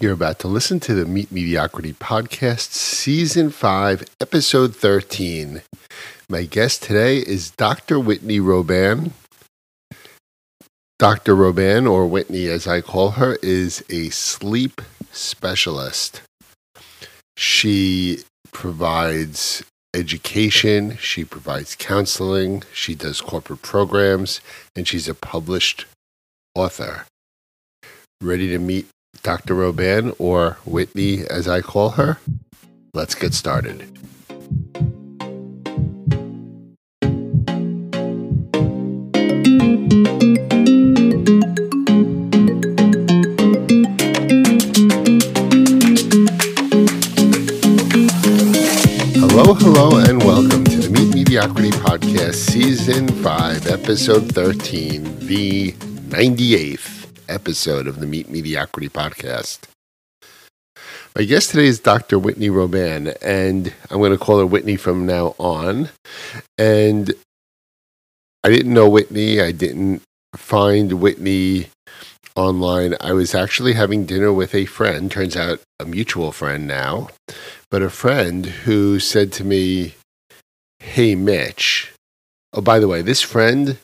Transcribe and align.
You're 0.00 0.12
about 0.12 0.38
to 0.40 0.48
listen 0.48 0.78
to 0.80 0.94
the 0.94 1.06
Meet 1.06 1.32
Mediocrity 1.32 1.92
Podcast, 1.92 2.70
Season 2.70 3.50
5, 3.50 4.04
Episode 4.20 4.76
13. 4.76 5.62
My 6.28 6.44
guest 6.44 6.84
today 6.84 7.18
is 7.18 7.50
Dr. 7.50 7.98
Whitney 7.98 8.38
Roban. 8.38 9.10
Dr. 11.00 11.34
Roban, 11.34 11.90
or 11.90 12.06
Whitney 12.06 12.46
as 12.46 12.68
I 12.68 12.80
call 12.80 13.12
her, 13.12 13.38
is 13.42 13.84
a 13.90 14.10
sleep 14.10 14.80
specialist. 15.10 16.22
She 17.36 18.20
provides 18.52 19.64
education, 19.92 20.96
she 20.98 21.24
provides 21.24 21.74
counseling, 21.74 22.62
she 22.72 22.94
does 22.94 23.20
corporate 23.20 23.62
programs, 23.62 24.40
and 24.76 24.86
she's 24.86 25.08
a 25.08 25.14
published 25.14 25.86
author. 26.54 27.06
Ready 28.20 28.46
to 28.50 28.60
meet 28.60 28.86
Dr. 29.22 29.54
Roban, 29.54 30.14
or 30.18 30.58
Whitney 30.64 31.26
as 31.28 31.48
I 31.48 31.60
call 31.60 31.90
her? 31.90 32.18
Let's 32.94 33.14
get 33.14 33.34
started. 33.34 33.82
Hello, 49.14 49.54
hello, 49.54 49.98
and 49.98 50.22
welcome 50.22 50.64
to 50.64 50.76
the 50.78 50.90
Meet 50.90 51.14
Mediocrity 51.14 51.70
Podcast, 51.70 52.34
Season 52.34 53.08
5, 53.08 53.66
Episode 53.68 54.32
13, 54.32 55.26
the 55.26 55.72
98th 56.08 56.97
episode 57.28 57.86
of 57.86 58.00
the 58.00 58.06
Meet 58.06 58.28
Mediocrity 58.28 58.88
Podcast. 58.88 59.60
My 61.16 61.24
guest 61.24 61.50
today 61.50 61.66
is 61.66 61.80
Dr. 61.80 62.18
Whitney 62.18 62.48
Roban, 62.48 63.16
and 63.22 63.72
I'm 63.90 63.98
going 63.98 64.12
to 64.12 64.18
call 64.18 64.38
her 64.38 64.46
Whitney 64.46 64.76
from 64.76 65.06
now 65.06 65.34
on. 65.38 65.88
And 66.56 67.12
I 68.44 68.50
didn't 68.50 68.72
know 68.72 68.88
Whitney, 68.88 69.40
I 69.40 69.52
didn't 69.52 70.02
find 70.36 71.00
Whitney 71.00 71.68
online. 72.36 72.94
I 73.00 73.12
was 73.12 73.34
actually 73.34 73.72
having 73.72 74.06
dinner 74.06 74.32
with 74.32 74.54
a 74.54 74.64
friend, 74.66 75.10
turns 75.10 75.36
out 75.36 75.60
a 75.80 75.84
mutual 75.84 76.32
friend 76.32 76.66
now, 76.66 77.08
but 77.70 77.82
a 77.82 77.90
friend 77.90 78.46
who 78.46 79.00
said 79.00 79.32
to 79.32 79.44
me, 79.44 79.94
Hey, 80.80 81.14
Mitch. 81.16 81.92
Oh, 82.52 82.60
by 82.60 82.78
the 82.78 82.88
way, 82.88 83.02
this 83.02 83.20
friend 83.20 83.76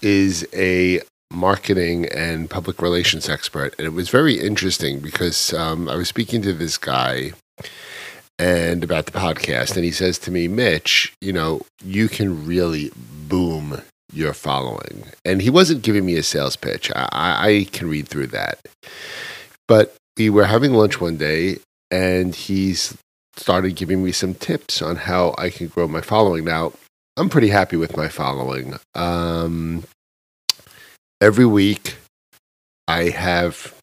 is 0.00 0.46
a 0.54 1.00
marketing 1.30 2.06
and 2.06 2.48
public 2.48 2.80
relations 2.80 3.28
expert. 3.28 3.74
And 3.78 3.86
it 3.86 3.92
was 3.92 4.08
very 4.08 4.38
interesting 4.38 5.00
because 5.00 5.52
um, 5.52 5.88
I 5.88 5.96
was 5.96 6.08
speaking 6.08 6.42
to 6.42 6.52
this 6.52 6.78
guy 6.78 7.32
and 8.38 8.84
about 8.84 9.06
the 9.06 9.12
podcast, 9.12 9.76
and 9.76 9.84
he 9.84 9.90
says 9.90 10.18
to 10.20 10.30
me, 10.30 10.46
Mitch, 10.46 11.12
you 11.20 11.32
know, 11.32 11.62
you 11.82 12.08
can 12.08 12.46
really 12.46 12.90
boom 13.28 13.80
your 14.12 14.34
following. 14.34 15.04
And 15.24 15.42
he 15.42 15.50
wasn't 15.50 15.82
giving 15.82 16.04
me 16.04 16.16
a 16.16 16.22
sales 16.22 16.56
pitch. 16.56 16.90
I, 16.94 17.08
I 17.12 17.66
can 17.72 17.88
read 17.88 18.08
through 18.08 18.28
that. 18.28 18.58
But 19.68 19.94
we 20.16 20.30
were 20.30 20.44
having 20.44 20.74
lunch 20.74 21.00
one 21.00 21.16
day, 21.16 21.58
and 21.90 22.34
he's 22.34 22.96
started 23.36 23.76
giving 23.76 24.02
me 24.02 24.12
some 24.12 24.34
tips 24.34 24.80
on 24.80 24.96
how 24.96 25.34
I 25.36 25.50
can 25.50 25.68
grow 25.68 25.88
my 25.88 26.00
following. 26.00 26.44
Now, 26.44 26.72
I'm 27.16 27.28
pretty 27.28 27.48
happy 27.48 27.76
with 27.76 27.96
my 27.96 28.08
following. 28.08 28.74
Um, 28.94 29.84
every 31.20 31.46
week, 31.46 31.96
I 32.88 33.10
have 33.10 33.74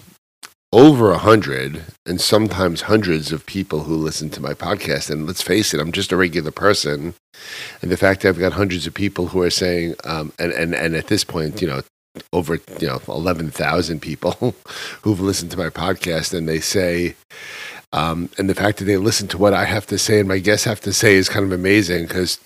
over 0.71 1.11
a 1.11 1.19
hundred 1.19 1.83
and 2.05 2.19
sometimes 2.19 2.81
hundreds 2.81 3.31
of 3.31 3.45
people 3.45 3.83
who 3.83 3.95
listen 3.95 4.29
to 4.31 4.41
my 4.41 4.53
podcast. 4.53 5.11
And 5.11 5.27
let's 5.27 5.41
face 5.41 5.73
it, 5.73 5.79
I'm 5.79 5.91
just 5.91 6.11
a 6.11 6.17
regular 6.17 6.51
person. 6.51 7.13
And 7.81 7.91
the 7.91 7.97
fact 7.97 8.22
that 8.22 8.29
I've 8.29 8.39
got 8.39 8.53
hundreds 8.53 8.88
of 8.88 8.93
people 8.93 9.27
who 9.27 9.41
are 9.41 9.51
saying, 9.51 9.95
um, 10.03 10.33
and, 10.39 10.51
and, 10.51 10.73
and 10.73 10.95
at 10.95 11.07
this 11.07 11.23
point, 11.23 11.61
you 11.61 11.67
know, 11.67 11.81
over 12.31 12.59
you 12.79 12.88
know 12.88 13.01
11,000 13.07 13.99
people 13.99 14.33
who've 15.01 15.19
listened 15.19 15.51
to 15.51 15.57
my 15.57 15.69
podcast 15.69 16.31
and 16.38 16.47
they 16.47 16.59
say 16.59 17.16
um, 17.91 18.29
and 18.38 18.49
the 18.49 18.55
fact 18.55 18.77
that 18.79 18.85
they 18.85 18.97
listen 18.97 19.27
to 19.29 19.38
what 19.38 19.53
I 19.53 19.66
have 19.66 19.88
to 19.88 19.97
say 19.97 20.19
and 20.19 20.27
my 20.27 20.39
guests 20.39 20.66
have 20.66 20.81
to 20.81 20.93
say 20.93 21.16
is 21.16 21.29
kind 21.29 21.45
of 21.45 21.51
amazing 21.51 22.05
because 22.05 22.39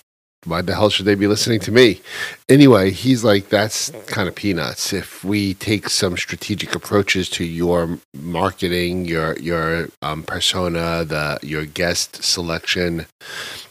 why 0.44 0.62
the 0.62 0.74
hell 0.74 0.88
should 0.88 1.04
they 1.04 1.14
be 1.14 1.26
listening 1.26 1.60
to 1.60 1.72
me? 1.72 2.00
Anyway, 2.48 2.90
he's 2.90 3.24
like, 3.24 3.48
that's 3.48 3.90
kind 4.06 4.28
of 4.28 4.34
peanuts. 4.34 4.92
If 4.92 5.24
we 5.24 5.54
take 5.54 5.90
some 5.90 6.16
strategic 6.16 6.74
approaches 6.74 7.28
to 7.30 7.44
your 7.44 7.98
marketing, 8.14 9.04
your 9.04 9.36
your 9.38 9.88
um, 10.00 10.22
persona, 10.22 11.04
the 11.04 11.38
your 11.42 11.66
guest 11.66 12.22
selection, 12.22 13.06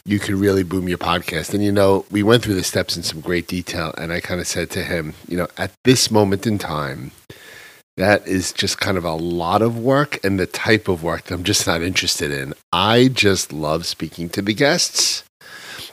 you 0.05 0.19
can 0.19 0.39
really 0.39 0.63
boom 0.63 0.89
your 0.89 0.97
podcast. 0.97 1.53
And 1.53 1.63
you 1.63 1.71
know, 1.71 2.05
we 2.11 2.21
went 2.21 2.43
through 2.43 2.55
the 2.55 2.63
steps 2.63 2.97
in 2.97 3.03
some 3.03 3.21
great 3.21 3.47
detail, 3.47 3.93
and 3.97 4.11
I 4.11 4.19
kind 4.19 4.41
of 4.41 4.47
said 4.47 4.69
to 4.71 4.83
him, 4.83 5.13
you 5.27 5.37
know, 5.37 5.47
at 5.57 5.71
this 5.85 6.11
moment 6.11 6.45
in 6.45 6.57
time, 6.57 7.11
that 7.95 8.27
is 8.27 8.51
just 8.51 8.79
kind 8.79 8.97
of 8.97 9.05
a 9.05 9.15
lot 9.15 9.61
of 9.61 9.79
work 9.79 10.23
and 10.23 10.39
the 10.39 10.45
type 10.45 10.87
of 10.87 11.01
work 11.01 11.23
that 11.23 11.33
I'm 11.33 11.43
just 11.43 11.65
not 11.65 11.81
interested 11.81 12.29
in. 12.29 12.53
I 12.71 13.07
just 13.07 13.51
love 13.51 13.85
speaking 13.85 14.29
to 14.29 14.41
the 14.41 14.53
guests 14.53 15.23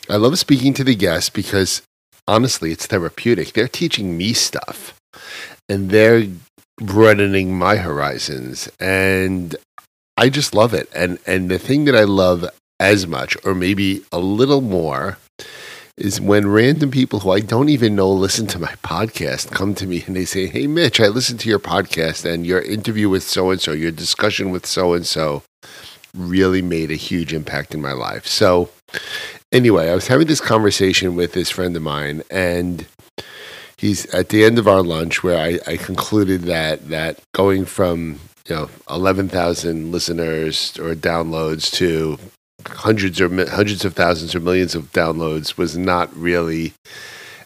I 0.09 0.17
love 0.17 0.39
speaking 0.39 0.75
to 0.75 0.85
the 0.85 0.95
guests 0.95 1.31
because 1.31 1.83
honestly, 2.29 2.73
it's 2.73 2.87
therapeutic. 2.87 3.53
They're 3.53 3.69
teaching 3.69 4.17
me 4.17 4.33
stuff 4.33 4.95
and 5.69 5.91
they're 5.91 6.25
broadening 6.77 7.57
my 7.57 7.77
horizons. 7.77 8.69
And 8.79 9.57
I 10.17 10.29
just 10.29 10.55
love 10.55 10.75
it. 10.75 10.89
And 10.95 11.19
and 11.27 11.51
the 11.51 11.59
thing 11.59 11.85
that 11.87 11.97
I 11.97 12.05
love 12.05 12.45
as 12.79 13.07
much, 13.07 13.37
or 13.45 13.55
maybe 13.55 14.03
a 14.13 14.19
little 14.19 14.61
more, 14.61 15.19
is 15.97 16.21
when 16.21 16.49
random 16.49 16.91
people 16.91 17.21
who 17.21 17.31
I 17.31 17.41
don't 17.41 17.69
even 17.69 17.95
know 17.95 18.11
listen 18.11 18.47
to 18.49 18.59
my 18.59 18.75
podcast 18.83 19.51
come 19.53 19.75
to 19.77 19.87
me 19.87 20.03
and 20.07 20.17
they 20.17 20.25
say, 20.25 20.47
Hey 20.47 20.67
Mitch, 20.67 21.01
I 21.01 21.09
listened 21.09 21.41
to 21.41 21.49
your 21.49 21.61
podcast 21.61 22.25
and 22.25 22.47
your 22.47 22.61
interview 22.61 23.09
with 23.09 23.23
so 23.23 23.51
and 23.51 23.61
so, 23.61 23.73
your 23.73 23.93
discussion 23.93 24.51
with 24.51 24.67
so 24.67 24.93
and 24.93 25.07
so 25.07 25.43
really 26.17 26.63
made 26.63 26.91
a 26.91 26.97
huge 26.97 27.33
impact 27.33 27.75
in 27.75 27.83
my 27.83 27.93
life. 27.93 28.27
So 28.27 28.71
anyway, 29.55 29.89
I 29.89 29.95
was 29.95 30.09
having 30.09 30.27
this 30.27 30.41
conversation 30.41 31.15
with 31.15 31.33
this 31.33 31.49
friend 31.49 31.75
of 31.77 31.83
mine, 31.83 32.23
and 32.31 32.87
he's 33.79 34.07
at 34.07 34.29
the 34.29 34.45
end 34.45 34.59
of 34.59 34.69
our 34.69 34.83
lunch 34.83 35.23
where 35.23 35.39
I, 35.39 35.61
I 35.67 35.77
concluded 35.77 36.43
that 36.43 36.89
that 36.89 37.21
going 37.33 37.65
from 37.65 38.19
you 38.49 38.57
know 38.57 38.71
eleven 38.91 39.29
thousand 39.29 39.93
listeners 39.93 40.77
or 40.79 40.95
downloads 40.95 41.71
to 41.75 42.19
hundreds 42.67 43.21
or 43.21 43.29
hundreds 43.49 43.85
of 43.85 43.95
thousands 43.95 44.35
or 44.35 44.41
millions 44.41 44.75
of 44.75 44.93
downloads 44.93 45.57
was 45.57 45.79
not 45.79 46.15
really 46.17 46.73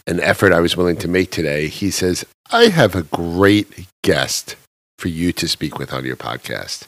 an 0.07 0.21
effort 0.21 0.53
I 0.53 0.61
was 0.61 0.77
willing 0.77 0.97
to 0.97 1.09
make 1.09 1.31
today. 1.31 1.69
He 1.69 1.91
says, 1.91 2.25
"I 2.51 2.69
have 2.69 2.95
a 2.97 3.03
great 3.03 3.87
guest 4.03 4.57
for 4.99 5.09
you 5.09 5.33
to 5.35 5.47
speak 5.47 5.79
with 5.79 5.93
on 5.93 6.05
your 6.05 6.17
podcast." 6.17 6.87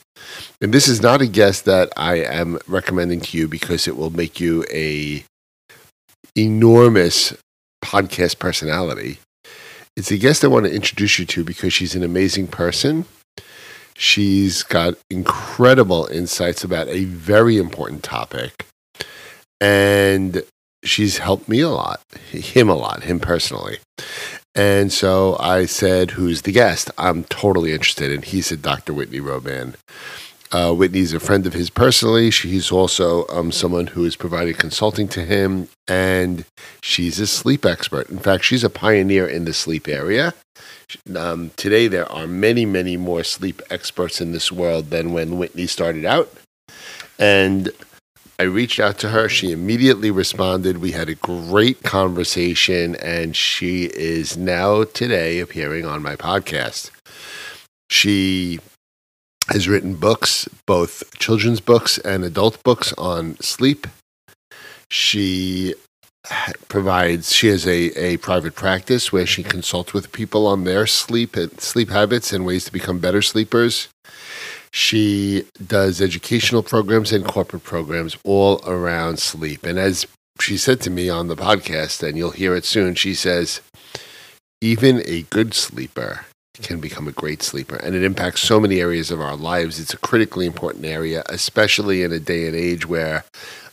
And 0.61 0.73
this 0.73 0.89
is 0.89 1.01
not 1.01 1.21
a 1.21 1.27
guest 1.27 1.65
that 1.65 1.93
I 1.97 2.17
am 2.17 2.59
recommending 2.67 3.21
to 3.21 3.39
you 3.39 3.49
because 3.49 3.89
it 3.89 3.97
will 3.97 4.11
make 4.11 4.41
you 4.41 4.65
a 4.71 5.25
enormous 6.37 7.37
podcast 7.83 8.39
personality. 8.39 9.19
It's 9.97 10.11
a 10.11 10.19
guest 10.19 10.45
I 10.45 10.49
want 10.49 10.67
to 10.67 10.75
introduce 10.75 11.19
you 11.19 11.27
to 11.27 11.45
because 11.45 11.73
she's 11.73 11.95
an 11.95 12.03
amazing 12.03 12.47
person. 12.47 13.05
She's 13.95 14.63
got 14.63 14.95
incredible 15.11 16.07
insights 16.07 16.65
about 16.65 16.89
a 16.89 17.05
very 17.05 17.59
important 17.59 18.03
topic. 18.03 18.67
And 19.61 20.43
she's 20.85 21.19
helped 21.19 21.49
me 21.49 21.61
a 21.61 21.69
lot, 21.69 22.01
him 22.31 22.69
a 22.71 22.75
lot, 22.75 23.03
him 23.03 23.21
personally. 23.21 23.79
And 24.55 24.93
so 24.93 25.37
I 25.39 25.67
said, 25.67 26.13
Who's 26.13 26.43
the 26.43 26.53
guest? 26.53 26.91
I'm 26.99 27.25
totally 27.25 27.73
interested. 27.73 28.11
And 28.11 28.25
he 28.25 28.43
said, 28.43 28.63
Dr. 28.63 28.93
Whitney 28.93 29.21
Roban. 29.21 29.75
Uh, 30.53 30.75
Whitney's 30.75 31.13
a 31.13 31.21
friend 31.21 31.47
of 31.47 31.53
his 31.53 31.71
personally. 31.71 32.31
She's 32.31 32.73
also 32.73 33.25
um, 33.29 33.53
someone 33.53 33.89
who 33.89 34.05
is 34.05 34.17
providing 34.17 34.55
consulting 34.55 35.07
to 35.09 35.25
him, 35.25 35.69
and 35.87 36.45
she's 36.83 37.21
a 37.21 37.27
sleep 37.29 37.65
expert. 37.65 38.11
In 38.11 38.19
fact, 38.19 38.45
she's 38.45 38.65
a 38.65 38.71
pioneer 38.71 39.29
in 39.29 39.45
the 39.45 39.55
sleep 39.55 39.87
area. 39.87 40.35
Um, 41.15 41.53
today, 41.57 41.87
there 41.87 42.11
are 42.11 42.27
many, 42.27 42.67
many 42.67 42.97
more 42.97 43.23
sleep 43.23 43.63
experts 43.71 44.21
in 44.21 44.33
this 44.33 44.51
world 44.51 44.91
than 44.91 45.13
when 45.13 45.39
Whitney 45.39 45.69
started 45.69 46.05
out. 46.05 46.33
And 47.17 47.71
I 48.41 48.45
reached 48.45 48.81
out 48.81 48.99
to 49.01 49.11
her. 49.11 49.29
She 49.29 49.53
immediately 49.53 50.11
responded. 50.11 50.79
We 50.79 50.93
had 50.93 51.11
a 51.11 51.15
great 51.15 51.83
conversation, 51.83 52.97
and 52.97 53.37
she 53.37 53.91
is 53.95 54.35
now 54.35 54.85
today 54.85 55.41
appearing 55.41 55.85
on 55.85 56.03
my 56.03 56.17
podcast. 56.17 56.91
She 57.91 58.59
has 59.49 59.69
written 59.69 59.95
books, 59.95 60.49
both 60.65 61.19
children's 61.19 61.61
books 61.61 61.99
and 61.99 62.25
adult 62.25 62.63
books 62.63 62.95
on 62.95 63.37
sleep. 63.41 63.87
She 64.89 65.75
provides 66.69 67.35
she 67.35 67.49
has 67.49 67.67
a, 67.67 67.91
a 67.99 68.17
private 68.17 68.55
practice 68.55 69.13
where 69.13 69.27
she 69.27 69.43
consults 69.43 69.93
with 69.93 70.13
people 70.13 70.47
on 70.47 70.65
their 70.65 70.87
sleep 70.87 71.37
sleep 71.59 71.91
habits 71.91 72.33
and 72.33 72.47
ways 72.47 72.65
to 72.65 72.73
become 72.73 73.01
better 73.01 73.21
sleepers. 73.21 73.89
She 74.73 75.45
does 75.67 76.01
educational 76.01 76.63
programs 76.63 77.13
and 77.13 77.25
corporate 77.25 77.65
programs 77.65 78.17
all 78.25 78.61
around 78.67 79.19
sleep. 79.19 79.65
And 79.65 79.79
as 79.79 80.07
she 80.41 80.57
said 80.57 80.81
to 80.83 80.91
me 80.91 81.09
on 81.09 81.29
the 81.29 81.37
podcast, 81.37 82.07
and 82.07 82.17
you'll 82.17 82.31
hear 82.31 82.55
it 82.55 82.65
soon, 82.65 82.95
she 82.95 83.15
says, 83.15 83.61
even 84.61 85.03
a 85.07 85.23
good 85.23 85.55
sleeper 85.55 86.27
can 86.63 86.81
become 86.81 87.09
a 87.09 87.13
great 87.13 87.43
sleeper. 87.43 87.77
And 87.77 87.95
it 87.95 88.05
impacts 88.05 88.43
so 88.43 88.61
many 88.61 88.81
areas 88.81 89.11
of 89.11 89.21
our 89.21 89.37
lives. 89.37 89.81
It's 89.81 89.95
a 89.95 89.99
critically 89.99 90.47
important 90.47 90.85
area, 90.85 91.23
especially 91.27 92.03
in 92.03 92.13
a 92.13 92.21
day 92.21 92.47
and 92.47 92.55
age 92.55 92.87
where 92.87 93.25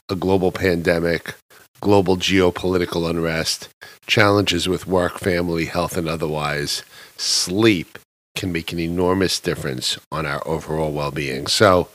a 0.09 0.15
global 0.15 0.51
pandemic, 0.51 1.35
global 1.81 2.17
geopolitical 2.17 3.09
unrest, 3.09 3.69
challenges 4.07 4.67
with 4.67 4.87
work, 4.87 5.19
family, 5.19 5.65
health, 5.65 5.97
and 5.97 6.07
otherwise, 6.07 6.83
sleep 7.17 7.99
can 8.37 8.51
make 8.51 8.71
an 8.71 8.79
enormous 8.79 9.39
difference 9.39 9.97
on 10.11 10.25
our 10.25 10.47
overall 10.47 10.91
well 10.91 11.11
being. 11.11 11.47
So, 11.47 11.89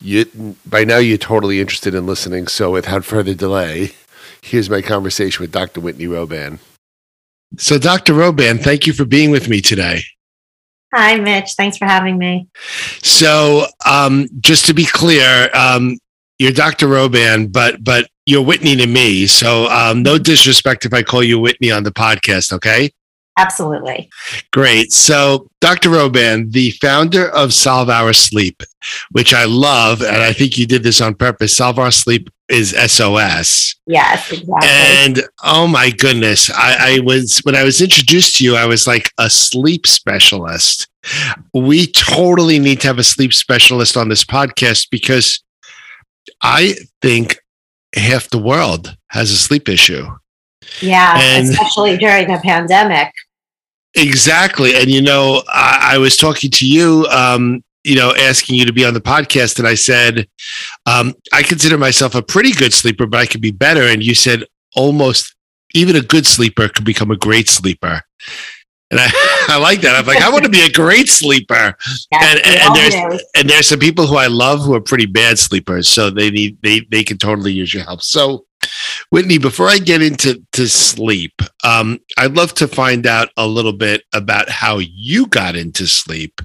you, 0.00 0.56
by 0.64 0.84
now, 0.84 0.98
you're 0.98 1.18
totally 1.18 1.60
interested 1.60 1.94
in 1.94 2.06
listening. 2.06 2.46
So, 2.46 2.70
without 2.70 3.04
further 3.04 3.34
delay, 3.34 3.92
here's 4.42 4.70
my 4.70 4.80
conversation 4.80 5.42
with 5.42 5.52
Dr. 5.52 5.80
Whitney 5.80 6.06
Roban. 6.06 6.60
So, 7.58 7.78
Dr. 7.78 8.14
Roban, 8.14 8.62
thank 8.62 8.86
you 8.86 8.92
for 8.92 9.04
being 9.04 9.30
with 9.30 9.48
me 9.48 9.60
today. 9.60 10.02
Hi, 10.94 11.18
Mitch. 11.18 11.52
Thanks 11.54 11.76
for 11.76 11.84
having 11.84 12.16
me. 12.16 12.48
So, 13.02 13.66
um, 13.84 14.28
just 14.40 14.64
to 14.66 14.74
be 14.74 14.86
clear, 14.86 15.50
um, 15.54 15.98
you're 16.38 16.52
Dr. 16.52 16.86
Roban, 16.86 17.52
but 17.52 17.82
but 17.82 18.08
you're 18.24 18.42
Whitney 18.42 18.76
to 18.76 18.86
me. 18.86 19.26
So, 19.26 19.66
um, 19.66 20.02
no 20.02 20.18
disrespect 20.18 20.86
if 20.86 20.94
I 20.94 21.02
call 21.02 21.22
you 21.22 21.38
Whitney 21.38 21.70
on 21.72 21.82
the 21.82 21.90
podcast. 21.90 22.52
Okay. 22.52 22.92
Absolutely. 23.38 24.10
Great. 24.52 24.92
So, 24.92 25.48
Dr. 25.60 25.90
Roban, 25.90 26.50
the 26.50 26.72
founder 26.72 27.28
of 27.28 27.54
Solve 27.54 27.88
Our 27.88 28.12
Sleep, 28.12 28.62
which 29.12 29.32
I 29.32 29.44
love, 29.44 30.02
and 30.02 30.22
I 30.22 30.32
think 30.32 30.58
you 30.58 30.66
did 30.66 30.82
this 30.82 31.00
on 31.00 31.14
purpose. 31.14 31.56
Solve 31.56 31.78
Our 31.78 31.92
Sleep 31.92 32.28
is 32.48 32.70
SOS. 32.70 33.76
Yes, 33.86 34.32
exactly. 34.32 34.68
And 34.68 35.22
oh 35.44 35.68
my 35.68 35.90
goodness, 35.90 36.50
I, 36.50 36.96
I 36.96 37.00
was 37.00 37.38
when 37.44 37.54
I 37.54 37.62
was 37.62 37.80
introduced 37.80 38.36
to 38.36 38.44
you, 38.44 38.56
I 38.56 38.66
was 38.66 38.86
like 38.86 39.12
a 39.18 39.30
sleep 39.30 39.86
specialist. 39.86 40.88
We 41.54 41.86
totally 41.86 42.58
need 42.58 42.80
to 42.80 42.88
have 42.88 42.98
a 42.98 43.04
sleep 43.04 43.32
specialist 43.32 43.96
on 43.96 44.08
this 44.08 44.24
podcast 44.24 44.88
because 44.90 45.42
I 46.42 46.74
think 47.02 47.38
half 47.94 48.30
the 48.30 48.38
world 48.38 48.96
has 49.10 49.30
a 49.30 49.36
sleep 49.36 49.68
issue. 49.68 50.06
Yeah, 50.80 51.14
and 51.18 51.48
especially 51.48 51.96
during 51.96 52.28
the 52.28 52.38
pandemic. 52.38 53.12
Exactly. 53.94 54.74
And, 54.76 54.88
you 54.88 55.02
know, 55.02 55.42
I, 55.48 55.94
I 55.94 55.98
was 55.98 56.16
talking 56.16 56.50
to 56.50 56.66
you, 56.66 57.06
um, 57.10 57.64
you 57.84 57.96
know, 57.96 58.14
asking 58.18 58.56
you 58.56 58.66
to 58.66 58.72
be 58.72 58.84
on 58.84 58.94
the 58.94 59.00
podcast. 59.00 59.58
And 59.58 59.66
I 59.66 59.74
said, 59.74 60.28
um, 60.86 61.14
I 61.32 61.42
consider 61.42 61.78
myself 61.78 62.14
a 62.14 62.22
pretty 62.22 62.52
good 62.52 62.72
sleeper, 62.72 63.06
but 63.06 63.18
I 63.18 63.26
could 63.26 63.40
be 63.40 63.50
better. 63.50 63.82
And 63.82 64.02
you 64.02 64.14
said, 64.14 64.44
almost 64.76 65.34
even 65.74 65.96
a 65.96 66.00
good 66.00 66.26
sleeper 66.26 66.68
could 66.68 66.84
become 66.84 67.10
a 67.10 67.16
great 67.16 67.48
sleeper. 67.48 68.02
And 68.90 69.00
I, 69.00 69.08
I 69.48 69.58
like 69.58 69.80
that. 69.82 69.96
I'm 69.96 70.06
like, 70.06 70.22
I 70.22 70.30
want 70.30 70.44
to 70.44 70.50
be 70.50 70.62
a 70.62 70.70
great 70.70 71.08
sleeper. 71.08 71.76
and, 72.12 72.40
and, 72.44 72.46
and 72.46 72.76
there's 72.76 73.22
and 73.36 73.50
there's 73.50 73.66
some 73.66 73.78
people 73.78 74.06
who 74.06 74.16
I 74.16 74.26
love 74.26 74.60
who 74.60 74.74
are 74.74 74.80
pretty 74.80 75.06
bad 75.06 75.38
sleepers. 75.38 75.88
So 75.88 76.10
they 76.10 76.30
need 76.30 76.58
they 76.62 76.80
they 76.90 77.04
can 77.04 77.18
totally 77.18 77.52
use 77.52 77.72
your 77.72 77.84
help. 77.84 78.02
So 78.02 78.46
Whitney, 79.10 79.38
before 79.38 79.68
I 79.68 79.78
get 79.78 80.02
into 80.02 80.44
to 80.52 80.68
sleep, 80.68 81.40
um, 81.64 81.98
I'd 82.18 82.36
love 82.36 82.52
to 82.54 82.68
find 82.68 83.06
out 83.06 83.30
a 83.36 83.46
little 83.46 83.72
bit 83.72 84.02
about 84.12 84.48
how 84.48 84.78
you 84.78 85.26
got 85.26 85.56
into 85.56 85.86
sleep, 85.86 86.40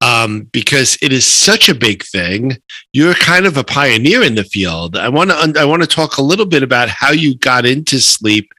um, 0.00 0.48
because 0.52 0.98
it 1.00 1.12
is 1.12 1.26
such 1.26 1.68
a 1.68 1.74
big 1.74 2.02
thing. 2.04 2.58
You're 2.92 3.14
kind 3.14 3.46
of 3.46 3.56
a 3.56 3.64
pioneer 3.64 4.22
in 4.22 4.34
the 4.34 4.44
field. 4.44 4.96
I 4.96 5.08
want 5.08 5.30
to 5.30 5.60
I 5.60 5.64
want 5.64 5.82
to 5.82 5.88
talk 5.88 6.16
a 6.16 6.22
little 6.22 6.46
bit 6.46 6.62
about 6.62 6.88
how 6.88 7.10
you 7.12 7.36
got 7.36 7.64
into 7.64 8.00
sleep 8.00 8.52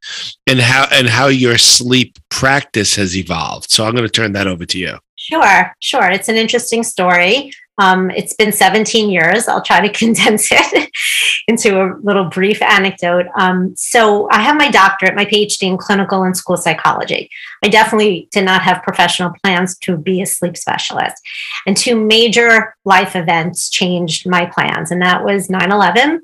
and 0.47 0.59
how 0.59 0.87
and 0.91 1.07
how 1.07 1.27
your 1.27 1.57
sleep 1.57 2.17
practice 2.29 2.95
has 2.95 3.17
evolved. 3.17 3.71
So 3.71 3.85
I'm 3.85 3.93
going 3.93 4.07
to 4.07 4.11
turn 4.11 4.33
that 4.33 4.47
over 4.47 4.65
to 4.65 4.77
you. 4.77 4.97
Sure, 5.15 5.73
sure. 5.79 6.09
It's 6.09 6.27
an 6.27 6.35
interesting 6.35 6.83
story. 6.83 7.51
Um, 7.77 8.11
it's 8.11 8.33
been 8.33 8.51
17 8.51 9.09
years. 9.09 9.47
I'll 9.47 9.61
try 9.61 9.85
to 9.85 9.93
condense 9.99 10.49
it 10.51 10.91
into 11.47 11.81
a 11.81 11.95
little 12.01 12.25
brief 12.25 12.61
anecdote. 12.61 13.25
Um, 13.37 13.73
so, 13.75 14.29
I 14.29 14.41
have 14.41 14.57
my 14.57 14.69
doctorate, 14.69 15.15
my 15.15 15.25
PhD 15.25 15.63
in 15.63 15.77
clinical 15.77 16.23
and 16.23 16.35
school 16.37 16.57
psychology. 16.57 17.29
I 17.63 17.69
definitely 17.69 18.29
did 18.31 18.45
not 18.45 18.61
have 18.61 18.83
professional 18.83 19.33
plans 19.43 19.77
to 19.79 19.97
be 19.97 20.21
a 20.21 20.25
sleep 20.25 20.57
specialist. 20.57 21.21
And 21.65 21.75
two 21.75 21.95
major 21.95 22.75
life 22.85 23.15
events 23.15 23.69
changed 23.69 24.27
my 24.29 24.45
plans, 24.45 24.91
and 24.91 25.01
that 25.01 25.23
was 25.23 25.49
9 25.49 25.71
11 25.71 26.21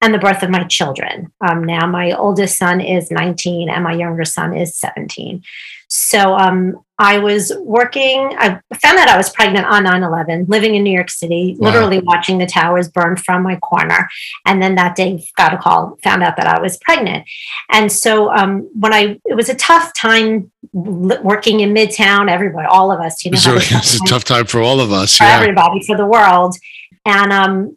and 0.00 0.14
the 0.14 0.18
birth 0.18 0.42
of 0.42 0.50
my 0.50 0.64
children. 0.64 1.32
Um, 1.40 1.64
now, 1.64 1.86
my 1.86 2.12
oldest 2.12 2.56
son 2.58 2.80
is 2.80 3.10
19 3.10 3.68
and 3.68 3.84
my 3.84 3.92
younger 3.92 4.24
son 4.24 4.56
is 4.56 4.76
17. 4.76 5.42
So 5.88 6.34
um, 6.34 6.84
I 6.98 7.18
was 7.18 7.52
working, 7.60 8.34
I 8.38 8.60
found 8.82 8.98
out 8.98 9.08
I 9.08 9.16
was 9.16 9.30
pregnant 9.30 9.66
on 9.66 9.84
9 9.84 10.02
11, 10.02 10.46
living 10.48 10.74
in 10.74 10.82
New 10.82 10.92
York 10.92 11.10
City, 11.10 11.56
wow. 11.58 11.70
literally 11.70 12.00
watching 12.00 12.38
the 12.38 12.46
towers 12.46 12.88
burn 12.88 13.16
from 13.16 13.42
my 13.42 13.56
corner. 13.56 14.08
And 14.44 14.62
then 14.62 14.74
that 14.74 14.96
day, 14.96 15.24
got 15.36 15.54
a 15.54 15.58
call, 15.58 15.96
found 16.02 16.22
out 16.22 16.36
that 16.36 16.46
I 16.46 16.60
was 16.60 16.76
pregnant. 16.78 17.26
And 17.70 17.90
so 17.90 18.30
um, 18.30 18.68
when 18.78 18.92
I, 18.92 19.18
it 19.24 19.34
was 19.34 19.48
a 19.48 19.54
tough 19.54 19.94
time 19.94 20.50
working 20.72 21.60
in 21.60 21.72
Midtown, 21.72 22.28
everybody, 22.28 22.66
all 22.68 22.92
of 22.92 23.00
us, 23.00 23.24
you 23.24 23.30
know, 23.30 23.38
so 23.38 23.54
it's 23.56 23.94
a 23.94 24.04
tough 24.04 24.24
time 24.24 24.46
for 24.46 24.60
all 24.60 24.80
of 24.80 24.92
us, 24.92 25.16
for 25.16 25.24
yeah. 25.24 25.38
everybody, 25.38 25.82
for 25.84 25.96
the 25.96 26.06
world. 26.06 26.56
And 27.06 27.32
um, 27.32 27.76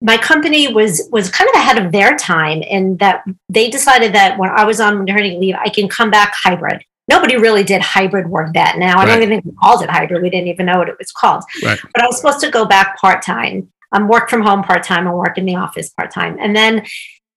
my 0.00 0.16
company 0.16 0.72
was 0.72 1.08
was 1.12 1.30
kind 1.30 1.48
of 1.50 1.56
ahead 1.56 1.84
of 1.84 1.92
their 1.92 2.16
time 2.16 2.62
in 2.62 2.96
that 2.98 3.24
they 3.48 3.68
decided 3.68 4.14
that 4.14 4.38
when 4.38 4.50
I 4.50 4.64
was 4.64 4.80
on 4.80 4.98
maternity 4.98 5.36
leave, 5.38 5.54
I 5.56 5.68
can 5.68 5.88
come 5.88 6.10
back 6.10 6.32
hybrid. 6.34 6.84
Nobody 7.08 7.36
really 7.36 7.64
did 7.64 7.82
hybrid 7.82 8.28
work 8.28 8.54
that 8.54 8.78
now. 8.78 8.94
Right. 8.94 9.02
I 9.02 9.06
don't 9.06 9.22
even 9.22 9.28
think 9.28 9.44
we 9.44 9.52
called 9.60 9.82
it 9.82 9.90
hybrid. 9.90 10.22
We 10.22 10.30
didn't 10.30 10.48
even 10.48 10.66
know 10.66 10.78
what 10.78 10.88
it 10.88 10.96
was 10.98 11.10
called. 11.10 11.42
Right. 11.62 11.78
But 11.92 12.02
I 12.02 12.06
was 12.06 12.16
supposed 12.16 12.40
to 12.40 12.50
go 12.50 12.64
back 12.64 12.98
part 12.98 13.22
time, 13.22 13.70
um, 13.92 14.08
work 14.08 14.30
from 14.30 14.42
home 14.42 14.62
part 14.62 14.84
time, 14.84 15.06
and 15.06 15.16
work 15.16 15.36
in 15.36 15.44
the 15.44 15.56
office 15.56 15.90
part 15.90 16.12
time. 16.12 16.36
And 16.40 16.54
then 16.54 16.86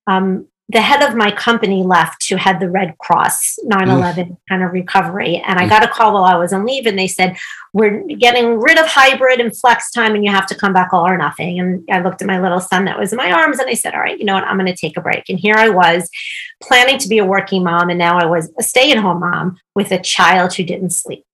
um, 0.08 0.48
the 0.70 0.82
head 0.82 1.02
of 1.02 1.16
my 1.16 1.32
company 1.32 1.84
left 1.84 2.22
to 2.28 2.38
head 2.38 2.60
the 2.60 2.70
Red 2.70 2.98
Cross 3.00 3.58
9 3.64 3.90
11 3.90 4.26
mm. 4.26 4.38
kind 4.48 4.64
of 4.64 4.72
recovery. 4.72 5.44
And 5.46 5.60
I 5.60 5.66
mm. 5.66 5.70
got 5.70 5.84
a 5.84 5.88
call 5.88 6.14
while 6.14 6.24
I 6.24 6.36
was 6.36 6.54
on 6.54 6.66
leave, 6.66 6.86
and 6.86 6.98
they 6.98 7.08
said, 7.08 7.36
We're 7.74 8.04
getting 8.04 8.60
rid 8.60 8.78
of 8.78 8.86
hybrid 8.86 9.40
and 9.40 9.56
flex 9.58 9.92
time, 9.92 10.14
and 10.14 10.24
you 10.24 10.32
have 10.32 10.46
to 10.48 10.56
come 10.56 10.74
back 10.74 10.94
all 10.94 11.08
or 11.08 11.18
nothing. 11.18 11.60
And 11.60 11.84
I 11.92 12.02
looked 12.02 12.22
at 12.22 12.28
my 12.28 12.40
little 12.40 12.60
son 12.60 12.86
that 12.86 13.00
was 13.00 13.12
in 13.12 13.18
my 13.18 13.32
arms, 13.32 13.60
and 13.60 13.70
I 13.70 13.74
said, 13.74 13.96
All 13.96 14.00
right, 14.00 14.18
you 14.18 14.26
know 14.26 14.36
what? 14.36 14.44
I'm 14.44 14.58
going 14.58 14.72
to 14.72 14.76
take 14.76 14.96
a 14.96 15.02
break. 15.02 15.28
And 15.30 15.40
here 15.40 15.56
I 15.58 15.70
was 15.70 16.10
planning 16.62 17.00
to 17.00 17.08
be 17.08 17.18
a 17.18 17.26
working 17.26 17.64
mom, 17.64 17.90
and 17.90 17.98
now 18.00 18.18
I 18.20 18.26
was 18.26 18.52
a 18.60 18.64
stay 18.64 18.92
at 18.92 18.98
home 18.98 19.22
mom 19.22 19.58
with 19.76 19.92
a 19.92 20.00
child 20.00 20.54
who 20.54 20.64
didn't 20.64 20.92
sleep. 20.92 21.26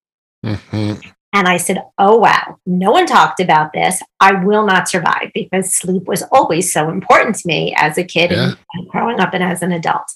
Mm-hmm. 0.46 1.02
And 1.32 1.48
I 1.48 1.58
said, 1.58 1.84
Oh, 1.98 2.18
wow, 2.18 2.58
no 2.66 2.92
one 2.92 3.06
talked 3.06 3.40
about 3.40 3.74
this. 3.74 4.02
I 4.20 4.44
will 4.44 4.66
not 4.66 4.90
survive 4.90 5.32
because 5.34 5.74
sleep 5.74 6.04
was 6.06 6.24
always 6.32 6.74
so 6.74 6.90
important 6.90 7.36
to 7.36 7.48
me 7.48 7.76
as 7.78 7.98
a 7.98 8.04
kid 8.04 8.32
yeah. 8.32 8.54
and 8.74 8.88
growing 8.90 9.20
up 9.20 9.34
and 9.34 9.44
as 9.44 9.62
an 9.62 9.72
adult. 9.72 10.12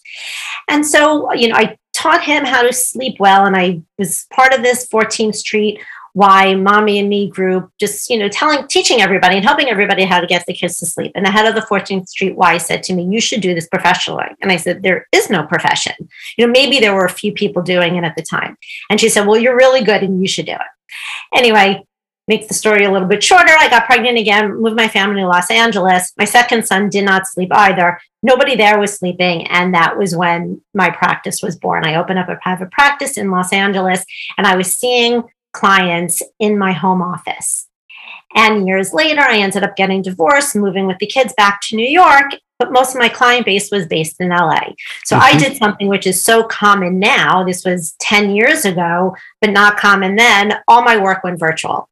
And 0.67 0.85
so, 0.85 1.31
you 1.33 1.49
know, 1.49 1.55
I 1.55 1.77
taught 1.93 2.23
him 2.23 2.45
how 2.45 2.63
to 2.63 2.73
sleep 2.73 3.17
well. 3.19 3.45
And 3.45 3.55
I 3.55 3.81
was 3.99 4.25
part 4.33 4.53
of 4.53 4.63
this 4.63 4.87
14th 4.87 5.35
Street 5.35 5.79
Y 6.15 6.55
mommy 6.55 6.99
and 6.99 7.09
me 7.09 7.29
group 7.29 7.71
just 7.79 8.09
you 8.09 8.19
know 8.19 8.29
telling 8.29 8.67
teaching 8.67 9.01
everybody 9.01 9.35
and 9.35 9.45
helping 9.45 9.67
everybody 9.67 10.03
how 10.03 10.19
to 10.19 10.27
get 10.27 10.45
the 10.45 10.53
kids 10.53 10.77
to 10.77 10.85
sleep 10.85 11.11
and 11.15 11.25
the 11.25 11.31
head 11.31 11.47
of 11.47 11.55
the 11.55 11.67
14th 11.67 12.07
street 12.07 12.35
y 12.35 12.57
said 12.57 12.83
to 12.83 12.93
me 12.93 13.03
you 13.03 13.19
should 13.19 13.41
do 13.41 13.55
this 13.55 13.67
professionally 13.67 14.27
and 14.39 14.51
i 14.51 14.55
said 14.55 14.83
there 14.83 15.07
is 15.11 15.31
no 15.31 15.43
profession 15.47 15.93
you 16.37 16.45
know 16.45 16.51
maybe 16.51 16.79
there 16.79 16.93
were 16.93 17.05
a 17.05 17.09
few 17.09 17.33
people 17.33 17.63
doing 17.63 17.95
it 17.95 18.03
at 18.03 18.15
the 18.15 18.21
time 18.21 18.55
and 18.91 19.01
she 19.01 19.09
said 19.09 19.25
well 19.25 19.39
you're 19.39 19.57
really 19.57 19.83
good 19.83 20.03
and 20.03 20.21
you 20.21 20.27
should 20.27 20.45
do 20.45 20.51
it 20.51 20.73
Anyway, 21.33 21.83
make 22.27 22.47
the 22.47 22.53
story 22.53 22.85
a 22.85 22.91
little 22.91 23.07
bit 23.07 23.23
shorter. 23.23 23.53
I 23.57 23.69
got 23.69 23.85
pregnant 23.85 24.17
again, 24.17 24.61
moved 24.61 24.75
my 24.75 24.87
family 24.87 25.21
to 25.21 25.27
Los 25.27 25.51
Angeles. 25.51 26.13
My 26.17 26.25
second 26.25 26.65
son 26.65 26.89
did 26.89 27.05
not 27.05 27.27
sleep 27.27 27.49
either. 27.51 27.99
Nobody 28.21 28.55
there 28.55 28.79
was 28.79 28.97
sleeping. 28.97 29.47
And 29.47 29.73
that 29.73 29.97
was 29.97 30.15
when 30.15 30.61
my 30.73 30.89
practice 30.89 31.41
was 31.41 31.57
born. 31.57 31.85
I 31.85 31.95
opened 31.95 32.19
up 32.19 32.29
a 32.29 32.37
private 32.37 32.71
practice 32.71 33.17
in 33.17 33.31
Los 33.31 33.51
Angeles 33.51 34.05
and 34.37 34.47
I 34.47 34.55
was 34.55 34.75
seeing 34.75 35.23
clients 35.53 36.21
in 36.39 36.57
my 36.57 36.71
home 36.71 37.01
office. 37.01 37.67
And 38.35 38.67
years 38.67 38.93
later, 38.93 39.21
I 39.21 39.37
ended 39.37 39.63
up 39.63 39.75
getting 39.75 40.01
divorced, 40.01 40.55
moving 40.55 40.87
with 40.87 40.97
the 40.97 41.05
kids 41.05 41.33
back 41.37 41.61
to 41.63 41.75
New 41.75 41.87
York 41.87 42.33
but 42.63 42.71
most 42.71 42.95
of 42.95 42.99
my 42.99 43.09
client 43.09 43.45
base 43.45 43.71
was 43.71 43.85
based 43.87 44.21
in 44.21 44.29
LA. 44.29 44.59
So 45.03 45.17
mm-hmm. 45.17 45.35
I 45.35 45.37
did 45.37 45.57
something 45.57 45.87
which 45.87 46.07
is 46.07 46.23
so 46.23 46.43
common 46.43 46.97
now. 46.97 47.43
This 47.43 47.65
was 47.65 47.93
10 47.99 48.31
years 48.31 48.63
ago, 48.63 49.15
but 49.41 49.49
not 49.49 49.77
common 49.77 50.15
then. 50.15 50.53
All 50.67 50.81
my 50.81 50.97
work 50.97 51.23
went 51.23 51.39
virtual. 51.39 51.89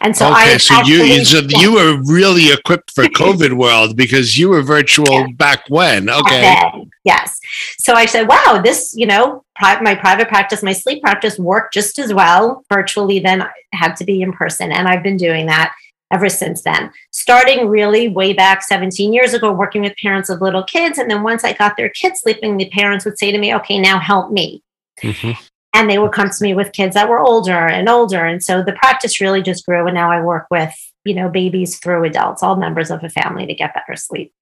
And 0.00 0.16
so 0.16 0.26
okay, 0.26 0.54
I 0.54 0.56
so 0.56 0.82
you 0.82 1.24
so 1.24 1.40
you 1.48 1.74
were 1.74 2.00
really 2.04 2.52
equipped 2.52 2.92
for 2.92 3.04
COVID 3.04 3.54
world 3.54 3.96
because 3.96 4.38
you 4.38 4.48
were 4.48 4.62
virtual 4.62 5.10
yeah. 5.10 5.26
back 5.36 5.64
when. 5.68 6.08
Okay. 6.08 6.83
Yes. 7.04 7.38
So 7.78 7.94
I 7.94 8.06
said, 8.06 8.28
wow, 8.28 8.60
this, 8.64 8.94
you 8.96 9.06
know, 9.06 9.44
pri- 9.56 9.80
my 9.82 9.94
private 9.94 10.28
practice, 10.28 10.62
my 10.62 10.72
sleep 10.72 11.02
practice 11.02 11.38
worked 11.38 11.74
just 11.74 11.98
as 11.98 12.14
well 12.14 12.64
virtually 12.72 13.18
than 13.18 13.42
I 13.42 13.50
had 13.72 13.94
to 13.96 14.04
be 14.04 14.22
in 14.22 14.32
person. 14.32 14.72
And 14.72 14.88
I've 14.88 15.02
been 15.02 15.18
doing 15.18 15.46
that 15.46 15.74
ever 16.10 16.30
since 16.30 16.62
then. 16.62 16.90
Starting 17.10 17.68
really 17.68 18.08
way 18.08 18.32
back 18.32 18.62
17 18.62 19.12
years 19.12 19.34
ago, 19.34 19.52
working 19.52 19.82
with 19.82 19.94
parents 20.02 20.30
of 20.30 20.40
little 20.40 20.62
kids. 20.62 20.96
And 20.96 21.10
then 21.10 21.22
once 21.22 21.44
I 21.44 21.52
got 21.52 21.76
their 21.76 21.90
kids 21.90 22.20
sleeping, 22.20 22.56
the 22.56 22.70
parents 22.70 23.04
would 23.04 23.18
say 23.18 23.30
to 23.30 23.38
me, 23.38 23.54
okay, 23.54 23.78
now 23.78 23.98
help 23.98 24.32
me. 24.32 24.62
Mm-hmm. 25.02 25.32
And 25.74 25.90
they 25.90 25.98
would 25.98 26.12
come 26.12 26.30
to 26.30 26.42
me 26.42 26.54
with 26.54 26.72
kids 26.72 26.94
that 26.94 27.08
were 27.08 27.18
older 27.18 27.66
and 27.66 27.88
older. 27.88 28.24
And 28.24 28.42
so 28.42 28.62
the 28.62 28.74
practice 28.74 29.20
really 29.20 29.42
just 29.42 29.66
grew. 29.66 29.86
And 29.86 29.94
now 29.94 30.10
I 30.10 30.22
work 30.22 30.46
with, 30.50 30.72
you 31.04 31.14
know, 31.14 31.28
babies 31.28 31.78
through 31.78 32.04
adults, 32.04 32.42
all 32.42 32.56
members 32.56 32.90
of 32.90 33.02
a 33.02 33.10
family 33.10 33.44
to 33.46 33.54
get 33.54 33.74
better 33.74 33.96
sleep. 33.96 34.32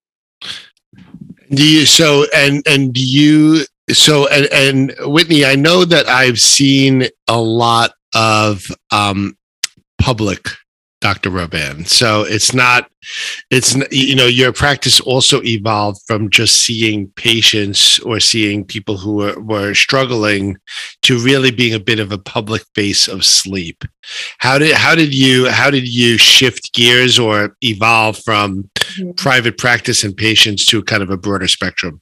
Do 1.55 1.69
you 1.69 1.85
so 1.85 2.25
and 2.35 2.63
and 2.67 2.95
do 2.95 3.05
you 3.05 3.65
so 3.91 4.27
and, 4.29 4.47
and 4.53 4.95
Whitney, 5.13 5.45
I 5.45 5.55
know 5.55 5.85
that 5.85 6.09
I've 6.09 6.41
seen 6.41 7.09
a 7.29 7.39
lot 7.39 7.93
of 8.15 8.67
um 8.91 9.37
public 9.99 10.47
Dr. 11.03 11.31
Roban. 11.31 11.87
So 11.87 12.23
it's 12.23 12.55
not, 12.55 12.89
it's, 13.51 13.75
you 13.91 14.15
know, 14.15 14.27
your 14.27 14.53
practice 14.53 15.01
also 15.01 15.43
evolved 15.43 16.01
from 16.07 16.31
just 16.31 16.61
seeing 16.61 17.09
patients 17.17 17.99
or 17.99 18.21
seeing 18.21 18.65
people 18.65 18.97
who 18.97 19.15
were, 19.15 19.39
were 19.41 19.75
struggling 19.75 20.57
to 21.03 21.19
really 21.19 21.51
being 21.51 21.75
a 21.75 21.81
bit 21.81 21.99
of 21.99 22.13
a 22.13 22.19
public 22.19 22.63
face 22.75 23.09
of 23.09 23.25
sleep. 23.25 23.85
How 24.39 24.59
did, 24.59 24.75
how 24.75 24.95
did 24.95 25.13
you, 25.13 25.51
how 25.51 25.71
did 25.71 25.87
you 25.87 26.17
shift 26.19 26.73
gears 26.73 27.19
or 27.19 27.57
evolve 27.63 28.17
from 28.19 28.71
mm-hmm. 28.77 29.11
private 29.13 29.59
practice 29.59 30.05
and 30.05 30.17
patients 30.17 30.65
to 30.67 30.83
kind 30.85 31.03
of 31.03 31.11
a 31.11 31.17
broader 31.17 31.49
spectrum? 31.49 32.01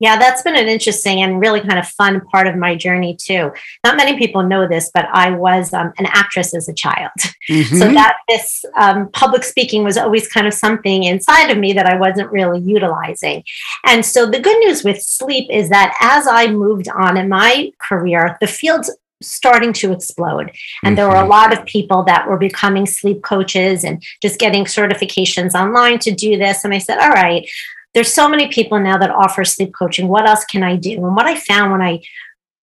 Yeah, 0.00 0.16
that's 0.16 0.42
been 0.42 0.54
an 0.54 0.68
interesting 0.68 1.22
and 1.22 1.40
really 1.40 1.60
kind 1.60 1.78
of 1.78 1.88
fun 1.88 2.20
part 2.20 2.46
of 2.46 2.56
my 2.56 2.76
journey 2.76 3.16
too. 3.16 3.50
Not 3.84 3.96
many 3.96 4.16
people 4.16 4.44
know 4.44 4.68
this, 4.68 4.90
but 4.94 5.06
I 5.12 5.32
was 5.32 5.72
um, 5.72 5.92
an 5.98 6.06
actress 6.06 6.54
as 6.54 6.68
a 6.68 6.74
child. 6.74 7.12
Mm-hmm. 7.48 7.78
So 7.78 7.90
that 7.94 8.18
this 8.28 8.62
um, 8.76 9.08
public 9.12 9.42
speaking 9.42 9.82
was 9.82 9.96
always 9.96 10.28
kind 10.28 10.46
of 10.46 10.52
something 10.52 11.04
inside 11.04 11.50
of 11.50 11.56
me 11.56 11.72
that 11.72 11.86
I 11.86 11.96
wasn't 11.96 12.30
really 12.30 12.60
utilizing. 12.60 13.42
And 13.86 14.04
so 14.04 14.26
the 14.26 14.38
good 14.38 14.58
news 14.58 14.84
with 14.84 15.00
sleep 15.00 15.48
is 15.50 15.70
that 15.70 15.96
as 16.02 16.26
I 16.26 16.48
moved 16.48 16.90
on 16.90 17.16
in 17.16 17.30
my 17.30 17.72
career, 17.80 18.36
the 18.42 18.46
field's 18.46 18.90
starting 19.22 19.72
to 19.74 19.92
explode. 19.92 20.50
And 20.50 20.50
mm-hmm. 20.50 20.94
there 20.96 21.08
were 21.08 21.14
a 21.14 21.20
mm-hmm. 21.20 21.30
lot 21.30 21.56
of 21.56 21.64
people 21.64 22.02
that 22.04 22.28
were 22.28 22.36
becoming 22.36 22.86
sleep 22.86 23.22
coaches 23.22 23.84
and 23.84 24.02
just 24.22 24.38
getting 24.38 24.64
certifications 24.64 25.54
online 25.54 25.98
to 26.00 26.14
do 26.14 26.36
this. 26.36 26.64
And 26.64 26.74
I 26.74 26.78
said, 26.78 26.98
all 26.98 27.10
right, 27.10 27.48
there's 27.94 28.12
so 28.12 28.28
many 28.28 28.48
people 28.48 28.78
now 28.78 28.98
that 28.98 29.10
offer 29.10 29.44
sleep 29.44 29.74
coaching. 29.74 30.08
What 30.08 30.26
else 30.26 30.44
can 30.44 30.62
I 30.62 30.76
do? 30.76 30.92
And 30.92 31.16
what 31.16 31.26
I 31.26 31.38
found 31.38 31.72
when 31.72 31.82
I 31.82 32.02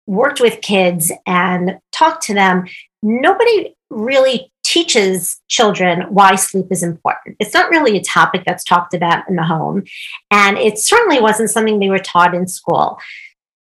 worked 0.06 0.40
with 0.40 0.60
kids 0.60 1.12
and 1.26 1.78
talked 1.92 2.22
to 2.24 2.34
them, 2.34 2.66
nobody 3.02 3.74
really 3.90 4.52
teaches 4.64 5.40
children 5.48 6.02
why 6.10 6.34
sleep 6.34 6.66
is 6.70 6.82
important. 6.82 7.36
It's 7.40 7.54
not 7.54 7.70
really 7.70 7.96
a 7.96 8.02
topic 8.02 8.42
that's 8.44 8.64
talked 8.64 8.94
about 8.94 9.28
in 9.28 9.36
the 9.36 9.42
home. 9.42 9.84
And 10.30 10.58
it 10.58 10.78
certainly 10.78 11.20
wasn't 11.20 11.50
something 11.50 11.78
they 11.78 11.88
were 11.88 11.98
taught 11.98 12.34
in 12.34 12.46
school. 12.46 12.98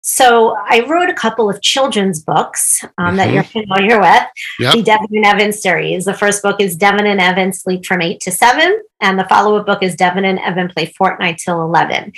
So 0.01 0.57
I 0.67 0.85
wrote 0.87 1.09
a 1.09 1.13
couple 1.13 1.49
of 1.49 1.61
children's 1.61 2.21
books 2.21 2.83
um, 2.83 2.89
mm-hmm. 2.97 3.17
that 3.17 3.31
you're 3.31 3.43
familiar 3.43 3.99
with, 3.99 4.23
yep. 4.59 4.73
the 4.73 4.83
Devin 4.83 5.07
and 5.11 5.25
Evan 5.25 5.53
series. 5.53 6.05
The 6.05 6.13
first 6.13 6.41
book 6.41 6.59
is 6.59 6.75
Devin 6.75 7.05
and 7.05 7.21
Evan 7.21 7.53
Sleep 7.53 7.85
from 7.85 8.01
8 8.01 8.19
to 8.21 8.31
7, 8.31 8.81
and 9.01 9.19
the 9.19 9.27
follow-up 9.27 9.65
book 9.65 9.83
is 9.83 9.95
Devin 9.95 10.25
and 10.25 10.39
Evan 10.39 10.69
Play 10.69 10.93
Fortnite 10.99 11.37
till 11.37 11.61
11. 11.61 12.13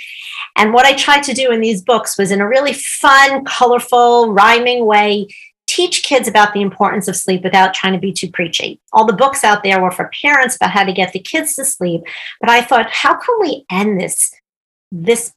And 0.56 0.72
what 0.72 0.86
I 0.86 0.92
tried 0.92 1.22
to 1.24 1.34
do 1.34 1.50
in 1.50 1.60
these 1.60 1.82
books 1.82 2.18
was 2.18 2.30
in 2.30 2.40
a 2.40 2.48
really 2.48 2.72
fun, 2.74 3.44
colorful, 3.44 4.32
rhyming 4.32 4.86
way, 4.86 5.28
teach 5.66 6.02
kids 6.02 6.28
about 6.28 6.52
the 6.52 6.60
importance 6.60 7.08
of 7.08 7.16
sleep 7.16 7.42
without 7.42 7.74
trying 7.74 7.94
to 7.94 7.98
be 7.98 8.12
too 8.12 8.30
preachy. 8.30 8.80
All 8.92 9.06
the 9.06 9.12
books 9.12 9.42
out 9.42 9.62
there 9.62 9.82
were 9.82 9.90
for 9.90 10.10
parents 10.22 10.56
about 10.56 10.70
how 10.70 10.84
to 10.84 10.92
get 10.92 11.12
the 11.12 11.18
kids 11.18 11.54
to 11.54 11.64
sleep, 11.64 12.02
but 12.40 12.50
I 12.50 12.60
thought, 12.60 12.90
how 12.90 13.14
can 13.14 13.36
we 13.40 13.64
end 13.70 14.00
this 14.00 14.32
this 14.92 15.32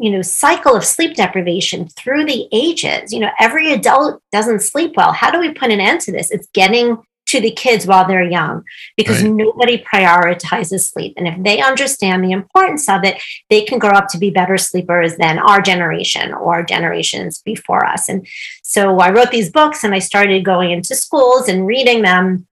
you 0.00 0.10
know 0.10 0.22
cycle 0.22 0.74
of 0.74 0.84
sleep 0.84 1.14
deprivation 1.14 1.86
through 1.86 2.24
the 2.24 2.48
ages 2.50 3.12
you 3.12 3.20
know 3.20 3.30
every 3.38 3.72
adult 3.72 4.22
doesn't 4.32 4.60
sleep 4.60 4.94
well 4.96 5.12
how 5.12 5.30
do 5.30 5.38
we 5.38 5.52
put 5.52 5.70
an 5.70 5.80
end 5.80 6.00
to 6.00 6.10
this 6.10 6.30
it's 6.30 6.48
getting 6.54 6.96
to 7.32 7.40
the 7.40 7.50
kids 7.50 7.86
while 7.86 8.06
they're 8.06 8.30
young 8.30 8.64
because 8.96 9.22
right. 9.22 9.32
nobody 9.32 9.84
prioritizes 9.92 10.90
sleep. 10.92 11.14
And 11.16 11.26
if 11.26 11.42
they 11.42 11.60
understand 11.60 12.22
the 12.22 12.32
importance 12.32 12.88
of 12.88 13.04
it 13.04 13.20
they 13.50 13.62
can 13.62 13.78
grow 13.78 13.90
up 13.90 14.08
to 14.08 14.18
be 14.18 14.30
better 14.30 14.56
sleepers 14.56 15.16
than 15.16 15.38
our 15.38 15.60
generation 15.60 16.32
or 16.32 16.62
generations 16.62 17.42
before 17.44 17.84
us. 17.84 18.08
And 18.08 18.26
so 18.62 18.98
i 19.00 19.10
wrote 19.10 19.30
these 19.30 19.50
books 19.50 19.84
and 19.84 19.94
i 19.94 19.98
started 19.98 20.44
going 20.44 20.70
into 20.70 20.94
schools 20.94 21.48
and 21.48 21.66
reading 21.66 22.02
them 22.02 22.46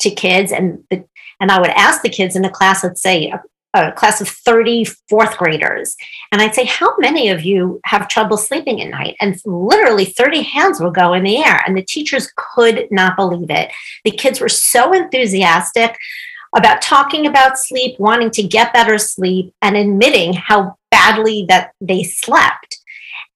to 0.00 0.10
kids. 0.10 0.52
And 0.52 0.84
the, 0.90 1.04
and 1.40 1.50
I 1.50 1.60
would 1.60 1.70
ask 1.70 2.02
the 2.02 2.08
kids 2.08 2.36
in 2.36 2.42
the 2.42 2.48
class, 2.48 2.82
let's 2.82 3.02
say 3.02 3.32
a 3.74 3.92
class 3.92 4.20
of 4.20 4.28
30 4.28 4.86
fourth 5.08 5.36
graders. 5.36 5.96
And 6.32 6.40
I'd 6.40 6.54
say, 6.54 6.64
How 6.64 6.94
many 6.98 7.28
of 7.28 7.42
you 7.42 7.80
have 7.84 8.08
trouble 8.08 8.36
sleeping 8.36 8.80
at 8.80 8.90
night? 8.90 9.16
And 9.20 9.40
literally 9.44 10.04
30 10.04 10.42
hands 10.42 10.80
will 10.80 10.90
go 10.90 11.12
in 11.12 11.24
the 11.24 11.38
air. 11.38 11.62
And 11.66 11.76
the 11.76 11.84
teachers 11.84 12.32
could 12.36 12.88
not 12.90 13.16
believe 13.16 13.50
it. 13.50 13.70
The 14.04 14.10
kids 14.10 14.40
were 14.40 14.48
so 14.48 14.92
enthusiastic 14.92 15.96
about 16.56 16.80
talking 16.80 17.26
about 17.26 17.58
sleep, 17.58 17.98
wanting 17.98 18.30
to 18.30 18.42
get 18.42 18.72
better 18.72 18.98
sleep, 18.98 19.52
and 19.60 19.76
admitting 19.76 20.32
how 20.32 20.76
badly 20.90 21.44
that 21.48 21.72
they 21.80 22.02
slept. 22.02 22.78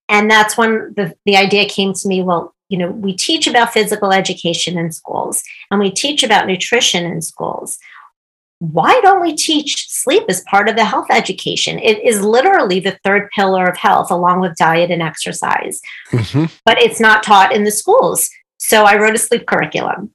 And 0.09 0.29
that's 0.29 0.57
when 0.57 0.93
the, 0.95 1.15
the 1.25 1.37
idea 1.37 1.69
came 1.69 1.93
to 1.93 2.07
me 2.07 2.21
well, 2.21 2.53
you 2.67 2.77
know, 2.77 2.89
we 2.89 3.13
teach 3.13 3.47
about 3.47 3.73
physical 3.73 4.13
education 4.13 4.77
in 4.77 4.91
schools 4.91 5.43
and 5.69 5.79
we 5.79 5.91
teach 5.91 6.23
about 6.23 6.47
nutrition 6.47 7.05
in 7.05 7.21
schools 7.21 7.77
why 8.61 8.99
don't 9.01 9.23
we 9.23 9.35
teach 9.35 9.89
sleep 9.89 10.23
as 10.29 10.41
part 10.41 10.69
of 10.69 10.75
the 10.75 10.85
health 10.85 11.07
education? 11.09 11.79
It 11.79 11.97
is 12.05 12.21
literally 12.21 12.79
the 12.79 12.95
third 13.03 13.31
pillar 13.31 13.65
of 13.65 13.75
health, 13.75 14.11
along 14.11 14.39
with 14.41 14.55
diet 14.55 14.91
and 14.91 15.01
exercise. 15.01 15.81
Mm-hmm. 16.11 16.45
But 16.63 16.79
it's 16.79 16.99
not 16.99 17.23
taught 17.23 17.51
in 17.51 17.63
the 17.63 17.71
schools. 17.71 18.29
So 18.57 18.83
I 18.83 18.97
wrote 18.97 19.15
a 19.15 19.17
sleep 19.17 19.47
curriculum. 19.47 20.13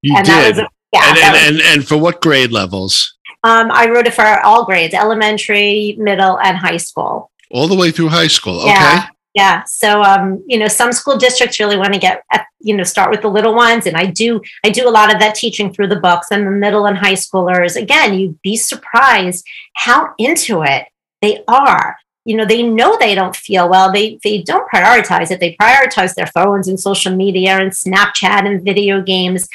You 0.00 0.16
and 0.16 0.24
did. 0.24 0.58
A, 0.60 0.68
yeah, 0.94 1.10
and, 1.10 1.18
and, 1.18 1.32
was, 1.32 1.42
and, 1.42 1.60
and, 1.60 1.86
for 1.86 1.98
what 1.98 2.22
grade 2.22 2.50
levels? 2.50 3.14
Um, 3.44 3.70
I 3.70 3.90
wrote 3.90 4.06
it 4.06 4.14
for 4.14 4.24
all 4.40 4.64
grades 4.64 4.94
elementary, 4.94 5.94
middle, 5.98 6.40
and 6.40 6.56
high 6.56 6.78
school. 6.78 7.30
All 7.50 7.68
the 7.68 7.76
way 7.76 7.90
through 7.90 8.08
high 8.08 8.28
school. 8.28 8.60
Okay. 8.60 9.00
Yeah. 9.34 9.64
So, 9.64 10.02
um, 10.02 10.44
you 10.46 10.58
know, 10.58 10.68
some 10.68 10.92
school 10.92 11.16
districts 11.16 11.58
really 11.58 11.78
want 11.78 11.94
to 11.94 11.98
get, 11.98 12.22
you 12.60 12.76
know, 12.76 12.84
start 12.84 13.10
with 13.10 13.22
the 13.22 13.28
little 13.28 13.54
ones. 13.54 13.86
And 13.86 13.96
I 13.96 14.06
do, 14.06 14.42
I 14.62 14.68
do 14.68 14.86
a 14.86 14.90
lot 14.90 15.12
of 15.12 15.20
that 15.20 15.34
teaching 15.34 15.72
through 15.72 15.88
the 15.88 16.00
books 16.00 16.28
and 16.30 16.46
the 16.46 16.50
middle 16.50 16.84
and 16.86 16.98
high 16.98 17.14
schoolers. 17.14 17.80
Again, 17.80 18.18
you'd 18.18 18.40
be 18.42 18.56
surprised 18.56 19.46
how 19.74 20.12
into 20.18 20.62
it 20.62 20.86
they 21.22 21.42
are. 21.48 21.96
You 22.24 22.36
know, 22.36 22.44
they 22.44 22.62
know 22.62 22.96
they 22.98 23.14
don't 23.14 23.34
feel 23.34 23.68
well. 23.70 23.90
They, 23.90 24.20
they 24.22 24.42
don't 24.42 24.70
prioritize 24.70 25.30
it. 25.30 25.40
They 25.40 25.56
prioritize 25.60 26.14
their 26.14 26.28
phones 26.28 26.68
and 26.68 26.78
social 26.78 27.16
media 27.16 27.58
and 27.58 27.72
Snapchat 27.72 28.46
and 28.46 28.62
video 28.62 29.00
games, 29.00 29.48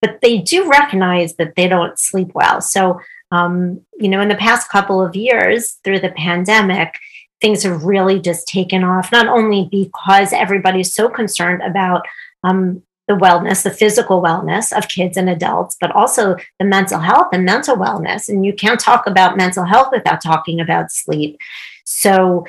but 0.00 0.20
they 0.22 0.38
do 0.38 0.70
recognize 0.70 1.34
that 1.36 1.54
they 1.56 1.66
don't 1.68 1.98
sleep 1.98 2.30
well. 2.34 2.60
So, 2.60 3.00
um, 3.32 3.80
you 3.98 4.08
know, 4.08 4.20
in 4.20 4.28
the 4.28 4.36
past 4.36 4.70
couple 4.70 5.04
of 5.04 5.16
years 5.16 5.72
through 5.82 6.00
the 6.00 6.10
pandemic, 6.10 6.98
things 7.40 7.62
have 7.62 7.84
really 7.84 8.20
just 8.20 8.46
taken 8.46 8.84
off, 8.84 9.12
not 9.12 9.26
only 9.26 9.68
because 9.70 10.32
everybody's 10.32 10.94
so 10.94 11.08
concerned 11.08 11.62
about 11.62 12.06
um, 12.42 12.82
the 13.08 13.14
wellness, 13.14 13.62
the 13.62 13.70
physical 13.70 14.22
wellness 14.22 14.76
of 14.76 14.88
kids 14.88 15.16
and 15.16 15.28
adults, 15.28 15.76
but 15.80 15.90
also 15.92 16.36
the 16.58 16.64
mental 16.64 16.98
health 16.98 17.28
and 17.32 17.44
mental 17.44 17.76
wellness. 17.76 18.28
And 18.28 18.46
you 18.46 18.52
can't 18.52 18.80
talk 18.80 19.06
about 19.06 19.36
mental 19.36 19.64
health 19.64 19.88
without 19.92 20.22
talking 20.22 20.60
about 20.60 20.90
sleep. 20.90 21.38
So 21.84 22.46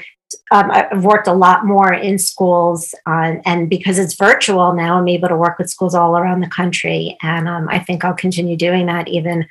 um, 0.51 0.71
I've 0.71 1.03
worked 1.03 1.27
a 1.27 1.33
lot 1.33 1.65
more 1.65 1.93
in 1.93 2.17
schools, 2.17 2.95
uh, 3.05 3.35
and 3.45 3.69
because 3.69 3.99
it's 3.99 4.15
virtual 4.15 4.73
now, 4.73 4.97
I'm 4.97 5.07
able 5.07 5.27
to 5.27 5.35
work 5.35 5.57
with 5.57 5.69
schools 5.69 5.93
all 5.93 6.17
around 6.17 6.39
the 6.39 6.47
country. 6.47 7.17
And 7.21 7.47
um, 7.47 7.67
I 7.69 7.79
think 7.79 8.03
I'll 8.03 8.13
continue 8.13 8.55
doing 8.55 8.85
that 8.87 9.07
even 9.07 9.45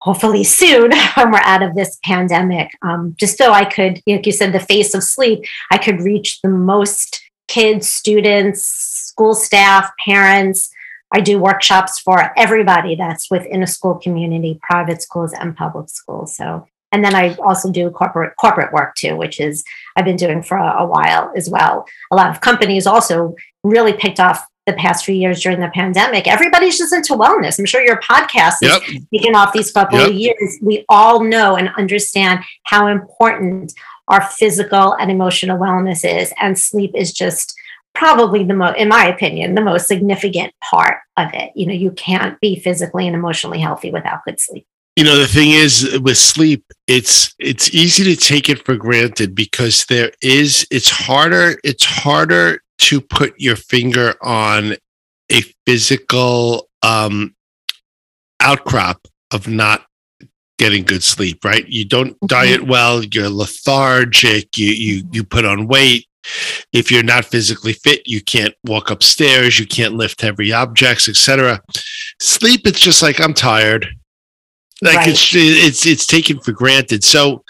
hopefully 0.00 0.44
soon 0.44 0.92
when 1.14 1.30
we're 1.30 1.38
out 1.38 1.62
of 1.62 1.74
this 1.74 1.98
pandemic, 2.04 2.70
um, 2.82 3.14
just 3.18 3.38
so 3.38 3.52
I 3.52 3.64
could, 3.64 4.00
like 4.06 4.26
you 4.26 4.32
said, 4.32 4.52
the 4.52 4.60
face 4.60 4.94
of 4.94 5.02
sleep, 5.02 5.44
I 5.70 5.78
could 5.78 6.00
reach 6.00 6.40
the 6.42 6.48
most 6.48 7.22
kids, 7.48 7.88
students, 7.88 8.62
school 8.64 9.34
staff, 9.34 9.90
parents. 10.04 10.70
I 11.12 11.20
do 11.20 11.38
workshops 11.38 12.00
for 12.00 12.32
everybody 12.36 12.96
that's 12.96 13.30
within 13.30 13.62
a 13.62 13.66
school 13.66 13.94
community, 13.94 14.58
private 14.62 15.02
schools 15.02 15.32
and 15.32 15.56
public 15.56 15.88
schools. 15.88 16.36
So, 16.36 16.66
and 16.90 17.04
then 17.04 17.14
I 17.14 17.34
also 17.36 17.70
do 17.70 17.90
corporate 17.90 18.34
corporate 18.36 18.72
work 18.72 18.94
too, 18.96 19.16
which 19.16 19.40
is 19.40 19.64
I've 19.94 20.04
been 20.04 20.16
doing 20.16 20.42
for 20.42 20.56
a, 20.56 20.82
a 20.82 20.86
while 20.86 21.32
as 21.36 21.48
well. 21.48 21.86
A 22.10 22.16
lot 22.16 22.30
of 22.30 22.40
companies 22.40 22.86
also 22.86 23.34
really 23.62 23.92
picked 23.92 24.18
off 24.18 24.44
the 24.66 24.72
past 24.74 25.04
few 25.04 25.14
years 25.14 25.40
during 25.40 25.60
the 25.60 25.68
pandemic, 25.68 26.26
everybody's 26.26 26.76
just 26.76 26.92
into 26.92 27.14
wellness. 27.14 27.58
I'm 27.58 27.66
sure 27.66 27.82
your 27.82 28.00
podcast 28.00 28.54
is 28.62 28.78
taking 29.14 29.34
off 29.34 29.52
these 29.52 29.70
couple 29.70 29.98
yep. 29.98 30.08
of 30.08 30.14
years. 30.14 30.58
We 30.60 30.84
all 30.88 31.22
know 31.22 31.56
and 31.56 31.70
understand 31.76 32.40
how 32.64 32.88
important 32.88 33.72
our 34.08 34.22
physical 34.22 34.94
and 34.94 35.10
emotional 35.10 35.58
wellness 35.58 36.04
is. 36.04 36.32
And 36.40 36.58
sleep 36.58 36.92
is 36.94 37.12
just 37.12 37.54
probably 37.94 38.44
the 38.44 38.54
most, 38.54 38.76
in 38.76 38.88
my 38.88 39.06
opinion, 39.06 39.54
the 39.54 39.62
most 39.62 39.86
significant 39.86 40.52
part 40.62 40.98
of 41.16 41.30
it. 41.32 41.52
You 41.54 41.66
know, 41.66 41.72
you 41.72 41.92
can't 41.92 42.38
be 42.40 42.58
physically 42.58 43.06
and 43.06 43.16
emotionally 43.16 43.60
healthy 43.60 43.90
without 43.90 44.24
good 44.24 44.40
sleep. 44.40 44.66
You 44.96 45.04
know, 45.04 45.16
the 45.18 45.26
thing 45.26 45.50
is 45.50 45.98
with 46.00 46.16
sleep, 46.16 46.64
it's 46.86 47.34
it's 47.38 47.72
easy 47.74 48.04
to 48.04 48.16
take 48.16 48.48
it 48.48 48.64
for 48.64 48.76
granted 48.76 49.34
because 49.34 49.84
there 49.86 50.10
is 50.22 50.66
it's 50.70 50.88
harder 50.88 51.58
it's 51.62 51.84
harder 51.84 52.62
to 52.78 53.00
put 53.00 53.34
your 53.38 53.56
finger 53.56 54.14
on 54.22 54.76
a 55.30 55.42
physical 55.66 56.68
um 56.82 57.34
outcrop 58.40 59.06
of 59.32 59.48
not 59.48 59.86
getting 60.58 60.84
good 60.84 61.02
sleep, 61.02 61.44
right? 61.44 61.66
You 61.68 61.84
don't 61.84 62.14
mm-hmm. 62.14 62.26
diet 62.26 62.66
well, 62.66 63.04
you're 63.04 63.28
lethargic, 63.28 64.56
you 64.56 64.68
you 64.68 65.08
you 65.12 65.24
put 65.24 65.44
on 65.44 65.66
weight. 65.66 66.06
If 66.72 66.90
you're 66.90 67.04
not 67.04 67.24
physically 67.24 67.72
fit, 67.72 68.02
you 68.06 68.20
can't 68.20 68.54
walk 68.64 68.90
upstairs, 68.90 69.60
you 69.60 69.66
can't 69.66 69.94
lift 69.94 70.20
heavy 70.20 70.52
objects, 70.52 71.08
etc. 71.08 71.60
Sleep, 72.20 72.66
it's 72.66 72.80
just 72.80 73.02
like 73.02 73.20
I'm 73.20 73.34
tired. 73.34 73.86
Like 74.82 74.96
right. 74.96 75.08
it's 75.08 75.34
it's 75.34 75.86
it's 75.86 76.06
taken 76.06 76.40
for 76.40 76.52
granted. 76.52 77.04
So 77.04 77.44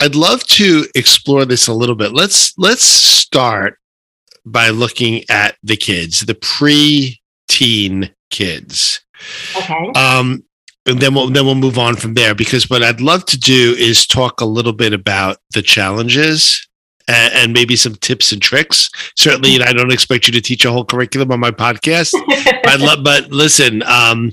I'd 0.00 0.14
love 0.14 0.44
to 0.44 0.86
explore 0.94 1.44
this 1.44 1.66
a 1.66 1.74
little 1.74 1.96
bit. 1.96 2.12
Let's 2.12 2.56
let's 2.56 2.84
start 2.84 3.78
by 4.44 4.70
looking 4.70 5.24
at 5.28 5.56
the 5.62 5.76
kids, 5.76 6.20
the 6.20 6.34
pre-teen 6.34 8.10
kids. 8.30 9.00
Okay. 9.56 9.90
Um, 9.94 10.44
and 10.86 11.00
then 11.00 11.14
we'll 11.14 11.30
then 11.30 11.46
we'll 11.46 11.54
move 11.54 11.78
on 11.78 11.96
from 11.96 12.14
there 12.14 12.34
because 12.34 12.68
what 12.68 12.82
I'd 12.82 13.00
love 13.00 13.24
to 13.26 13.38
do 13.38 13.74
is 13.78 14.06
talk 14.06 14.40
a 14.40 14.44
little 14.44 14.74
bit 14.74 14.92
about 14.92 15.38
the 15.54 15.62
challenges 15.62 16.66
and, 17.08 17.32
and 17.34 17.52
maybe 17.52 17.76
some 17.76 17.94
tips 17.96 18.32
and 18.32 18.42
tricks. 18.42 18.90
Certainly, 19.16 19.62
I 19.62 19.72
don't 19.72 19.92
expect 19.92 20.26
you 20.26 20.32
to 20.34 20.40
teach 20.40 20.64
a 20.64 20.70
whole 20.70 20.84
curriculum 20.84 21.32
on 21.32 21.40
my 21.40 21.50
podcast. 21.50 22.12
but, 22.64 23.02
but 23.02 23.30
listen, 23.30 23.82
um, 23.84 24.32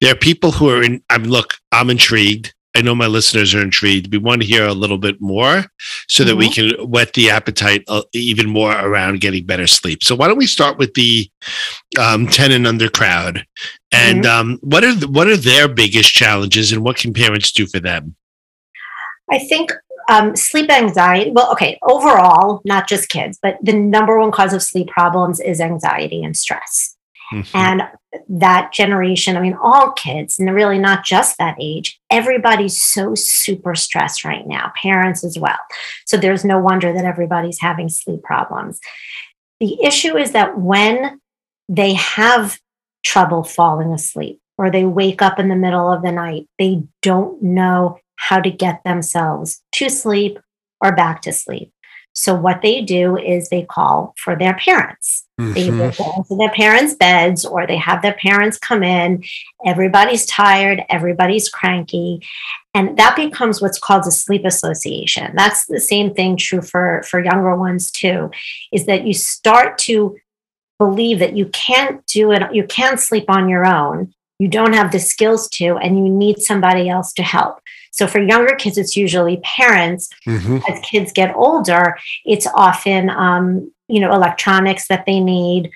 there 0.00 0.12
are 0.12 0.16
people 0.16 0.50
who 0.52 0.70
are 0.70 0.82
in. 0.82 1.02
I'm 1.10 1.24
look. 1.24 1.54
I'm 1.70 1.90
intrigued. 1.90 2.52
I 2.74 2.80
know 2.80 2.94
my 2.94 3.06
listeners 3.06 3.54
are 3.54 3.60
intrigued. 3.60 4.10
We 4.12 4.18
want 4.18 4.40
to 4.40 4.46
hear 4.46 4.66
a 4.66 4.72
little 4.72 4.98
bit 4.98 5.20
more 5.20 5.66
so 6.08 6.24
that 6.24 6.32
mm-hmm. 6.32 6.38
we 6.38 6.50
can 6.50 6.70
whet 6.88 7.12
the 7.12 7.30
appetite 7.30 7.84
uh, 7.88 8.02
even 8.12 8.48
more 8.48 8.72
around 8.72 9.20
getting 9.20 9.44
better 9.44 9.66
sleep. 9.66 10.02
So 10.02 10.14
why 10.14 10.28
don't 10.28 10.38
we 10.38 10.46
start 10.46 10.78
with 10.78 10.94
the 10.94 11.30
um, 12.00 12.26
10 12.26 12.50
and 12.52 12.66
under 12.66 12.88
crowd? 12.88 13.44
And 13.90 14.24
mm-hmm. 14.24 14.40
um, 14.52 14.58
what 14.62 14.84
are 14.84 14.94
the, 14.94 15.08
what 15.08 15.28
are 15.28 15.36
their 15.36 15.68
biggest 15.68 16.12
challenges 16.14 16.72
and 16.72 16.82
what 16.82 16.96
can 16.96 17.12
parents 17.12 17.52
do 17.52 17.66
for 17.66 17.78
them? 17.78 18.16
I 19.30 19.38
think 19.38 19.72
um, 20.08 20.34
sleep 20.34 20.70
anxiety. 20.70 21.30
Well, 21.30 21.52
okay, 21.52 21.78
overall, 21.82 22.60
not 22.64 22.88
just 22.88 23.08
kids, 23.08 23.38
but 23.40 23.58
the 23.62 23.72
number 23.72 24.18
one 24.18 24.30
cause 24.30 24.52
of 24.52 24.62
sleep 24.62 24.88
problems 24.88 25.40
is 25.40 25.60
anxiety 25.60 26.22
and 26.24 26.36
stress. 26.36 26.91
Mm-hmm. 27.32 27.56
And 27.56 27.82
that 28.28 28.72
generation, 28.72 29.36
I 29.36 29.40
mean, 29.40 29.56
all 29.62 29.92
kids, 29.92 30.38
and 30.38 30.54
really 30.54 30.78
not 30.78 31.04
just 31.04 31.38
that 31.38 31.56
age, 31.58 31.98
everybody's 32.10 32.80
so 32.80 33.14
super 33.14 33.74
stressed 33.74 34.24
right 34.24 34.46
now, 34.46 34.72
parents 34.80 35.24
as 35.24 35.38
well. 35.38 35.58
So 36.06 36.16
there's 36.16 36.44
no 36.44 36.58
wonder 36.58 36.92
that 36.92 37.04
everybody's 37.04 37.60
having 37.60 37.88
sleep 37.88 38.22
problems. 38.22 38.80
The 39.60 39.82
issue 39.82 40.16
is 40.16 40.32
that 40.32 40.58
when 40.58 41.20
they 41.68 41.94
have 41.94 42.58
trouble 43.04 43.44
falling 43.44 43.92
asleep 43.92 44.40
or 44.58 44.70
they 44.70 44.84
wake 44.84 45.22
up 45.22 45.38
in 45.38 45.48
the 45.48 45.56
middle 45.56 45.90
of 45.90 46.02
the 46.02 46.12
night, 46.12 46.48
they 46.58 46.82
don't 47.00 47.42
know 47.42 47.98
how 48.16 48.40
to 48.40 48.50
get 48.50 48.84
themselves 48.84 49.62
to 49.72 49.88
sleep 49.88 50.38
or 50.80 50.94
back 50.94 51.22
to 51.22 51.32
sleep. 51.32 51.72
So 52.12 52.34
what 52.34 52.60
they 52.62 52.82
do 52.82 53.16
is 53.16 53.48
they 53.48 53.62
call 53.62 54.14
for 54.18 54.36
their 54.36 54.54
parents. 54.54 55.26
Mm-hmm. 55.42 55.78
They 55.78 55.90
go 55.90 56.12
into 56.16 56.36
their 56.36 56.50
parents' 56.50 56.94
beds 56.94 57.44
or 57.44 57.66
they 57.66 57.76
have 57.76 58.02
their 58.02 58.14
parents 58.14 58.58
come 58.58 58.82
in. 58.82 59.22
Everybody's 59.64 60.26
tired, 60.26 60.82
everybody's 60.88 61.48
cranky. 61.48 62.20
And 62.74 62.96
that 62.96 63.16
becomes 63.16 63.60
what's 63.60 63.78
called 63.78 64.06
a 64.06 64.10
sleep 64.10 64.44
association. 64.44 65.34
That's 65.36 65.66
the 65.66 65.80
same 65.80 66.14
thing 66.14 66.36
true 66.36 66.62
for, 66.62 67.02
for 67.08 67.22
younger 67.22 67.54
ones 67.56 67.90
too, 67.90 68.30
is 68.72 68.86
that 68.86 69.06
you 69.06 69.14
start 69.14 69.78
to 69.78 70.16
believe 70.78 71.18
that 71.18 71.36
you 71.36 71.46
can't 71.46 72.04
do 72.06 72.32
it, 72.32 72.42
you 72.54 72.64
can't 72.64 72.98
sleep 72.98 73.26
on 73.28 73.48
your 73.48 73.66
own. 73.66 74.14
You 74.38 74.48
don't 74.48 74.72
have 74.72 74.90
the 74.90 74.98
skills 74.98 75.48
to, 75.50 75.76
and 75.76 75.96
you 75.96 76.08
need 76.08 76.40
somebody 76.40 76.88
else 76.88 77.12
to 77.12 77.22
help. 77.22 77.60
So 77.92 78.06
for 78.08 78.20
younger 78.20 78.56
kids, 78.56 78.78
it's 78.78 78.96
usually 78.96 79.36
parents. 79.44 80.08
Mm-hmm. 80.26 80.58
As 80.68 80.80
kids 80.80 81.12
get 81.12 81.36
older, 81.36 81.96
it's 82.24 82.48
often 82.54 83.10
um, 83.10 83.70
you 83.92 84.00
know 84.00 84.12
electronics 84.12 84.88
that 84.88 85.04
they 85.06 85.20
need. 85.20 85.70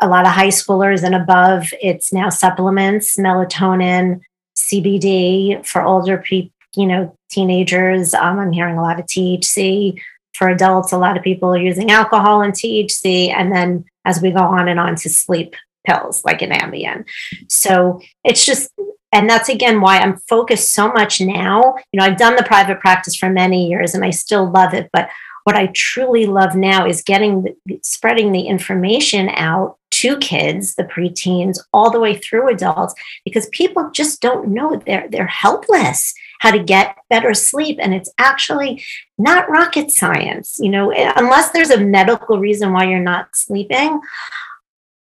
A 0.00 0.08
lot 0.08 0.26
of 0.26 0.32
high 0.32 0.48
schoolers 0.48 1.02
and 1.02 1.14
above, 1.14 1.72
it's 1.82 2.12
now 2.12 2.28
supplements, 2.28 3.16
melatonin, 3.16 4.20
CBD 4.56 5.64
for 5.64 5.82
older 5.82 6.18
people. 6.18 6.52
You 6.76 6.86
know, 6.86 7.16
teenagers. 7.30 8.14
Um, 8.14 8.38
I'm 8.38 8.52
hearing 8.52 8.76
a 8.76 8.82
lot 8.82 9.00
of 9.00 9.06
THC. 9.06 10.00
For 10.34 10.48
adults, 10.48 10.92
a 10.92 10.98
lot 10.98 11.16
of 11.16 11.24
people 11.24 11.52
are 11.52 11.58
using 11.58 11.90
alcohol 11.90 12.42
and 12.42 12.52
THC, 12.52 13.30
and 13.30 13.50
then 13.50 13.84
as 14.04 14.20
we 14.20 14.30
go 14.30 14.40
on 14.40 14.68
and 14.68 14.78
on 14.78 14.94
to 14.96 15.08
sleep 15.08 15.56
pills 15.86 16.24
like 16.24 16.42
an 16.42 16.50
Ambien. 16.50 17.04
So 17.48 18.00
it's 18.24 18.44
just 18.44 18.70
and 19.12 19.28
that's 19.28 19.48
again 19.48 19.80
why 19.80 19.98
I'm 19.98 20.18
focused 20.28 20.72
so 20.72 20.92
much 20.92 21.20
now. 21.20 21.76
You 21.92 22.00
know, 22.00 22.04
I've 22.04 22.18
done 22.18 22.36
the 22.36 22.42
private 22.42 22.80
practice 22.80 23.16
for 23.16 23.30
many 23.30 23.68
years 23.68 23.94
and 23.94 24.04
I 24.04 24.10
still 24.10 24.50
love 24.50 24.74
it, 24.74 24.90
but 24.92 25.08
what 25.48 25.56
I 25.56 25.68
truly 25.68 26.26
love 26.26 26.54
now 26.54 26.86
is 26.86 27.00
getting 27.00 27.56
spreading 27.80 28.32
the 28.32 28.42
information 28.42 29.30
out 29.30 29.78
to 29.92 30.18
kids, 30.18 30.74
the 30.74 30.84
preteens, 30.84 31.58
all 31.72 31.90
the 31.90 31.98
way 31.98 32.18
through 32.18 32.50
adults, 32.50 32.94
because 33.24 33.48
people 33.48 33.88
just 33.90 34.20
don't 34.20 34.48
know. 34.48 34.76
They're 34.84 35.08
they're 35.08 35.26
helpless 35.26 36.12
how 36.40 36.50
to 36.50 36.62
get 36.62 36.98
better 37.08 37.32
sleep, 37.32 37.78
and 37.80 37.94
it's 37.94 38.12
actually 38.18 38.84
not 39.16 39.48
rocket 39.48 39.90
science. 39.90 40.58
You 40.60 40.68
know, 40.68 40.90
eh, 40.90 41.14
unless 41.16 41.50
there's 41.52 41.70
a 41.70 41.80
medical 41.80 42.38
reason 42.38 42.74
why 42.74 42.84
you're 42.84 43.00
not 43.00 43.34
sleeping. 43.34 44.02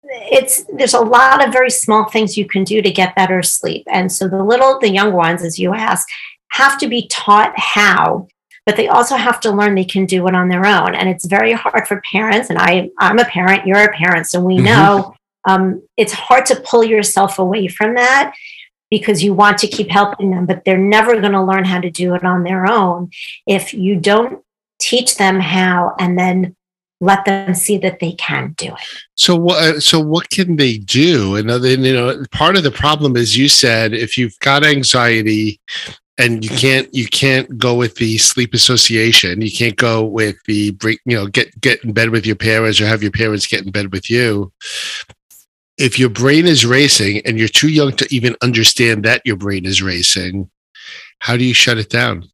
It's 0.03 0.63
there's 0.73 0.95
a 0.95 0.99
lot 0.99 1.45
of 1.45 1.53
very 1.53 1.69
small 1.69 2.05
things 2.05 2.39
you 2.39 2.47
can 2.47 2.63
do 2.63 2.81
to 2.81 2.89
get 2.89 3.15
better 3.15 3.43
sleep. 3.43 3.83
And 3.85 4.11
so 4.11 4.27
the 4.27 4.43
little 4.43 4.79
the 4.79 4.89
young 4.89 5.13
ones 5.13 5.43
as 5.43 5.59
you 5.59 5.75
ask 5.75 6.07
have 6.53 6.79
to 6.79 6.87
be 6.87 7.07
taught 7.07 7.53
how 7.55 8.27
but 8.65 8.77
they 8.77 8.87
also 8.87 9.15
have 9.15 9.39
to 9.41 9.51
learn 9.51 9.75
they 9.75 9.83
can 9.83 10.05
do 10.05 10.27
it 10.27 10.35
on 10.35 10.49
their 10.49 10.65
own 10.65 10.95
and 10.95 11.09
it's 11.09 11.25
very 11.25 11.51
hard 11.53 11.87
for 11.87 12.01
parents 12.11 12.49
and 12.49 12.59
i 12.59 12.89
i'm 12.99 13.19
a 13.19 13.25
parent 13.25 13.65
you're 13.67 13.83
a 13.83 13.93
parent 13.93 14.27
so 14.27 14.39
we 14.39 14.55
mm-hmm. 14.55 14.65
know 14.65 15.13
um, 15.45 15.81
it's 15.97 16.13
hard 16.13 16.45
to 16.45 16.61
pull 16.61 16.85
yourself 16.85 17.37
away 17.37 17.67
from 17.67 17.95
that 17.95 18.33
because 18.89 19.21
you 19.21 19.33
want 19.33 19.57
to 19.57 19.67
keep 19.67 19.89
helping 19.89 20.31
them 20.31 20.45
but 20.45 20.63
they're 20.63 20.77
never 20.77 21.19
going 21.19 21.33
to 21.33 21.43
learn 21.43 21.65
how 21.65 21.81
to 21.81 21.91
do 21.91 22.15
it 22.15 22.23
on 22.23 22.43
their 22.43 22.65
own 22.69 23.09
if 23.45 23.73
you 23.73 23.99
don't 23.99 24.41
teach 24.79 25.17
them 25.17 25.39
how 25.39 25.95
and 25.99 26.17
then 26.17 26.55
let 27.03 27.25
them 27.25 27.53
see 27.53 27.77
that 27.77 27.99
they 27.99 28.13
can 28.13 28.53
do 28.57 28.67
it. 28.67 29.03
So 29.15 29.35
what? 29.35 29.61
Uh, 29.61 29.79
so 29.79 29.99
what 29.99 30.29
can 30.29 30.55
they 30.55 30.77
do? 30.77 31.35
And 31.35 31.49
then 31.49 31.83
you 31.83 31.93
know, 31.93 32.23
part 32.31 32.55
of 32.55 32.63
the 32.63 32.71
problem 32.71 33.17
is 33.17 33.37
you 33.37 33.49
said 33.49 33.93
if 33.93 34.17
you've 34.17 34.39
got 34.39 34.65
anxiety 34.65 35.59
and 36.17 36.43
you 36.43 36.51
can't 36.51 36.93
you 36.93 37.07
can't 37.07 37.57
go 37.57 37.73
with 37.75 37.95
the 37.95 38.17
sleep 38.17 38.53
association, 38.53 39.41
you 39.41 39.51
can't 39.51 39.77
go 39.77 40.03
with 40.03 40.35
the 40.45 40.71
break. 40.71 40.99
You 41.05 41.17
know, 41.17 41.27
get 41.27 41.59
get 41.59 41.83
in 41.83 41.93
bed 41.93 42.09
with 42.09 42.25
your 42.25 42.35
parents 42.35 42.79
or 42.79 42.85
have 42.85 43.01
your 43.01 43.11
parents 43.11 43.47
get 43.47 43.65
in 43.65 43.71
bed 43.71 43.91
with 43.91 44.09
you. 44.09 44.51
If 45.77 45.97
your 45.97 46.09
brain 46.09 46.45
is 46.45 46.65
racing 46.65 47.21
and 47.25 47.39
you're 47.39 47.47
too 47.47 47.69
young 47.69 47.93
to 47.93 48.07
even 48.13 48.35
understand 48.43 49.03
that 49.05 49.23
your 49.25 49.37
brain 49.37 49.65
is 49.65 49.81
racing, 49.81 50.49
how 51.19 51.35
do 51.35 51.43
you 51.43 51.53
shut 51.53 51.79
it 51.79 51.89
down? 51.89 52.29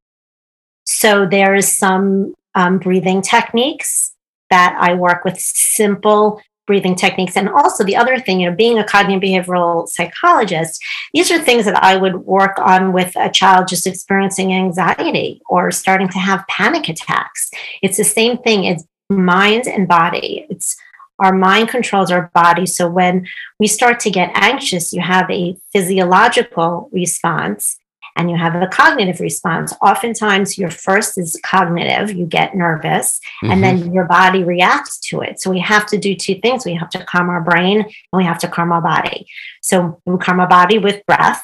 So 0.84 1.26
there's 1.26 1.68
some 1.68 2.34
um, 2.56 2.80
breathing 2.80 3.22
techniques 3.22 4.14
that 4.50 4.76
I 4.80 4.96
work 4.96 5.24
with 5.24 5.40
simple 5.40 6.42
breathing 6.70 6.94
techniques. 6.94 7.36
And 7.36 7.50
also 7.50 7.84
the 7.84 7.96
other 7.96 8.20
thing, 8.20 8.40
you 8.40 8.48
know, 8.48 8.56
being 8.56 8.78
a 8.78 8.84
cognitive 8.84 9.24
behavioral 9.24 9.88
psychologist, 9.88 10.80
these 11.16 11.32
are 11.32 11.40
things 11.40 11.66
that 11.66 11.84
I 11.84 11.98
would 11.98 12.18
work 12.28 12.60
on 12.60 12.94
with 12.94 13.12
a 13.16 13.32
child 13.32 13.68
just 13.68 13.88
experiencing 13.88 14.54
anxiety 14.54 15.42
or 15.50 15.72
starting 15.72 16.10
to 16.10 16.20
have 16.20 16.46
panic 16.48 16.88
attacks. 16.88 17.50
It's 17.82 17.98
the 17.98 18.04
same 18.04 18.38
thing. 18.38 18.66
It's 18.66 18.84
mind 19.10 19.68
and 19.68 19.88
body. 19.88 20.46
It's 20.52 20.78
our 21.18 21.34
mind 21.34 21.70
controls 21.70 22.12
our 22.12 22.30
body. 22.36 22.68
So 22.68 22.88
when 22.88 23.26
we 23.60 23.66
start 23.66 24.00
to 24.02 24.12
get 24.12 24.30
anxious, 24.36 24.94
you 24.94 25.02
have 25.02 25.28
a 25.32 25.58
physiological 25.74 26.88
response 26.94 27.79
and 28.20 28.30
you 28.30 28.36
have 28.36 28.54
a 28.54 28.68
cognitive 28.68 29.22
response. 29.22 29.74
Oftentimes, 29.82 30.58
your 30.58 30.70
first 30.70 31.18
is 31.18 31.40
cognitive, 31.42 32.12
you 32.12 32.26
get 32.26 32.54
nervous, 32.54 33.22
mm-hmm. 33.42 33.52
and 33.52 33.64
then 33.64 33.94
your 33.94 34.04
body 34.04 34.44
reacts 34.44 35.00
to 35.00 35.22
it. 35.22 35.40
So, 35.40 35.50
we 35.50 35.60
have 35.60 35.86
to 35.88 35.98
do 35.98 36.16
two 36.16 36.36
things 36.36 36.66
we 36.66 36.76
have 36.76 36.90
to 36.90 37.06
calm 37.06 37.30
our 37.30 37.42
brain 37.42 37.80
and 37.80 37.94
we 38.12 38.26
have 38.26 38.38
to 38.40 38.50
calm 38.50 38.74
our 38.74 38.82
body. 38.82 39.26
So, 39.62 40.02
we 40.06 40.18
calm 40.18 40.42
our 40.42 40.50
body 40.50 40.78
with 40.78 41.06
breath. 41.06 41.42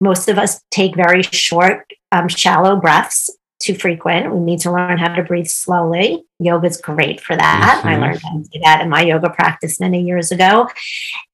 Most 0.00 0.28
of 0.28 0.38
us 0.38 0.62
take 0.70 0.94
very 0.94 1.22
short, 1.22 1.92
um, 2.12 2.28
shallow 2.28 2.76
breaths 2.76 3.28
too 3.62 3.74
frequent. 3.74 4.34
We 4.34 4.40
need 4.40 4.60
to 4.60 4.72
learn 4.72 4.98
how 4.98 5.14
to 5.14 5.22
breathe 5.22 5.46
slowly. 5.46 6.24
Yoga 6.38 6.66
is 6.66 6.76
great 6.76 7.20
for 7.20 7.36
that. 7.36 7.78
Mm-hmm. 7.78 7.88
I 7.88 7.96
learned 7.96 8.20
how 8.22 8.32
to 8.32 8.42
do 8.42 8.60
that 8.64 8.80
in 8.82 8.88
my 8.88 9.02
yoga 9.02 9.30
practice 9.30 9.80
many 9.80 10.02
years 10.02 10.32
ago. 10.32 10.68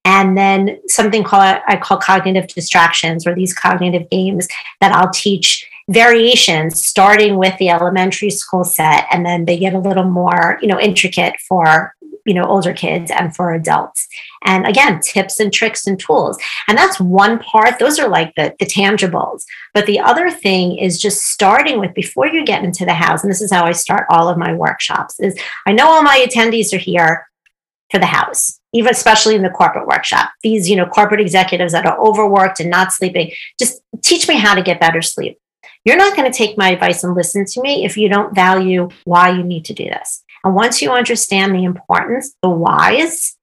And 0.05 0.37
then 0.37 0.79
something 0.87 1.25
called 1.25 1.61
I 1.67 1.77
call 1.77 1.99
cognitive 1.99 2.47
distractions 2.49 3.27
or 3.27 3.35
these 3.35 3.55
cognitive 3.55 4.09
games 4.11 4.49
that 4.81 4.93
I'll 4.93 5.11
teach 5.11 5.69
variations 5.89 6.83
starting 6.83 7.39
with 7.39 7.57
the 7.59 7.71
elementary 7.71 8.31
school 8.31 8.63
set 8.63 9.07
and 9.11 9.25
then 9.25 9.47
they 9.47 9.57
get 9.57 9.73
a 9.73 9.79
little 9.79 10.05
more 10.05 10.59
you 10.61 10.69
know 10.69 10.79
intricate 10.79 11.35
for 11.49 11.95
you 12.29 12.35
know 12.35 12.45
older 12.45 12.73
kids 12.73 13.11
and 13.11 13.35
for 13.35 13.53
adults. 13.53 14.07
And 14.45 14.67
again 14.67 15.01
tips 15.01 15.41
and 15.41 15.53
tricks 15.53 15.87
and 15.87 15.99
tools. 15.99 16.39
And 16.69 16.79
that's 16.79 17.01
one 17.01 17.39
part 17.39 17.79
those 17.79 17.99
are 17.99 18.09
like 18.09 18.35
the, 18.37 18.55
the 18.59 18.67
tangibles. 18.67 19.45
But 19.75 19.87
the 19.87 20.01
other 20.01 20.31
thing 20.31 20.79
is 20.79 21.01
just 21.01 21.25
starting 21.25 21.81
with 21.81 21.95
before 21.95 22.27
you 22.27 22.45
get 22.45 22.65
into 22.65 22.85
the 22.85 22.95
house 22.95 23.23
and 23.23 23.31
this 23.31 23.41
is 23.41 23.53
how 23.53 23.65
i 23.65 23.73
start 23.73 24.07
all 24.11 24.29
of 24.29 24.39
my 24.39 24.53
workshops 24.53 25.19
is 25.21 25.39
i 25.67 25.73
know 25.73 25.89
all 25.89 26.03
my 26.03 26.25
attendees 26.27 26.73
are 26.73 26.79
here 26.79 27.29
for 27.91 27.99
the 27.99 28.07
house 28.07 28.59
even 28.73 28.91
especially 28.91 29.35
in 29.35 29.43
the 29.43 29.51
corporate 29.51 29.87
workshop. 29.87 30.31
These 30.43 30.69
you 30.69 30.77
know 30.77 30.87
corporate 30.87 31.21
executives 31.21 31.73
that 31.73 31.87
are 31.87 31.99
overworked 31.99 32.61
and 32.61 32.71
not 32.71 32.93
sleeping 32.93 33.33
just 33.59 33.81
teach 34.03 34.29
me 34.29 34.37
how 34.37 34.55
to 34.55 34.63
get 34.63 34.81
better 34.81 35.03
sleep. 35.03 35.39
You're 35.85 35.97
not 35.97 36.17
going 36.17 36.31
to 36.31 36.37
take 36.37 36.59
my 36.59 36.71
advice 36.71 37.03
and 37.03 37.15
listen 37.15 37.45
to 37.47 37.63
me 37.63 37.85
if 37.85 37.97
you 37.97 38.09
don't 38.09 38.35
value 38.35 38.89
why 39.05 39.31
you 39.31 39.43
need 39.43 39.65
to 39.67 39.75
do 39.75 39.85
this 39.85 40.23
and 40.45 40.55
once 40.55 40.81
you 40.81 40.91
understand 40.91 41.55
the 41.55 41.65
importance, 41.65 42.35
the 42.43 42.51
whys, 42.51 43.37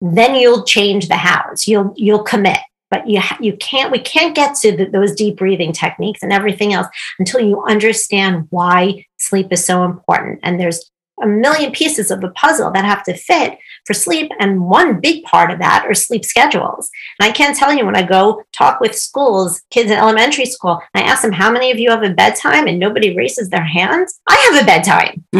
then 0.00 0.34
you'll 0.34 0.64
change 0.64 1.08
the 1.08 1.16
hows. 1.16 1.68
You'll 1.68 1.94
you'll 1.96 2.22
commit. 2.22 2.58
But 2.90 3.08
you 3.08 3.22
you 3.40 3.56
can't 3.56 3.90
we 3.90 3.98
can't 3.98 4.34
get 4.34 4.54
to 4.56 4.76
the, 4.76 4.84
those 4.84 5.14
deep 5.14 5.36
breathing 5.36 5.72
techniques 5.72 6.22
and 6.22 6.32
everything 6.32 6.74
else 6.74 6.88
until 7.18 7.40
you 7.40 7.62
understand 7.62 8.48
why 8.50 9.06
sleep 9.16 9.48
is 9.50 9.64
so 9.64 9.84
important. 9.84 10.40
And 10.42 10.60
there's 10.60 10.90
a 11.22 11.26
million 11.26 11.72
pieces 11.72 12.10
of 12.10 12.20
the 12.20 12.30
puzzle 12.30 12.70
that 12.72 12.84
have 12.84 13.02
to 13.04 13.14
fit 13.14 13.58
for 13.86 13.94
sleep. 13.94 14.30
And 14.38 14.62
one 14.62 15.00
big 15.00 15.24
part 15.24 15.50
of 15.50 15.58
that 15.58 15.84
are 15.86 15.94
sleep 15.94 16.24
schedules. 16.24 16.90
And 17.18 17.28
I 17.28 17.32
can't 17.32 17.56
tell 17.56 17.72
you 17.72 17.84
when 17.84 17.96
I 17.96 18.02
go 18.02 18.42
talk 18.52 18.80
with 18.80 18.96
schools, 18.96 19.62
kids 19.70 19.90
in 19.90 19.98
elementary 19.98 20.46
school, 20.46 20.80
I 20.94 21.02
ask 21.02 21.22
them, 21.22 21.32
how 21.32 21.50
many 21.50 21.70
of 21.70 21.78
you 21.78 21.90
have 21.90 22.02
a 22.02 22.10
bedtime? 22.10 22.66
And 22.66 22.78
nobody 22.78 23.16
raises 23.16 23.48
their 23.48 23.64
hands. 23.64 24.20
I 24.28 24.50
have 24.50 24.62
a 24.62 24.66
bedtime. 24.66 25.24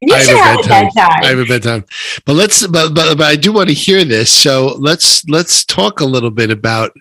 you 0.00 0.14
I 0.14 0.22
should 0.22 0.36
have, 0.36 0.60
a, 0.60 0.68
bedtime. 0.68 0.86
a 0.86 0.90
bedtime. 0.94 1.24
I 1.24 1.26
have 1.26 1.38
a 1.38 1.44
bedtime. 1.44 1.84
But 2.24 2.34
let's, 2.34 2.66
but, 2.66 2.94
but, 2.94 3.18
but 3.18 3.26
I 3.26 3.36
do 3.36 3.52
want 3.52 3.68
to 3.68 3.74
hear 3.74 4.04
this. 4.04 4.30
So 4.30 4.76
let's, 4.78 5.26
let's 5.28 5.64
talk 5.64 6.00
a 6.00 6.04
little 6.04 6.30
bit 6.30 6.50
about 6.50 6.92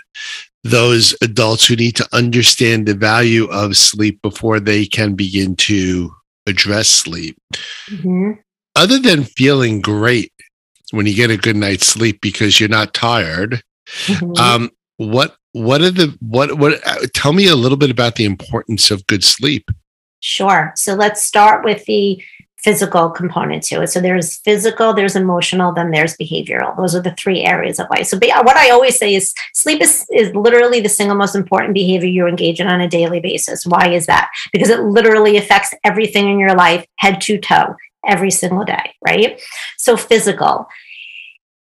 those 0.63 1.15
adults 1.21 1.67
who 1.67 1.75
need 1.75 1.95
to 1.95 2.07
understand 2.11 2.87
the 2.87 2.95
value 2.95 3.45
of 3.51 3.77
sleep 3.77 4.19
before 4.23 4.59
they 4.59 4.87
can 4.87 5.13
begin 5.13 5.55
to 5.55 6.11
address 6.45 6.87
sleep. 6.87 7.37
Mm-hmm. 7.89 8.31
Other 8.75 8.99
than 8.99 9.23
feeling 9.23 9.81
great 9.81 10.31
when 10.91 11.05
you 11.05 11.15
get 11.15 11.31
a 11.31 11.37
good 11.37 11.55
night's 11.55 11.87
sleep 11.87 12.19
because 12.21 12.59
you're 12.59 12.69
not 12.69 12.93
tired, 12.93 13.61
mm-hmm. 14.05 14.33
um, 14.37 14.69
what 14.97 15.35
what 15.53 15.81
are 15.81 15.91
the 15.91 16.15
what 16.19 16.57
what? 16.57 16.85
Uh, 16.85 17.07
tell 17.13 17.33
me 17.33 17.47
a 17.47 17.55
little 17.55 17.77
bit 17.77 17.89
about 17.89 18.15
the 18.15 18.25
importance 18.25 18.91
of 18.91 19.07
good 19.07 19.23
sleep. 19.23 19.71
Sure. 20.19 20.73
So 20.75 20.95
let's 20.95 21.23
start 21.23 21.63
with 21.63 21.85
the 21.85 22.21
physical 22.65 23.11
component 23.11 23.61
to 23.61 23.79
it. 23.83 23.87
So 23.87 24.01
there's 24.01 24.37
physical, 24.37 24.91
there's 24.91 25.15
emotional, 25.15 25.71
then 25.71 25.91
there's 25.91 26.17
behavioral. 26.17 26.75
Those 26.75 26.95
are 26.95 27.01
the 27.01 27.13
three 27.13 27.43
areas 27.43 27.79
of 27.79 27.85
life. 27.91 28.07
So 28.07 28.17
what 28.17 28.57
I 28.57 28.71
always 28.71 28.97
say 28.97 29.13
is 29.13 29.35
sleep 29.53 29.83
is, 29.83 30.07
is 30.11 30.33
literally 30.33 30.81
the 30.81 30.89
single 30.89 31.15
most 31.15 31.35
important 31.35 31.75
behavior 31.75 32.09
you 32.09 32.25
engage 32.25 32.59
in 32.59 32.65
on 32.65 32.81
a 32.81 32.87
daily 32.87 33.19
basis. 33.19 33.67
Why 33.67 33.89
is 33.89 34.07
that? 34.07 34.31
Because 34.51 34.69
it 34.69 34.79
literally 34.79 35.37
affects 35.37 35.75
everything 35.83 36.27
in 36.27 36.39
your 36.39 36.55
life, 36.55 36.87
head 36.97 37.21
to 37.21 37.37
toe, 37.37 37.75
every 38.03 38.31
single 38.31 38.65
day, 38.65 38.95
right? 39.05 39.39
So 39.77 39.95
physical. 39.95 40.67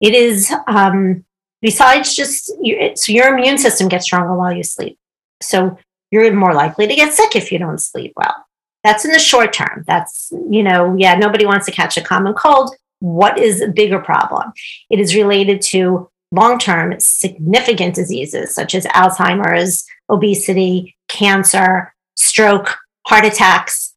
It 0.02 0.14
is 0.14 0.52
um, 0.66 1.24
besides 1.62 2.14
just 2.14 2.48
so 2.48 3.12
your 3.12 3.35
immune 3.35 3.57
system 3.57 3.88
gets 3.88 4.05
stronger 4.05 4.37
while 4.37 4.52
you 4.52 4.62
sleep. 4.62 4.98
So 5.40 5.78
you're 6.11 6.31
more 6.35 6.52
likely 6.52 6.87
to 6.87 6.94
get 6.94 7.14
sick 7.14 7.35
if 7.35 7.50
you 7.50 7.59
don't 7.59 7.81
sleep 7.81 8.12
well. 8.14 8.35
That's 8.84 9.04
in 9.04 9.12
the 9.12 9.18
short 9.18 9.52
term. 9.52 9.84
That's, 9.86 10.32
you 10.50 10.62
know, 10.62 10.94
yeah, 10.98 11.14
nobody 11.14 11.46
wants 11.46 11.66
to 11.66 11.72
catch 11.72 11.96
a 11.96 12.02
common 12.02 12.34
cold. 12.34 12.74
What 13.00 13.38
is 13.38 13.60
a 13.60 13.68
bigger 13.68 13.98
problem? 13.98 14.52
It 14.90 14.98
is 14.98 15.14
related 15.14 15.62
to 15.62 16.08
long 16.30 16.58
term 16.58 16.98
significant 16.98 17.94
diseases 17.94 18.54
such 18.54 18.74
as 18.74 18.86
Alzheimer's, 18.86 19.84
obesity, 20.08 20.96
cancer, 21.08 21.94
stroke, 22.16 22.76
heart 23.06 23.24
attacks. 23.24 23.94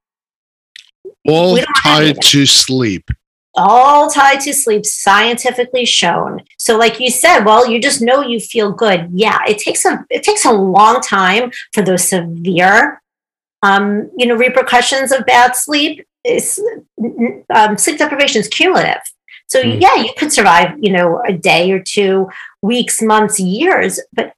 All 1.27 1.57
tied 1.83 2.21
to 2.21 2.45
sleep 2.45 3.09
all 3.55 4.09
tied 4.09 4.41
to 4.41 4.53
sleep 4.53 4.85
scientifically 4.85 5.85
shown 5.85 6.41
so 6.57 6.77
like 6.77 6.99
you 6.99 7.09
said 7.09 7.43
well 7.43 7.69
you 7.69 7.81
just 7.81 8.01
know 8.01 8.21
you 8.21 8.39
feel 8.39 8.71
good 8.71 9.07
yeah 9.13 9.39
it 9.47 9.57
takes 9.57 9.85
a 9.85 10.05
it 10.09 10.23
takes 10.23 10.45
a 10.45 10.51
long 10.51 10.99
time 11.01 11.49
for 11.73 11.81
those 11.81 12.03
severe 12.03 13.01
um, 13.63 14.09
you 14.17 14.25
know, 14.25 14.35
repercussions 14.35 15.11
of 15.11 15.25
bad 15.25 15.55
sleep 15.55 16.05
is 16.23 16.61
um, 17.53 17.77
sleep 17.77 17.97
deprivation 17.97 18.41
is 18.41 18.47
cumulative. 18.47 19.01
So 19.47 19.61
mm. 19.61 19.79
yeah, 19.79 19.95
you 19.95 20.11
could 20.17 20.33
survive, 20.33 20.75
you 20.79 20.91
know, 20.91 21.21
a 21.27 21.33
day 21.33 21.71
or 21.71 21.79
two, 21.79 22.29
weeks, 22.61 23.01
months, 23.01 23.39
years, 23.39 23.99
but 24.13 24.33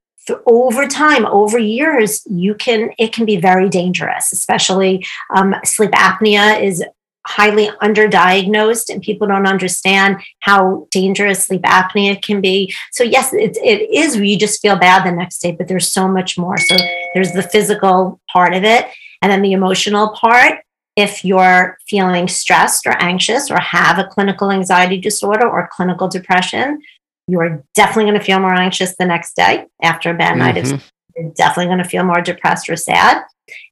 over 0.46 0.88
time, 0.88 1.26
over 1.26 1.58
years, 1.58 2.26
you 2.30 2.54
can 2.54 2.92
it 2.98 3.14
can 3.14 3.26
be 3.26 3.38
very 3.38 3.70
dangerous. 3.70 4.34
Especially 4.34 5.06
um, 5.34 5.56
sleep 5.64 5.92
apnea 5.92 6.62
is 6.62 6.84
highly 7.26 7.68
underdiagnosed, 7.82 8.90
and 8.90 9.02
people 9.02 9.28
don't 9.28 9.48
understand 9.48 10.18
how 10.40 10.88
dangerous 10.92 11.46
sleep 11.46 11.62
apnea 11.64 12.22
can 12.22 12.42
be. 12.42 12.74
So 12.92 13.04
yes, 13.04 13.34
it, 13.34 13.58
it 13.58 13.90
is. 13.94 14.18
You 14.18 14.38
just 14.38 14.62
feel 14.62 14.78
bad 14.78 15.06
the 15.06 15.12
next 15.12 15.40
day, 15.40 15.52
but 15.52 15.68
there's 15.68 15.92
so 15.92 16.08
much 16.08 16.38
more. 16.38 16.58
So 16.58 16.76
there's 17.14 17.34
the 17.34 17.44
physical 17.44 18.20
part 18.32 18.54
of 18.54 18.64
it, 18.64 18.88
and 19.22 19.32
then 19.32 19.42
the 19.42 19.54
emotional 19.54 20.10
part, 20.10 20.60
if 20.96 21.24
you're 21.24 21.78
feeling 21.88 22.28
stressed 22.28 22.88
or 22.88 23.02
anxious 23.02 23.52
or 23.52 23.60
have 23.60 24.00
a 24.00 24.06
clinical 24.06 24.52
anxiety 24.52 24.98
disorder 24.98 25.48
or 25.48 25.70
clinical 25.72 26.08
depression, 26.08 26.82
you're 27.28 27.64
definitely 27.76 28.06
going 28.06 28.20
to 28.20 28.26
feel 28.26 28.40
more 28.40 28.54
anxious 28.54 28.96
the 28.98 29.06
next 29.06 29.36
day 29.36 29.66
after 29.84 30.10
a 30.10 30.14
bad 30.14 30.32
mm-hmm. 30.32 30.40
night. 30.40 30.58
Of, 30.58 30.92
you're 31.16 31.32
definitely 31.32 31.68
going 31.68 31.84
to 31.84 31.90
feel 31.90 32.04
more 32.04 32.22
depressed 32.22 32.70
or 32.70 32.76
sad. 32.76 33.24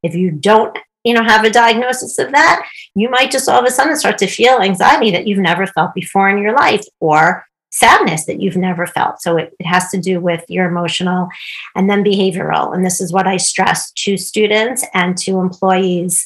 If 0.04 0.14
you 0.14 0.32
don't, 0.32 0.78
you 1.04 1.14
know, 1.14 1.24
have 1.24 1.46
a 1.46 1.50
diagnosis 1.50 2.18
of 2.20 2.32
that, 2.32 2.68
you 2.96 3.10
might 3.10 3.32
just 3.32 3.50
all 3.50 3.60
of 3.60 3.66
a 3.66 3.72
sudden 3.72 3.96
start 3.96 4.18
to 4.20 4.28
feel 4.28 4.60
anxiety 4.60 5.12
that 5.12 5.28
you've 5.28 5.40
never 5.40 5.68
felt 5.68 5.94
before 5.94 6.30
in 6.30 6.42
your 6.42 6.56
life 6.56 6.86
or 7.00 7.46
sadness 7.76 8.26
that 8.26 8.40
you've 8.40 8.56
never 8.56 8.88
felt. 8.88 9.22
So 9.22 9.36
it, 9.36 9.54
it, 9.60 9.66
has 9.66 9.90
to 9.90 10.00
do 10.00 10.22
with 10.22 10.46
your 10.48 10.66
emotional 10.66 11.28
and 11.76 11.90
then 11.90 12.06
behavioral. 12.06 12.74
And 12.74 12.86
this 12.86 13.02
is 13.02 13.12
what 13.12 13.28
I 13.28 13.36
stress 13.36 13.92
to 13.92 14.16
students 14.16 14.86
and 14.94 15.18
to 15.18 15.40
employees. 15.40 16.26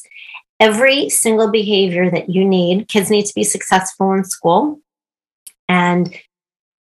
Every 0.60 1.08
single 1.08 1.50
behavior 1.50 2.08
that 2.08 2.30
you 2.30 2.44
need, 2.44 2.86
kids 2.86 3.10
need 3.10 3.26
to 3.26 3.34
be 3.34 3.42
successful 3.42 4.12
in 4.12 4.22
school. 4.22 4.78
And 5.68 6.16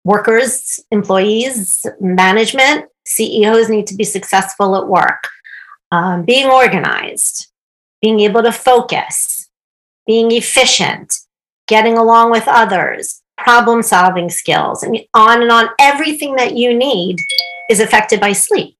workers, 0.04 0.80
employees, 0.90 1.84
management, 2.00 2.86
CEOs 3.06 3.68
need 3.68 3.86
to 3.88 3.94
be 3.94 4.04
successful 4.04 4.74
at 4.76 4.88
work. 4.88 5.28
Um, 5.92 6.24
being 6.24 6.46
organized, 6.46 7.48
being 8.00 8.20
able 8.20 8.42
to 8.42 8.52
focus, 8.52 9.50
being 10.06 10.32
efficient, 10.32 11.12
getting 11.68 11.98
along 11.98 12.30
with 12.30 12.44
others, 12.48 13.22
problem 13.46 13.80
solving 13.80 14.28
skills, 14.28 14.82
and 14.82 14.98
on 15.14 15.40
and 15.40 15.52
on. 15.52 15.68
Everything 15.78 16.34
that 16.34 16.56
you 16.56 16.76
need 16.76 17.16
is 17.70 17.78
affected 17.78 18.18
by 18.20 18.32
sleep. 18.32 18.76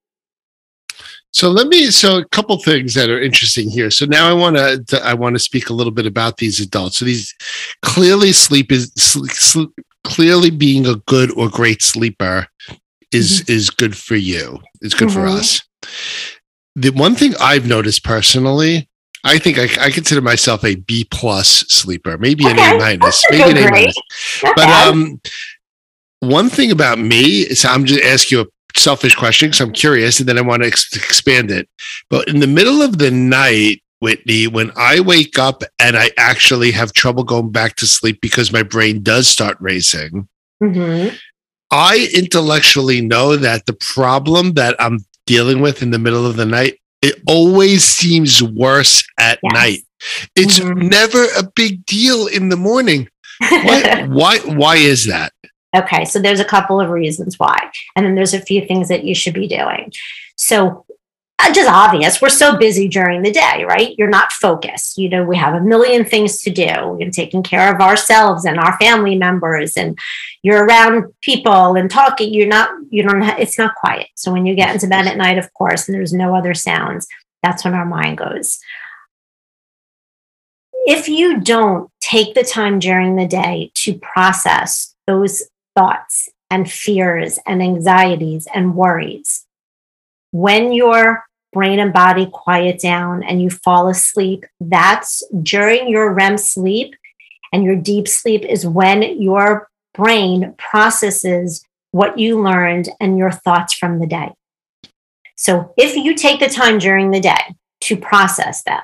So 1.32 1.50
let 1.50 1.68
me. 1.68 1.90
So 1.92 2.18
a 2.18 2.24
couple 2.30 2.58
things 2.58 2.94
that 2.94 3.08
are 3.08 3.22
interesting 3.22 3.70
here. 3.70 3.90
So 3.90 4.06
now 4.06 4.28
I 4.28 4.32
want 4.32 4.56
to. 4.56 5.00
I 5.04 5.14
want 5.14 5.36
to 5.36 5.38
speak 5.38 5.70
a 5.70 5.72
little 5.72 5.92
bit 5.92 6.06
about 6.06 6.38
these 6.38 6.60
adults. 6.60 6.96
So 6.96 7.04
these 7.04 7.32
clearly 7.82 8.32
sleep 8.32 8.72
is 8.72 8.90
sleep, 8.96 9.70
clearly 10.02 10.50
being 10.50 10.86
a 10.86 10.96
good 11.06 11.30
or 11.38 11.48
great 11.48 11.82
sleeper 11.82 12.48
is 13.12 13.42
mm-hmm. 13.42 13.52
is 13.52 13.70
good 13.70 13.96
for 13.96 14.16
you. 14.16 14.58
It's 14.80 14.94
good 14.94 15.08
mm-hmm. 15.08 15.20
for 15.20 15.26
us. 15.26 15.62
The 16.74 16.90
one 16.90 17.14
thing 17.14 17.34
I've 17.40 17.68
noticed 17.68 18.02
personally 18.02 18.88
I 19.26 19.38
think 19.38 19.58
I, 19.58 19.86
I, 19.86 19.90
consider 19.90 20.20
myself 20.20 20.64
a 20.64 20.76
B 20.76 21.06
plus 21.10 21.48
sleeper, 21.68 22.16
maybe 22.16 22.46
okay. 22.46 22.52
an 22.52 22.76
A 22.76 22.78
minus, 22.78 23.24
maybe 23.30 23.50
an 23.50 23.58
A 23.58 23.70
minus. 23.70 23.96
But 24.42 24.68
um, 24.68 25.20
one 26.20 26.48
thing 26.48 26.70
about 26.70 26.98
me 26.98 27.40
is 27.40 27.64
I'm 27.64 27.84
just 27.84 28.02
ask 28.02 28.30
you 28.30 28.42
a 28.42 28.46
selfish 28.78 29.16
question 29.16 29.48
because 29.48 29.60
I'm 29.60 29.72
curious, 29.72 30.20
and 30.20 30.28
then 30.28 30.38
I 30.38 30.42
want 30.42 30.62
to 30.62 30.68
ex- 30.68 30.94
expand 30.94 31.50
it. 31.50 31.68
But 32.08 32.28
in 32.28 32.38
the 32.38 32.46
middle 32.46 32.82
of 32.82 32.98
the 32.98 33.10
night, 33.10 33.82
Whitney, 34.00 34.46
when 34.46 34.70
I 34.76 35.00
wake 35.00 35.38
up 35.38 35.62
and 35.78 35.96
I 35.96 36.10
actually 36.16 36.70
have 36.72 36.92
trouble 36.92 37.24
going 37.24 37.50
back 37.50 37.76
to 37.76 37.86
sleep 37.86 38.20
because 38.20 38.52
my 38.52 38.62
brain 38.62 39.02
does 39.02 39.26
start 39.26 39.56
racing. 39.60 40.28
Mm-hmm. 40.62 41.16
I 41.70 42.08
intellectually 42.14 43.00
know 43.00 43.36
that 43.36 43.66
the 43.66 43.72
problem 43.72 44.52
that 44.52 44.76
I'm 44.78 45.00
dealing 45.26 45.60
with 45.60 45.82
in 45.82 45.90
the 45.90 45.98
middle 45.98 46.24
of 46.24 46.36
the 46.36 46.46
night 46.46 46.78
it 47.02 47.22
always 47.26 47.84
seems 47.84 48.42
worse 48.42 49.04
at 49.18 49.38
yes. 49.42 49.52
night. 49.52 49.78
It's 50.34 50.58
mm-hmm. 50.58 50.88
never 50.88 51.24
a 51.36 51.44
big 51.54 51.84
deal 51.86 52.26
in 52.26 52.48
the 52.48 52.56
morning. 52.56 53.08
Why, 53.40 54.06
why, 54.08 54.38
why 54.38 54.76
is 54.76 55.06
that? 55.06 55.32
Okay, 55.74 56.04
so 56.04 56.18
there's 56.18 56.40
a 56.40 56.44
couple 56.44 56.80
of 56.80 56.90
reasons 56.90 57.38
why. 57.38 57.70
And 57.94 58.06
then 58.06 58.14
there's 58.14 58.34
a 58.34 58.40
few 58.40 58.64
things 58.64 58.88
that 58.88 59.04
you 59.04 59.14
should 59.14 59.34
be 59.34 59.46
doing. 59.46 59.92
So 60.36 60.85
just 61.56 61.70
obvious. 61.70 62.20
We're 62.20 62.28
so 62.28 62.56
busy 62.56 62.86
during 62.86 63.22
the 63.22 63.30
day, 63.30 63.64
right? 63.64 63.94
You're 63.96 64.10
not 64.10 64.32
focused. 64.32 64.98
You 64.98 65.08
know, 65.08 65.24
we 65.24 65.36
have 65.36 65.54
a 65.54 65.60
million 65.60 66.04
things 66.04 66.40
to 66.42 66.50
do. 66.50 66.72
We're 66.98 67.10
taking 67.10 67.42
care 67.42 67.74
of 67.74 67.80
ourselves 67.80 68.44
and 68.44 68.58
our 68.58 68.78
family 68.78 69.16
members, 69.16 69.76
and 69.76 69.98
you're 70.42 70.64
around 70.64 71.12
people 71.22 71.76
and 71.76 71.90
talking. 71.90 72.32
You're 72.32 72.46
not, 72.46 72.70
you 72.90 73.02
don't, 73.02 73.22
have, 73.22 73.38
it's 73.38 73.58
not 73.58 73.74
quiet. 73.74 74.08
So 74.14 74.32
when 74.32 74.46
you 74.46 74.54
get 74.54 74.72
into 74.74 74.86
bed 74.86 75.06
at 75.06 75.16
night, 75.16 75.38
of 75.38 75.52
course, 75.54 75.88
and 75.88 75.94
there's 75.94 76.12
no 76.12 76.34
other 76.34 76.54
sounds, 76.54 77.06
that's 77.42 77.64
when 77.64 77.74
our 77.74 77.86
mind 77.86 78.18
goes. 78.18 78.58
If 80.86 81.08
you 81.08 81.40
don't 81.40 81.90
take 82.00 82.34
the 82.34 82.44
time 82.44 82.78
during 82.78 83.16
the 83.16 83.26
day 83.26 83.72
to 83.74 83.94
process 83.94 84.94
those 85.06 85.42
thoughts 85.74 86.28
and 86.50 86.70
fears 86.70 87.38
and 87.46 87.62
anxieties 87.62 88.46
and 88.54 88.76
worries, 88.76 89.45
when 90.30 90.72
your 90.72 91.24
brain 91.52 91.78
and 91.78 91.92
body 91.92 92.26
quiet 92.30 92.78
down 92.80 93.22
and 93.22 93.40
you 93.40 93.50
fall 93.50 93.88
asleep, 93.88 94.44
that's 94.60 95.22
during 95.42 95.88
your 95.88 96.12
REM 96.12 96.36
sleep 96.36 96.94
and 97.52 97.64
your 97.64 97.76
deep 97.76 98.06
sleep 98.06 98.42
is 98.42 98.66
when 98.66 99.20
your 99.20 99.68
brain 99.94 100.54
processes 100.58 101.64
what 101.92 102.18
you 102.18 102.42
learned 102.42 102.90
and 103.00 103.16
your 103.16 103.30
thoughts 103.30 103.72
from 103.72 104.00
the 104.00 104.06
day. 104.06 104.30
So 105.36 105.72
if 105.76 105.96
you 105.96 106.14
take 106.14 106.40
the 106.40 106.48
time 106.48 106.78
during 106.78 107.10
the 107.10 107.20
day 107.20 107.56
to 107.82 107.96
process 107.96 108.62
them, 108.64 108.82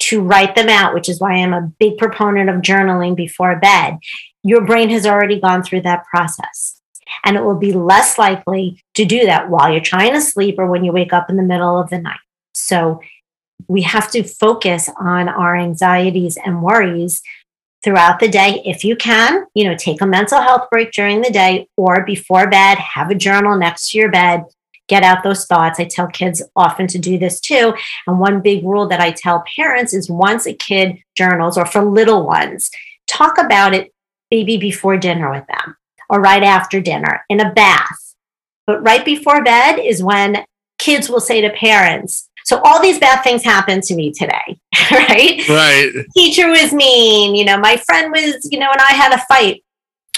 to 0.00 0.20
write 0.20 0.56
them 0.56 0.68
out, 0.68 0.94
which 0.94 1.08
is 1.08 1.20
why 1.20 1.34
I'm 1.34 1.52
a 1.52 1.72
big 1.78 1.98
proponent 1.98 2.50
of 2.50 2.62
journaling 2.62 3.14
before 3.14 3.60
bed, 3.60 3.98
your 4.42 4.64
brain 4.66 4.90
has 4.90 5.06
already 5.06 5.40
gone 5.40 5.62
through 5.62 5.82
that 5.82 6.04
process 6.06 6.81
and 7.24 7.36
it 7.36 7.44
will 7.44 7.58
be 7.58 7.72
less 7.72 8.18
likely 8.18 8.82
to 8.94 9.04
do 9.04 9.26
that 9.26 9.50
while 9.50 9.70
you're 9.70 9.80
trying 9.80 10.12
to 10.14 10.20
sleep 10.20 10.56
or 10.58 10.66
when 10.66 10.84
you 10.84 10.92
wake 10.92 11.12
up 11.12 11.30
in 11.30 11.36
the 11.36 11.42
middle 11.42 11.78
of 11.78 11.90
the 11.90 11.98
night. 11.98 12.20
So 12.54 13.00
we 13.68 13.82
have 13.82 14.10
to 14.12 14.22
focus 14.22 14.90
on 14.98 15.28
our 15.28 15.56
anxieties 15.56 16.36
and 16.44 16.62
worries 16.62 17.22
throughout 17.82 18.20
the 18.20 18.28
day. 18.28 18.62
If 18.64 18.84
you 18.84 18.96
can 18.96 19.46
you 19.54 19.64
know 19.64 19.76
take 19.76 20.00
a 20.00 20.06
mental 20.06 20.40
health 20.40 20.68
break 20.70 20.92
during 20.92 21.20
the 21.20 21.30
day 21.30 21.68
or 21.76 22.04
before 22.04 22.48
bed 22.48 22.78
have 22.78 23.10
a 23.10 23.14
journal 23.14 23.56
next 23.56 23.90
to 23.90 23.98
your 23.98 24.10
bed 24.10 24.44
get 24.88 25.02
out 25.04 25.22
those 25.22 25.46
thoughts. 25.46 25.80
I 25.80 25.84
tell 25.84 26.08
kids 26.08 26.42
often 26.54 26.86
to 26.88 26.98
do 26.98 27.16
this 27.16 27.40
too. 27.40 27.72
And 28.06 28.18
one 28.18 28.40
big 28.42 28.64
rule 28.64 28.86
that 28.88 29.00
i 29.00 29.10
tell 29.10 29.44
parents 29.56 29.94
is 29.94 30.10
once 30.10 30.46
a 30.46 30.52
kid 30.52 30.98
journals 31.16 31.56
or 31.56 31.66
for 31.66 31.82
little 31.82 32.26
ones 32.26 32.70
talk 33.06 33.38
about 33.38 33.74
it 33.74 33.92
maybe 34.30 34.56
before 34.56 34.96
dinner 34.96 35.30
with 35.30 35.46
them 35.46 35.76
or 36.12 36.20
right 36.20 36.42
after 36.42 36.80
dinner 36.80 37.24
in 37.30 37.40
a 37.40 37.52
bath. 37.52 38.14
But 38.66 38.84
right 38.84 39.04
before 39.04 39.42
bed 39.42 39.78
is 39.78 40.04
when 40.04 40.44
kids 40.78 41.08
will 41.08 41.20
say 41.20 41.40
to 41.40 41.50
parents, 41.50 42.28
so 42.44 42.60
all 42.64 42.82
these 42.82 42.98
bad 42.98 43.22
things 43.22 43.42
happened 43.42 43.82
to 43.84 43.94
me 43.94 44.12
today, 44.12 44.60
right? 44.90 45.48
Right. 45.48 45.90
Teacher 46.14 46.48
was 46.48 46.72
mean, 46.74 47.34
you 47.34 47.46
know, 47.46 47.56
my 47.56 47.76
friend 47.78 48.12
was, 48.12 48.46
you 48.50 48.58
know, 48.58 48.70
and 48.70 48.80
I 48.80 48.92
had 48.92 49.14
a 49.14 49.24
fight 49.26 49.64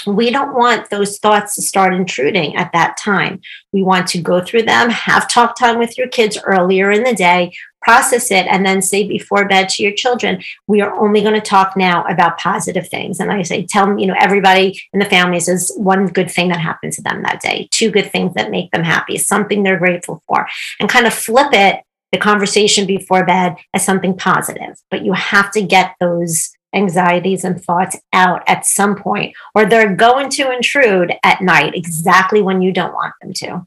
we 0.05 0.31
don't 0.31 0.55
want 0.55 0.89
those 0.89 1.17
thoughts 1.19 1.55
to 1.55 1.61
start 1.61 1.93
intruding 1.93 2.55
at 2.55 2.71
that 2.73 2.97
time. 2.97 3.41
We 3.71 3.83
want 3.83 4.07
to 4.07 4.21
go 4.21 4.41
through 4.41 4.63
them, 4.63 4.89
have 4.89 5.27
talk 5.27 5.57
time 5.57 5.79
with 5.79 5.97
your 5.97 6.07
kids 6.07 6.37
earlier 6.43 6.91
in 6.91 7.03
the 7.03 7.13
day, 7.13 7.53
process 7.81 8.31
it, 8.31 8.47
and 8.47 8.65
then 8.65 8.81
say 8.81 9.07
before 9.07 9.47
bed 9.47 9.69
to 9.69 9.83
your 9.83 9.93
children, 9.93 10.41
we 10.67 10.81
are 10.81 10.93
only 10.95 11.21
going 11.21 11.35
to 11.35 11.41
talk 11.41 11.77
now 11.77 12.03
about 12.05 12.37
positive 12.39 12.87
things. 12.89 13.19
And 13.19 13.31
I 13.31 13.43
say, 13.43 13.65
tell 13.65 13.85
them, 13.85 13.99
you 13.99 14.07
know, 14.07 14.15
everybody 14.19 14.81
in 14.91 14.99
the 14.99 15.05
family 15.05 15.39
says 15.39 15.71
one 15.75 16.07
good 16.07 16.31
thing 16.31 16.49
that 16.49 16.59
happened 16.59 16.93
to 16.93 17.03
them 17.03 17.21
that 17.23 17.41
day, 17.41 17.67
two 17.71 17.91
good 17.91 18.11
things 18.11 18.33
that 18.33 18.51
make 18.51 18.71
them 18.71 18.83
happy, 18.83 19.17
something 19.17 19.61
they're 19.61 19.77
grateful 19.77 20.23
for, 20.27 20.47
and 20.79 20.89
kind 20.89 21.05
of 21.05 21.13
flip 21.13 21.49
it, 21.51 21.83
the 22.11 22.17
conversation 22.17 22.87
before 22.87 23.25
bed, 23.25 23.55
as 23.73 23.85
something 23.85 24.17
positive. 24.17 24.81
But 24.89 25.03
you 25.03 25.13
have 25.13 25.51
to 25.51 25.61
get 25.61 25.95
those 25.99 26.54
anxieties 26.75 27.43
and 27.43 27.61
thoughts 27.63 27.97
out 28.13 28.43
at 28.47 28.65
some 28.65 28.95
point, 28.95 29.35
or 29.55 29.65
they're 29.65 29.95
going 29.95 30.29
to 30.29 30.51
intrude 30.51 31.13
at 31.23 31.41
night 31.41 31.73
exactly 31.73 32.41
when 32.41 32.61
you 32.61 32.71
don't 32.71 32.93
want 32.93 33.13
them 33.21 33.33
to. 33.33 33.65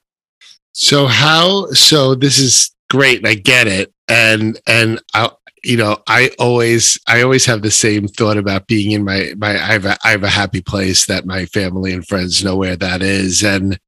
So 0.73 1.07
how? 1.07 1.67
So 1.69 2.15
this 2.15 2.39
is 2.39 2.71
great. 2.91 3.27
I 3.27 3.35
get 3.35 3.67
it, 3.67 3.93
and 4.09 4.61
and 4.67 5.01
I, 5.15 5.31
you 5.65 5.77
know, 5.77 5.99
I 6.07 6.31
always 6.39 6.99
I 7.07 7.23
always 7.23 7.45
have 7.47 7.63
the 7.63 7.71
same 7.71 8.07
thought 8.07 8.37
about 8.37 8.67
being 8.67 8.93
in 8.93 9.05
my 9.05 9.33
my 9.37 9.51
I 9.51 9.73
have 9.73 9.85
a, 9.87 9.99
I 10.05 10.11
have 10.11 10.23
a 10.23 10.29
happy 10.29 10.61
place 10.61 11.07
that 11.07 11.27
my 11.27 11.47
family 11.47 11.93
and 11.93 12.07
friends 12.07 12.45
know 12.45 12.57
where 12.57 12.77
that 12.77 13.03
is, 13.03 13.43
and 13.43 13.79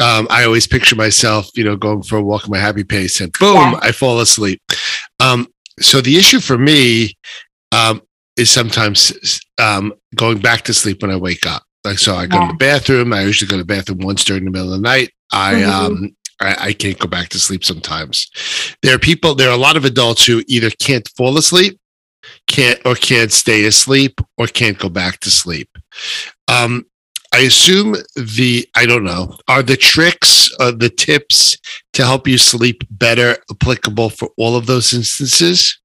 um, 0.00 0.26
I 0.28 0.44
always 0.44 0.66
picture 0.66 0.96
myself, 0.96 1.48
you 1.54 1.64
know, 1.64 1.76
going 1.76 2.02
for 2.02 2.16
a 2.16 2.22
walk 2.22 2.44
in 2.44 2.50
my 2.50 2.58
happy 2.58 2.84
pace, 2.84 3.20
and 3.20 3.32
boom, 3.38 3.54
yeah. 3.54 3.78
I 3.80 3.92
fall 3.92 4.20
asleep. 4.20 4.60
Um, 5.20 5.48
so 5.80 6.00
the 6.00 6.16
issue 6.16 6.40
for 6.40 6.58
me 6.58 7.16
um, 7.72 8.02
is 8.36 8.50
sometimes 8.50 9.40
um, 9.58 9.92
going 10.14 10.38
back 10.38 10.62
to 10.62 10.74
sleep 10.74 11.02
when 11.02 11.10
I 11.10 11.16
wake 11.16 11.46
up. 11.46 11.62
Like 11.84 11.98
so, 11.98 12.16
I 12.16 12.26
go 12.26 12.38
yeah. 12.38 12.46
to 12.46 12.52
the 12.52 12.58
bathroom. 12.58 13.12
I 13.12 13.22
usually 13.22 13.48
go 13.48 13.56
to 13.56 13.62
the 13.62 13.66
bathroom 13.66 13.98
once 13.98 14.24
during 14.24 14.44
the 14.44 14.50
middle 14.50 14.72
of 14.72 14.80
the 14.80 14.82
night. 14.82 15.12
I 15.32 15.54
mm-hmm. 15.54 15.70
um 15.70 16.16
I, 16.40 16.56
I, 16.68 16.72
can't 16.74 16.98
go 16.98 17.08
back 17.08 17.30
to 17.30 17.38
sleep 17.38 17.64
sometimes. 17.64 18.28
There 18.82 18.94
are 18.94 18.98
people. 18.98 19.34
There 19.34 19.48
are 19.48 19.54
a 19.54 19.58
lot 19.58 19.76
of 19.76 19.84
adults 19.84 20.26
who 20.26 20.42
either 20.48 20.70
can't 20.70 21.08
fall 21.16 21.38
asleep, 21.38 21.80
can't 22.46 22.78
or 22.84 22.94
can't 22.94 23.32
stay 23.32 23.64
asleep, 23.64 24.20
or 24.36 24.46
can't 24.46 24.78
go 24.78 24.88
back 24.88 25.20
to 25.20 25.30
sleep. 25.30 25.70
Um, 26.48 26.84
I 27.32 27.40
assume 27.40 27.96
the 28.16 28.68
I 28.74 28.86
don't 28.86 29.04
know 29.04 29.36
are 29.48 29.62
the 29.62 29.76
tricks, 29.76 30.50
uh, 30.60 30.72
the 30.72 30.90
tips 30.90 31.56
to 31.94 32.04
help 32.04 32.28
you 32.28 32.38
sleep 32.38 32.82
better 32.90 33.36
applicable 33.50 34.10
for 34.10 34.28
all 34.36 34.56
of 34.56 34.66
those 34.66 34.92
instances. 34.92 35.78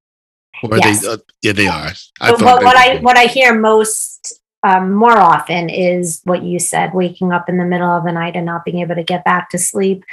Or 0.63 0.77
yes. 0.77 1.01
they, 1.01 1.07
uh, 1.07 1.17
yeah, 1.41 1.51
they 1.53 1.67
are. 1.67 1.91
I 2.19 2.31
what, 2.31 2.63
what 2.63 2.75
I 2.75 2.99
what 2.99 3.17
I 3.17 3.25
hear 3.25 3.57
most 3.57 4.39
um, 4.63 4.93
more 4.93 5.17
often 5.17 5.69
is 5.69 6.21
what 6.23 6.43
you 6.43 6.59
said: 6.59 6.93
waking 6.93 7.31
up 7.31 7.49
in 7.49 7.57
the 7.57 7.65
middle 7.65 7.89
of 7.89 8.03
the 8.03 8.11
night 8.11 8.35
and 8.35 8.45
not 8.45 8.65
being 8.65 8.79
able 8.79 8.95
to 8.95 9.03
get 9.03 9.23
back 9.23 9.49
to 9.51 9.57
sleep. 9.57 10.03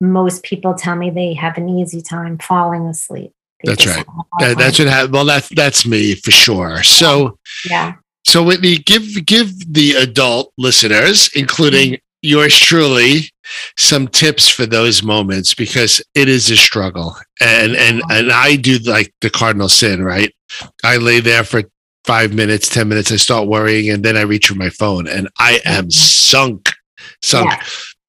Most 0.00 0.42
people 0.44 0.74
tell 0.74 0.96
me 0.96 1.10
they 1.10 1.34
have 1.34 1.58
an 1.58 1.68
easy 1.68 2.00
time 2.00 2.38
falling 2.38 2.86
asleep. 2.86 3.32
They 3.62 3.72
that's 3.72 3.86
right. 3.86 4.06
That, 4.38 4.58
that 4.58 4.74
should 4.76 4.86
have. 4.86 5.12
Well, 5.12 5.24
that's 5.24 5.48
that's 5.48 5.84
me 5.86 6.14
for 6.14 6.30
sure. 6.30 6.82
So 6.82 7.38
yeah. 7.68 7.94
So 8.24 8.42
Whitney, 8.42 8.78
give 8.78 9.26
give 9.26 9.72
the 9.72 9.94
adult 9.94 10.52
listeners, 10.56 11.30
including. 11.34 11.98
Yours 12.22 12.58
truly, 12.58 13.30
some 13.76 14.08
tips 14.08 14.48
for 14.48 14.66
those 14.66 15.02
moments 15.02 15.54
because 15.54 16.02
it 16.14 16.28
is 16.28 16.50
a 16.50 16.56
struggle. 16.56 17.16
And 17.40 17.76
and 17.76 18.02
and 18.10 18.32
I 18.32 18.56
do 18.56 18.78
like 18.78 19.14
the 19.20 19.30
cardinal 19.30 19.68
sin, 19.68 20.02
right? 20.02 20.34
I 20.84 20.96
lay 20.96 21.20
there 21.20 21.44
for 21.44 21.62
five 22.04 22.32
minutes, 22.32 22.68
10 22.68 22.88
minutes, 22.88 23.12
I 23.12 23.16
start 23.16 23.48
worrying, 23.48 23.90
and 23.90 24.02
then 24.02 24.16
I 24.16 24.22
reach 24.22 24.48
for 24.48 24.54
my 24.54 24.70
phone 24.70 25.06
and 25.06 25.28
I 25.38 25.60
am 25.66 25.84
mm-hmm. 25.84 25.90
sunk. 25.90 26.70
Sunk. 27.22 27.50
Yeah. 27.50 27.62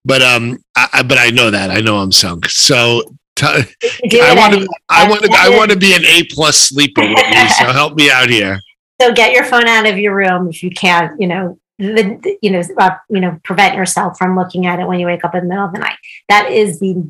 But 0.05 0.21
um 0.21 0.57
I, 0.75 1.03
but 1.03 1.17
I 1.17 1.29
know 1.29 1.51
that. 1.51 1.69
I 1.69 1.81
know 1.81 1.97
I'm 1.97 2.11
sunk. 2.11 2.47
So 2.49 3.03
t- 3.35 3.45
I 4.21 4.33
want 4.35 4.53
to 4.53 4.67
I 4.87 5.09
want 5.09 5.23
to 5.23 5.37
I 5.37 5.49
want 5.49 5.71
to 5.71 5.77
be 5.77 5.93
an 5.93 6.05
A 6.05 6.23
plus 6.31 6.57
sleeper 6.57 7.01
with 7.01 7.29
me. 7.29 7.49
So 7.49 7.65
help 7.71 7.95
me 7.95 8.09
out 8.09 8.29
here. 8.29 8.59
So 9.01 9.13
get 9.13 9.33
your 9.33 9.45
phone 9.45 9.67
out 9.67 9.87
of 9.87 9.97
your 9.97 10.15
room 10.15 10.49
if 10.49 10.61
you 10.61 10.71
can't, 10.71 11.19
you 11.19 11.27
know, 11.27 11.57
the, 11.79 12.37
you 12.41 12.51
know, 12.51 12.61
uh, 12.77 12.95
you 13.09 13.19
know, 13.19 13.39
prevent 13.43 13.75
yourself 13.75 14.17
from 14.17 14.35
looking 14.35 14.65
at 14.65 14.79
it 14.79 14.87
when 14.87 14.99
you 14.99 15.05
wake 15.05 15.23
up 15.23 15.33
in 15.33 15.43
the 15.43 15.49
middle 15.49 15.65
of 15.65 15.73
the 15.73 15.79
night. 15.79 15.97
That 16.27 16.51
is 16.51 16.79
the 16.79 17.09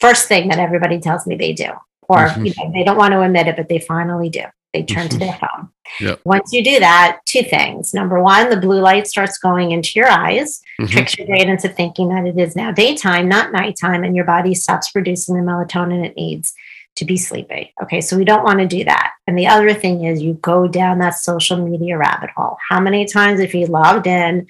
first 0.00 0.26
thing 0.26 0.48
that 0.48 0.58
everybody 0.58 0.98
tells 0.98 1.26
me 1.26 1.36
they 1.36 1.52
do, 1.52 1.70
or 2.08 2.28
mm-hmm. 2.28 2.46
you 2.46 2.54
know, 2.56 2.72
they 2.72 2.82
don't 2.82 2.96
want 2.96 3.12
to 3.12 3.20
admit 3.20 3.46
it, 3.46 3.56
but 3.56 3.68
they 3.68 3.78
finally 3.78 4.30
do. 4.30 4.42
They 4.72 4.82
turn 4.82 5.06
mm-hmm. 5.06 5.10
to 5.10 5.18
their 5.18 5.38
phone. 5.38 5.68
Yep. 6.00 6.20
Once 6.24 6.52
you 6.52 6.64
do 6.64 6.80
that, 6.80 7.20
two 7.24 7.42
things. 7.42 7.94
Number 7.94 8.22
one, 8.22 8.50
the 8.50 8.56
blue 8.56 8.80
light 8.80 9.06
starts 9.06 9.38
going 9.38 9.70
into 9.70 9.92
your 9.94 10.08
eyes, 10.08 10.60
mm-hmm. 10.80 10.90
tricks 10.90 11.16
your 11.16 11.26
brain 11.26 11.48
into 11.48 11.68
thinking 11.68 12.08
that 12.08 12.26
it 12.26 12.38
is 12.38 12.56
now 12.56 12.72
daytime, 12.72 13.28
not 13.28 13.52
nighttime, 13.52 14.02
and 14.02 14.16
your 14.16 14.24
body 14.24 14.54
stops 14.54 14.90
producing 14.90 15.36
the 15.36 15.42
melatonin 15.42 16.04
it 16.04 16.16
needs 16.16 16.54
to 16.96 17.04
be 17.04 17.16
sleepy. 17.16 17.72
Okay, 17.82 18.00
so 18.00 18.16
we 18.16 18.24
don't 18.24 18.44
want 18.44 18.58
to 18.58 18.66
do 18.66 18.84
that. 18.84 19.12
And 19.26 19.38
the 19.38 19.46
other 19.46 19.72
thing 19.74 20.04
is 20.04 20.22
you 20.22 20.34
go 20.34 20.66
down 20.66 20.98
that 20.98 21.14
social 21.14 21.56
media 21.56 21.96
rabbit 21.96 22.30
hole. 22.36 22.56
How 22.68 22.80
many 22.80 23.04
times 23.04 23.40
if 23.40 23.54
you 23.54 23.66
logged 23.66 24.06
in 24.06 24.46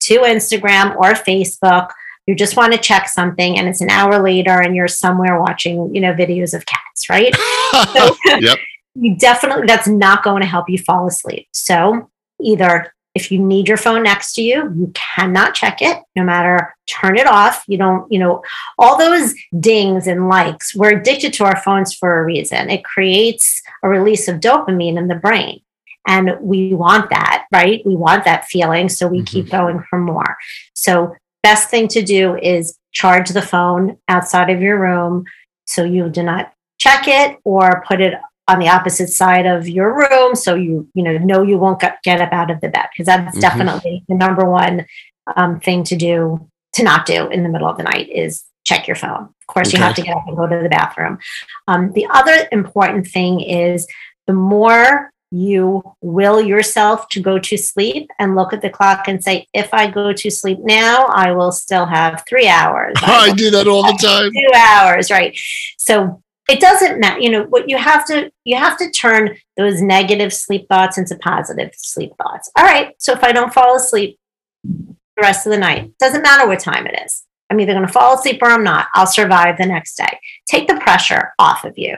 to 0.00 0.18
Instagram 0.20 0.96
or 0.96 1.12
Facebook, 1.12 1.90
you 2.26 2.34
just 2.34 2.56
want 2.56 2.72
to 2.72 2.78
check 2.78 3.08
something 3.08 3.58
and 3.58 3.68
it's 3.68 3.80
an 3.80 3.90
hour 3.90 4.22
later 4.22 4.60
and 4.60 4.76
you're 4.76 4.86
somewhere 4.88 5.40
watching, 5.40 5.94
you 5.94 6.00
know, 6.00 6.12
videos 6.12 6.54
of 6.54 6.64
cats, 6.66 7.08
right? 7.08 7.34
so, 7.92 8.16
yep. 8.38 8.58
You 8.94 9.16
definitely 9.16 9.66
that's 9.66 9.88
not 9.88 10.22
going 10.22 10.42
to 10.42 10.46
help 10.46 10.68
you 10.68 10.78
fall 10.78 11.06
asleep. 11.06 11.48
So 11.52 12.10
either 12.40 12.92
if 13.18 13.32
you 13.32 13.38
need 13.40 13.66
your 13.66 13.76
phone 13.76 14.04
next 14.04 14.34
to 14.34 14.42
you, 14.42 14.72
you 14.76 14.92
cannot 14.94 15.52
check 15.52 15.82
it 15.82 15.98
no 16.14 16.22
matter, 16.22 16.76
turn 16.86 17.18
it 17.18 17.26
off. 17.26 17.64
You 17.66 17.76
don't, 17.76 18.10
you 18.12 18.20
know, 18.20 18.42
all 18.78 18.96
those 18.96 19.34
dings 19.58 20.06
and 20.06 20.28
likes, 20.28 20.72
we're 20.74 20.98
addicted 20.98 21.32
to 21.34 21.44
our 21.44 21.60
phones 21.60 21.92
for 21.92 22.20
a 22.20 22.24
reason. 22.24 22.70
It 22.70 22.84
creates 22.84 23.60
a 23.82 23.88
release 23.88 24.28
of 24.28 24.38
dopamine 24.38 24.96
in 24.96 25.08
the 25.08 25.16
brain. 25.16 25.60
And 26.06 26.36
we 26.40 26.72
want 26.74 27.10
that, 27.10 27.46
right? 27.52 27.84
We 27.84 27.96
want 27.96 28.24
that 28.24 28.46
feeling. 28.46 28.88
So 28.88 29.08
we 29.08 29.18
mm-hmm. 29.18 29.24
keep 29.24 29.50
going 29.50 29.82
for 29.90 29.98
more. 29.98 30.36
So, 30.74 31.14
best 31.42 31.70
thing 31.70 31.88
to 31.88 32.02
do 32.02 32.36
is 32.36 32.78
charge 32.92 33.30
the 33.30 33.42
phone 33.42 33.96
outside 34.08 34.50
of 34.50 34.60
your 34.60 34.78
room 34.78 35.24
so 35.66 35.84
you 35.84 36.08
do 36.08 36.22
not 36.22 36.52
check 36.78 37.06
it 37.06 37.38
or 37.44 37.84
put 37.86 38.00
it 38.00 38.14
on 38.48 38.58
the 38.58 38.68
opposite 38.68 39.08
side 39.10 39.46
of 39.46 39.68
your 39.68 39.94
room 39.94 40.34
so 40.34 40.54
you 40.54 40.88
you 40.94 41.02
know 41.02 41.16
know 41.18 41.42
you 41.42 41.58
won't 41.58 41.80
get, 41.80 42.02
get 42.02 42.20
up 42.20 42.32
out 42.32 42.50
of 42.50 42.60
the 42.60 42.68
bed 42.68 42.86
because 42.92 43.06
that's 43.06 43.30
mm-hmm. 43.30 43.40
definitely 43.40 44.04
the 44.08 44.14
number 44.14 44.48
one 44.50 44.86
um, 45.36 45.60
thing 45.60 45.84
to 45.84 45.94
do 45.94 46.48
to 46.72 46.82
not 46.82 47.06
do 47.06 47.28
in 47.28 47.42
the 47.42 47.48
middle 47.48 47.68
of 47.68 47.76
the 47.76 47.82
night 47.82 48.08
is 48.08 48.44
check 48.64 48.86
your 48.86 48.96
phone. 48.96 49.24
Of 49.24 49.46
course 49.46 49.68
okay. 49.68 49.78
you 49.78 49.84
have 49.84 49.94
to 49.96 50.02
get 50.02 50.16
up 50.16 50.24
and 50.26 50.36
go 50.36 50.46
to 50.46 50.62
the 50.62 50.68
bathroom. 50.68 51.18
Um, 51.66 51.92
the 51.92 52.06
other 52.10 52.48
important 52.52 53.06
thing 53.06 53.40
is 53.40 53.86
the 54.26 54.34
more 54.34 55.10
you 55.30 55.82
will 56.00 56.40
yourself 56.40 57.08
to 57.10 57.20
go 57.20 57.38
to 57.38 57.56
sleep 57.56 58.10
and 58.18 58.34
look 58.34 58.52
at 58.52 58.62
the 58.62 58.70
clock 58.70 59.08
and 59.08 59.22
say 59.22 59.46
if 59.52 59.74
i 59.74 59.86
go 59.86 60.10
to 60.10 60.30
sleep 60.30 60.58
now 60.62 61.04
i 61.08 61.30
will 61.32 61.52
still 61.52 61.84
have 61.84 62.24
three 62.26 62.48
hours. 62.48 62.94
I, 63.02 63.28
I 63.28 63.34
do 63.34 63.50
that 63.50 63.68
all 63.68 63.82
the 63.82 63.98
time. 64.00 64.30
two 64.32 64.50
hours 64.56 65.10
right? 65.10 65.38
So 65.76 66.22
it 66.48 66.60
doesn't 66.60 66.98
matter 66.98 67.20
you 67.20 67.30
know 67.30 67.44
what 67.44 67.68
you 67.68 67.76
have 67.76 68.06
to 68.06 68.30
you 68.44 68.56
have 68.56 68.76
to 68.78 68.90
turn 68.90 69.36
those 69.56 69.82
negative 69.82 70.32
sleep 70.32 70.66
thoughts 70.68 70.98
into 70.98 71.16
positive 71.16 71.70
sleep 71.76 72.12
thoughts. 72.16 72.50
All 72.56 72.64
right 72.64 72.94
so 72.98 73.12
if 73.12 73.22
i 73.22 73.32
don't 73.32 73.52
fall 73.52 73.76
asleep 73.76 74.18
the 74.64 75.22
rest 75.22 75.46
of 75.46 75.52
the 75.52 75.58
night 75.58 75.96
doesn't 75.98 76.22
matter 76.22 76.46
what 76.46 76.60
time 76.60 76.86
it 76.86 77.00
is. 77.04 77.24
I'm 77.50 77.60
either 77.60 77.72
going 77.72 77.86
to 77.86 77.92
fall 77.92 78.18
asleep 78.18 78.42
or 78.42 78.48
i'm 78.48 78.64
not. 78.64 78.88
I'll 78.94 79.06
survive 79.06 79.58
the 79.58 79.66
next 79.66 79.96
day. 79.96 80.18
Take 80.46 80.68
the 80.68 80.80
pressure 80.80 81.32
off 81.38 81.64
of 81.64 81.76
you. 81.76 81.96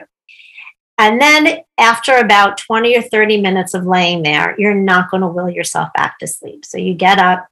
And 0.97 1.19
then 1.19 1.59
after 1.79 2.17
about 2.17 2.57
20 2.57 2.95
or 2.97 3.01
30 3.01 3.41
minutes 3.41 3.73
of 3.73 3.85
laying 3.85 4.23
there 4.23 4.55
you're 4.57 4.75
not 4.75 5.09
going 5.09 5.21
to 5.21 5.27
will 5.27 5.49
yourself 5.49 5.89
back 5.95 6.19
to 6.19 6.27
sleep. 6.27 6.65
So 6.65 6.77
you 6.77 6.93
get 6.93 7.19
up 7.19 7.47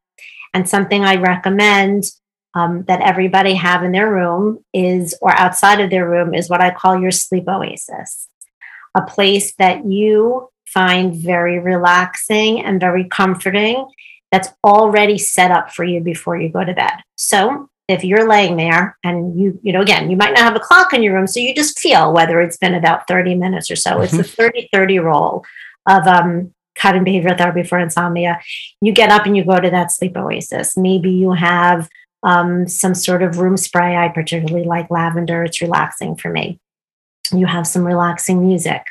and 0.54 0.68
something 0.68 1.04
i 1.06 1.16
recommend 1.16 2.12
um, 2.56 2.84
that 2.84 3.02
everybody 3.02 3.54
have 3.54 3.84
in 3.84 3.92
their 3.92 4.12
room 4.12 4.64
is, 4.74 5.16
or 5.22 5.32
outside 5.38 5.80
of 5.80 5.90
their 5.90 6.10
room, 6.10 6.34
is 6.34 6.50
what 6.50 6.62
I 6.62 6.72
call 6.72 7.00
your 7.00 7.12
sleep 7.12 7.48
oasis, 7.48 8.28
a 8.96 9.02
place 9.02 9.54
that 9.56 9.86
you 9.86 10.50
find 10.66 11.16
very 11.16 11.60
relaxing 11.60 12.64
and 12.64 12.80
very 12.80 13.04
comforting 13.06 13.88
that's 14.32 14.50
already 14.64 15.18
set 15.18 15.52
up 15.52 15.72
for 15.72 15.84
you 15.84 16.00
before 16.00 16.40
you 16.40 16.50
go 16.50 16.64
to 16.64 16.74
bed. 16.74 16.94
So 17.16 17.70
if 17.88 18.04
you're 18.04 18.30
laying 18.30 18.58
there 18.58 18.98
and 19.04 19.40
you, 19.40 19.60
you 19.64 19.74
know, 19.74 19.82
again, 19.82 20.12
you 20.12 20.16
might 20.16 20.34
not 20.34 20.44
have 20.44 20.56
a 20.56 20.60
clock 20.60 20.94
in 20.94 21.02
your 21.02 21.16
room, 21.16 21.26
so 21.26 21.40
you 21.40 21.56
just 21.56 21.80
feel 21.80 22.14
whether 22.14 22.40
it's 22.40 22.58
been 22.58 22.76
about 22.76 23.08
30 23.08 23.34
minutes 23.36 23.72
or 23.72 23.76
so. 23.76 23.92
Mm-hmm. 23.92 24.04
It's 24.04 24.18
the 24.18 24.24
30 24.24 24.70
30 24.72 25.00
role 25.00 25.44
of 25.88 26.06
um, 26.06 26.54
cognitive 26.76 27.26
behavioral 27.26 27.38
therapy 27.38 27.64
for 27.64 27.80
insomnia. 27.80 28.40
You 28.82 28.92
get 28.94 29.10
up 29.10 29.26
and 29.26 29.36
you 29.36 29.44
go 29.44 29.60
to 29.60 29.72
that 29.72 29.92
sleep 29.92 30.16
oasis. 30.16 30.78
Maybe 30.78 31.10
you 31.10 31.32
have 31.32 31.90
um, 32.24 32.68
some 32.68 32.96
sort 32.96 33.24
of 33.24 33.40
room 33.40 33.58
spray. 33.58 33.96
I 33.96 34.10
particularly 34.10 34.66
like 34.66 34.92
lavender, 34.92 35.44
it's 35.44 35.62
relaxing 35.62 36.16
for 36.16 36.30
me. 36.30 36.60
You 37.32 37.46
have 37.46 37.68
some 37.68 37.86
relaxing 37.86 38.46
music, 38.46 38.84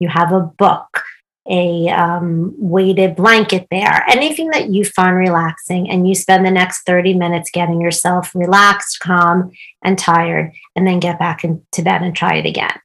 you 0.00 0.08
have 0.08 0.32
a 0.32 0.40
book, 0.40 1.04
a 1.48 1.88
um, 1.90 2.54
weighted 2.56 3.16
blanket 3.16 3.66
there, 3.70 4.04
anything 4.08 4.50
that 4.50 4.70
you 4.70 4.84
find 4.84 5.16
relaxing, 5.16 5.90
and 5.90 6.08
you 6.08 6.14
spend 6.14 6.46
the 6.46 6.50
next 6.50 6.82
30 6.86 7.14
minutes 7.14 7.50
getting 7.50 7.80
yourself 7.80 8.34
relaxed, 8.34 9.00
calm, 9.00 9.52
and 9.82 9.98
tired, 9.98 10.52
and 10.74 10.86
then 10.86 11.00
get 11.00 11.18
back 11.18 11.44
into 11.44 11.82
bed 11.82 12.02
and 12.02 12.16
try 12.16 12.36
it 12.36 12.46
again. 12.46 12.78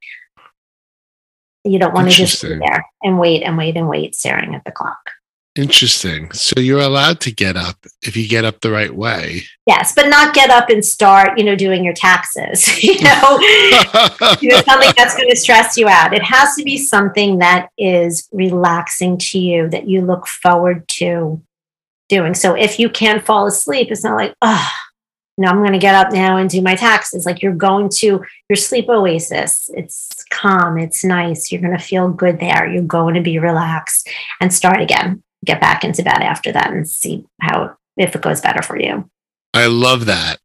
You 1.63 1.80
don't 1.80 1.93
want 1.93 2.10
to 2.10 2.15
just 2.15 2.39
sit 2.39 2.60
there 2.60 2.86
and 3.04 3.19
wait 3.19 3.43
and 3.43 3.58
wait 3.58 3.78
and 3.78 3.88
wait, 3.88 4.15
staring 4.15 4.56
at 4.56 4.63
the 4.65 4.71
clock. 4.71 5.12
Interesting. 5.59 6.31
So 6.31 6.57
you're 6.57 6.79
allowed 6.79 7.19
to 7.19 7.33
get 7.33 7.57
up 7.57 7.85
if 8.01 8.15
you 8.15 8.29
get 8.29 8.45
up 8.45 8.61
the 8.61 8.71
right 8.71 8.95
way. 8.95 9.41
Yes, 9.67 9.93
but 9.93 10.07
not 10.07 10.33
get 10.33 10.49
up 10.49 10.69
and 10.69 10.83
start, 10.85 11.37
you 11.37 11.43
know, 11.43 11.57
doing 11.57 11.83
your 11.83 11.93
taxes. 11.93 12.81
you 12.83 13.01
know, 13.03 13.39
you 14.39 14.49
know 14.51 14.61
something 14.61 14.93
that's 14.95 15.17
going 15.17 15.29
to 15.29 15.35
stress 15.35 15.75
you 15.75 15.89
out. 15.89 16.13
It 16.13 16.23
has 16.23 16.55
to 16.55 16.63
be 16.63 16.77
something 16.77 17.39
that 17.39 17.71
is 17.77 18.29
relaxing 18.31 19.17
to 19.17 19.37
you 19.37 19.69
that 19.71 19.89
you 19.89 19.99
look 19.99 20.27
forward 20.27 20.87
to 20.99 21.41
doing. 22.07 22.35
So 22.35 22.53
if 22.55 22.79
you 22.79 22.89
can't 22.89 23.25
fall 23.25 23.45
asleep, 23.45 23.91
it's 23.91 24.05
not 24.05 24.15
like, 24.15 24.33
oh, 24.41 24.71
no, 25.37 25.49
I'm 25.49 25.59
going 25.59 25.73
to 25.73 25.77
get 25.77 25.93
up 25.93 26.13
now 26.13 26.37
and 26.37 26.49
do 26.49 26.61
my 26.61 26.75
taxes. 26.75 27.25
Like 27.25 27.41
you're 27.41 27.53
going 27.53 27.89
to 27.95 28.23
your 28.49 28.55
sleep 28.55 28.87
oasis. 28.87 29.69
It's 29.73 30.23
calm. 30.29 30.77
It's 30.77 31.03
nice. 31.03 31.51
You're 31.51 31.61
going 31.61 31.77
to 31.77 31.83
feel 31.83 32.07
good 32.07 32.39
there. 32.39 32.65
You're 32.71 32.83
going 32.83 33.15
to 33.15 33.21
be 33.21 33.39
relaxed 33.39 34.07
and 34.39 34.53
start 34.53 34.79
again 34.79 35.21
get 35.45 35.62
back 35.62 35.84
into 35.84 36.04
bed 36.04 36.21
after 36.21 36.52
that 36.52 36.71
and 36.71 36.88
see 36.88 37.25
how 37.41 37.75
if 37.97 38.15
it 38.15 38.21
goes 38.21 38.41
better 38.41 38.62
for 38.62 38.80
you. 38.80 39.10
I 39.54 39.65
love 39.65 40.06
that. 40.06 40.39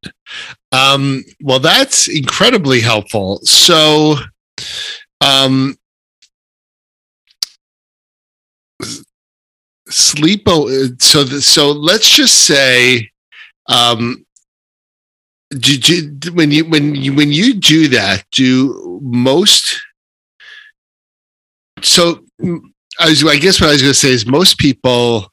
Um, 0.72 1.24
well, 1.42 1.60
that's 1.60 2.08
incredibly 2.08 2.80
helpful. 2.80 3.38
So, 3.42 4.16
um, 5.20 5.76
sleep. 9.88 10.48
So, 10.48 11.24
the, 11.24 11.40
so 11.42 11.70
let's 11.70 12.08
just 12.08 12.46
say, 12.46 13.10
um, 13.68 14.24
do, 15.50 16.08
do, 16.10 16.32
when 16.32 16.50
you 16.50 16.64
when 16.64 16.94
you 16.94 17.14
when 17.14 17.30
you 17.30 17.54
do 17.54 17.88
that, 17.88 18.24
do 18.32 19.00
most 19.02 19.80
so 21.82 22.24
I, 22.98 23.08
was, 23.10 23.24
I 23.24 23.36
guess 23.36 23.60
what 23.60 23.70
I 23.70 23.72
was 23.72 23.82
going 23.82 23.92
to 23.92 23.98
say 23.98 24.10
is 24.10 24.26
most 24.26 24.58
people, 24.58 25.32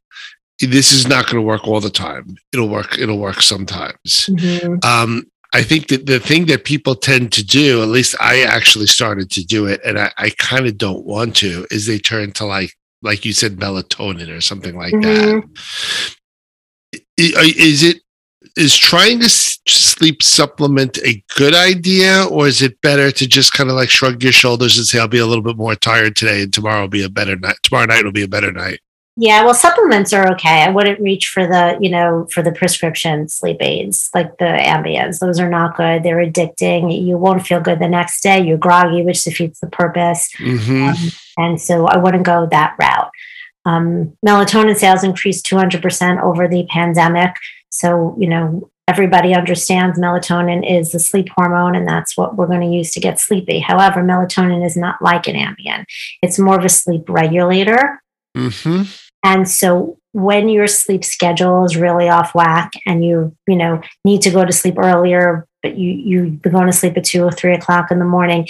this 0.59 0.91
is 0.91 1.07
not 1.07 1.25
going 1.25 1.37
to 1.37 1.41
work 1.41 1.67
all 1.67 1.81
the 1.81 1.89
time. 1.89 2.37
It'll 2.53 2.69
work. 2.69 2.97
It'll 2.99 3.17
work 3.17 3.41
sometimes. 3.41 4.27
Mm-hmm. 4.29 4.75
Um, 4.87 5.25
I 5.53 5.63
think 5.63 5.87
that 5.87 6.05
the 6.05 6.19
thing 6.19 6.45
that 6.45 6.63
people 6.63 6.95
tend 6.95 7.33
to 7.33 7.43
do, 7.43 7.81
at 7.81 7.89
least 7.89 8.15
I 8.21 8.43
actually 8.43 8.85
started 8.85 9.29
to 9.31 9.45
do 9.45 9.65
it, 9.65 9.81
and 9.83 9.99
I, 9.99 10.11
I 10.17 10.29
kind 10.37 10.65
of 10.65 10.77
don't 10.77 11.05
want 11.05 11.35
to, 11.37 11.67
is 11.71 11.87
they 11.87 11.99
turn 11.99 12.31
to 12.33 12.45
like, 12.45 12.73
like 13.01 13.25
you 13.25 13.33
said, 13.33 13.57
melatonin 13.57 14.35
or 14.35 14.39
something 14.39 14.77
like 14.77 14.93
mm-hmm. 14.93 15.39
that. 16.93 17.03
Is 17.17 17.83
it 17.83 18.01
is 18.57 18.75
trying 18.75 19.19
to 19.19 19.29
sleep 20.01 20.23
supplement 20.23 20.97
a 21.05 21.23
good 21.37 21.53
idea 21.53 22.25
or 22.31 22.47
is 22.47 22.63
it 22.63 22.81
better 22.81 23.11
to 23.11 23.27
just 23.27 23.53
kind 23.53 23.69
of 23.69 23.75
like 23.75 23.87
shrug 23.87 24.23
your 24.23 24.31
shoulders 24.31 24.75
and 24.75 24.87
say 24.87 24.97
i'll 24.97 25.07
be 25.07 25.19
a 25.19 25.27
little 25.27 25.43
bit 25.43 25.57
more 25.57 25.75
tired 25.75 26.15
today 26.15 26.41
and 26.41 26.51
tomorrow 26.51 26.81
will 26.81 26.87
be 26.87 27.03
a 27.03 27.09
better 27.09 27.35
night 27.35 27.57
tomorrow 27.61 27.85
night 27.85 28.03
will 28.03 28.11
be 28.11 28.23
a 28.23 28.27
better 28.27 28.51
night 28.51 28.79
yeah 29.15 29.43
well 29.43 29.53
supplements 29.53 30.13
are 30.13 30.31
okay. 30.31 30.63
I 30.63 30.69
wouldn't 30.69 30.99
reach 31.01 31.27
for 31.27 31.45
the 31.45 31.77
you 31.79 31.89
know 31.89 32.27
for 32.31 32.41
the 32.41 32.51
prescription 32.51 33.27
sleep 33.27 33.57
aids 33.59 34.09
like 34.15 34.37
the 34.37 34.45
Ambiens 34.45 35.19
those 35.19 35.39
are 35.39 35.49
not 35.49 35.75
good. 35.75 36.01
They're 36.03 36.25
addicting. 36.25 37.05
You 37.05 37.17
won't 37.17 37.45
feel 37.45 37.59
good 37.59 37.79
the 37.79 37.89
next 37.89 38.23
day. 38.23 38.41
You're 38.41 38.57
groggy 38.57 39.03
which 39.03 39.23
defeats 39.23 39.59
the 39.59 39.67
purpose. 39.67 40.29
Mm-hmm. 40.39 40.83
um, 40.83 40.95
and 41.37 41.61
so 41.61 41.87
i 41.87 41.97
wouldn't 41.97 42.25
go 42.25 42.47
that 42.49 42.75
route. 42.79 43.11
Um, 43.65 44.17
melatonin 44.25 44.77
sales 44.77 45.03
increased 45.03 45.45
200% 45.45 46.23
over 46.23 46.47
the 46.47 46.65
pandemic. 46.69 47.35
So, 47.69 48.15
you 48.17 48.27
know, 48.27 48.70
everybody 48.91 49.33
understands 49.33 49.97
melatonin 49.97 50.69
is 50.69 50.91
the 50.91 50.99
sleep 50.99 51.29
hormone, 51.37 51.75
and 51.75 51.87
that's 51.87 52.17
what 52.17 52.35
we're 52.35 52.47
going 52.47 52.59
to 52.59 52.75
use 52.75 52.91
to 52.91 52.99
get 52.99 53.21
sleepy. 53.21 53.59
However, 53.59 54.03
melatonin 54.03 54.65
is 54.65 54.75
not 54.75 55.01
like 55.01 55.27
an 55.27 55.35
Ambien, 55.35 55.85
it's 56.21 56.37
more 56.37 56.59
of 56.59 56.65
a 56.65 56.69
sleep 56.69 57.03
regulator. 57.07 58.01
Mm-hmm. 58.35 58.83
And 59.23 59.49
so, 59.49 59.97
when 60.11 60.49
your 60.49 60.67
sleep 60.67 61.05
schedule 61.05 61.63
is 61.63 61.77
really 61.77 62.09
off 62.09 62.35
whack 62.35 62.73
and 62.85 63.05
you, 63.05 63.33
you 63.47 63.55
know, 63.55 63.81
need 64.03 64.21
to 64.23 64.29
go 64.29 64.43
to 64.43 64.51
sleep 64.51 64.75
earlier, 64.77 65.47
but 65.63 65.77
you 65.77 65.91
you've 65.91 66.41
been 66.41 66.51
going 66.51 66.67
to 66.67 66.73
sleep 66.73 66.97
at 66.97 67.05
two 67.05 67.23
or 67.23 67.31
three 67.31 67.53
o'clock 67.53 67.91
in 67.91 67.99
the 67.99 68.05
morning, 68.05 68.45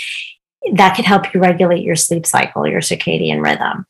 that 0.74 0.96
could 0.96 1.06
help 1.06 1.32
you 1.34 1.40
regulate 1.40 1.84
your 1.84 1.96
sleep 1.96 2.26
cycle, 2.26 2.68
your 2.68 2.82
circadian 2.82 3.44
rhythm. 3.44 3.86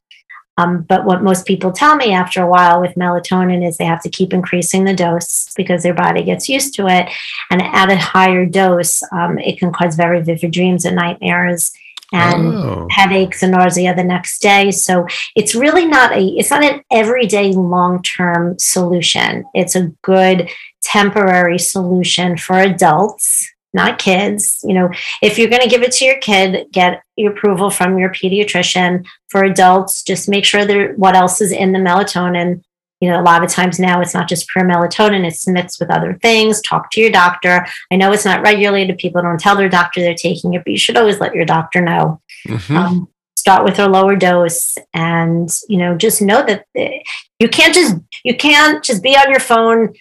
Um, 0.58 0.82
but 0.84 1.06
what 1.06 1.24
most 1.24 1.46
people 1.46 1.72
tell 1.72 1.96
me 1.96 2.14
after 2.14 2.42
a 2.42 2.48
while 2.48 2.82
with 2.82 2.96
melatonin 2.96 3.66
is 3.66 3.78
they 3.78 3.86
have 3.86 4.04
to 4.04 4.10
keep 4.10 4.34
increasing 4.34 4.84
the 4.84 4.94
dose 4.94 5.50
because 5.56 5.84
their 5.84 5.94
body 5.94 6.24
gets 6.24 6.50
used 6.50 6.74
to 6.76 6.88
it. 6.88 7.10
And 7.50 7.62
at 7.62 7.90
a 7.90 7.96
higher 7.96 8.46
dose, 8.46 9.02
um, 9.12 9.40
it 9.40 9.58
can 9.60 9.72
cause 9.72 9.96
very 9.96 10.22
vivid 10.22 10.52
dreams 10.52 10.86
and 10.86 10.96
nightmares 10.96 11.72
and 12.14 12.48
oh. 12.48 12.88
headaches 12.92 13.42
and 13.42 13.54
nausea 13.54 13.96
the 13.96 14.04
next 14.04 14.42
day. 14.42 14.72
So 14.72 15.08
it's 15.36 15.56
really 15.56 15.86
not 15.86 16.12
a 16.12 16.22
it's 16.22 16.52
not 16.52 16.64
an 16.64 16.82
everyday 16.92 17.54
long-term 17.54 18.60
solution. 18.60 19.46
It's 19.54 19.76
a 19.76 19.92
good 20.02 20.50
temporary 20.82 21.60
solution 21.60 22.38
for 22.38 22.58
adults 22.58 23.50
not 23.74 24.00
kids. 24.00 24.60
You 24.64 24.74
know, 24.74 24.90
if 25.22 25.38
you're 25.38 25.50
going 25.50 25.62
to 25.62 25.70
give 25.70 25.82
it 25.82 25.92
to 25.94 26.06
your 26.06 26.18
kid, 26.18 26.72
get 26.72 27.04
your 27.16 27.32
approval 27.32 27.70
from 27.70 27.98
your 27.98 28.10
pediatrician. 28.10 29.06
For 29.30 29.44
adults, 29.44 30.04
just 30.04 30.28
make 30.28 30.46
sure 30.46 30.66
that 30.66 30.98
what 30.98 31.16
else 31.16 31.42
is 31.42 31.52
in 31.52 31.72
the 31.72 31.80
melatonin 31.80 32.64
you 33.02 33.10
know, 33.10 33.20
a 33.20 33.24
lot 33.24 33.44
of 33.44 33.50
times 33.50 33.80
now 33.80 34.00
it's 34.00 34.14
not 34.14 34.30
just 34.30 34.48
pure 34.50 34.64
melatonin, 34.64 35.26
it's 35.26 35.48
mixed 35.48 35.80
with 35.80 35.90
other 35.90 36.14
things. 36.22 36.62
Talk 36.62 36.92
to 36.92 37.02
your 37.02 37.10
doctor. 37.10 37.66
I 37.92 37.96
know 37.96 38.12
it's 38.14 38.26
not 38.26 38.44
regulated. 38.44 39.00
People 39.00 39.24
don't 39.24 39.40
tell 39.40 39.56
their 39.56 39.70
doctor 39.70 40.02
they're 40.02 40.14
taking 40.14 40.54
it, 40.54 40.64
but 40.64 40.72
you 40.72 40.78
should 40.78 40.96
always 40.96 41.20
let 41.20 41.34
your 41.34 41.46
doctor 41.46 41.82
know. 41.82 42.22
Mm-hmm. 42.48 42.78
Um, 42.78 43.10
start 43.36 43.64
with 43.64 43.80
a 43.80 43.90
lower 43.90 44.16
dose 44.16 44.78
and 44.94 45.50
you 45.68 45.76
know 45.76 45.98
just 45.98 46.22
know 46.22 46.46
that 46.46 46.64
eh, 46.76 47.00
you 47.40 47.50
can't 47.50 47.74
just 47.74 47.96
you 48.24 48.38
can't 48.38 48.84
just 48.84 49.02
be 49.02 49.16
on 49.16 49.32
your 49.32 49.40
phone 49.40 49.92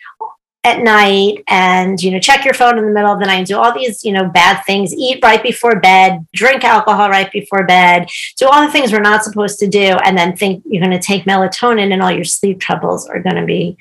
at 0.64 0.82
night 0.82 1.42
and 1.48 2.02
you 2.02 2.10
know 2.10 2.18
check 2.18 2.44
your 2.44 2.52
phone 2.52 2.76
in 2.76 2.84
the 2.84 2.92
middle 2.92 3.10
of 3.10 3.18
the 3.18 3.24
night 3.24 3.38
and 3.38 3.46
do 3.46 3.56
all 3.56 3.72
these 3.72 4.04
you 4.04 4.12
know 4.12 4.28
bad 4.28 4.62
things 4.64 4.92
eat 4.92 5.18
right 5.22 5.42
before 5.42 5.80
bed 5.80 6.26
drink 6.34 6.64
alcohol 6.64 7.08
right 7.08 7.32
before 7.32 7.64
bed 7.64 8.06
do 8.36 8.46
all 8.46 8.60
the 8.60 8.70
things 8.70 8.92
we're 8.92 9.00
not 9.00 9.24
supposed 9.24 9.58
to 9.58 9.66
do 9.66 9.96
and 10.04 10.18
then 10.18 10.36
think 10.36 10.62
you're 10.66 10.84
going 10.84 10.90
to 10.90 10.98
take 11.04 11.24
melatonin 11.24 11.94
and 11.94 12.02
all 12.02 12.10
your 12.10 12.24
sleep 12.24 12.60
troubles 12.60 13.08
are 13.08 13.20
going 13.20 13.36
to 13.36 13.46
be 13.46 13.74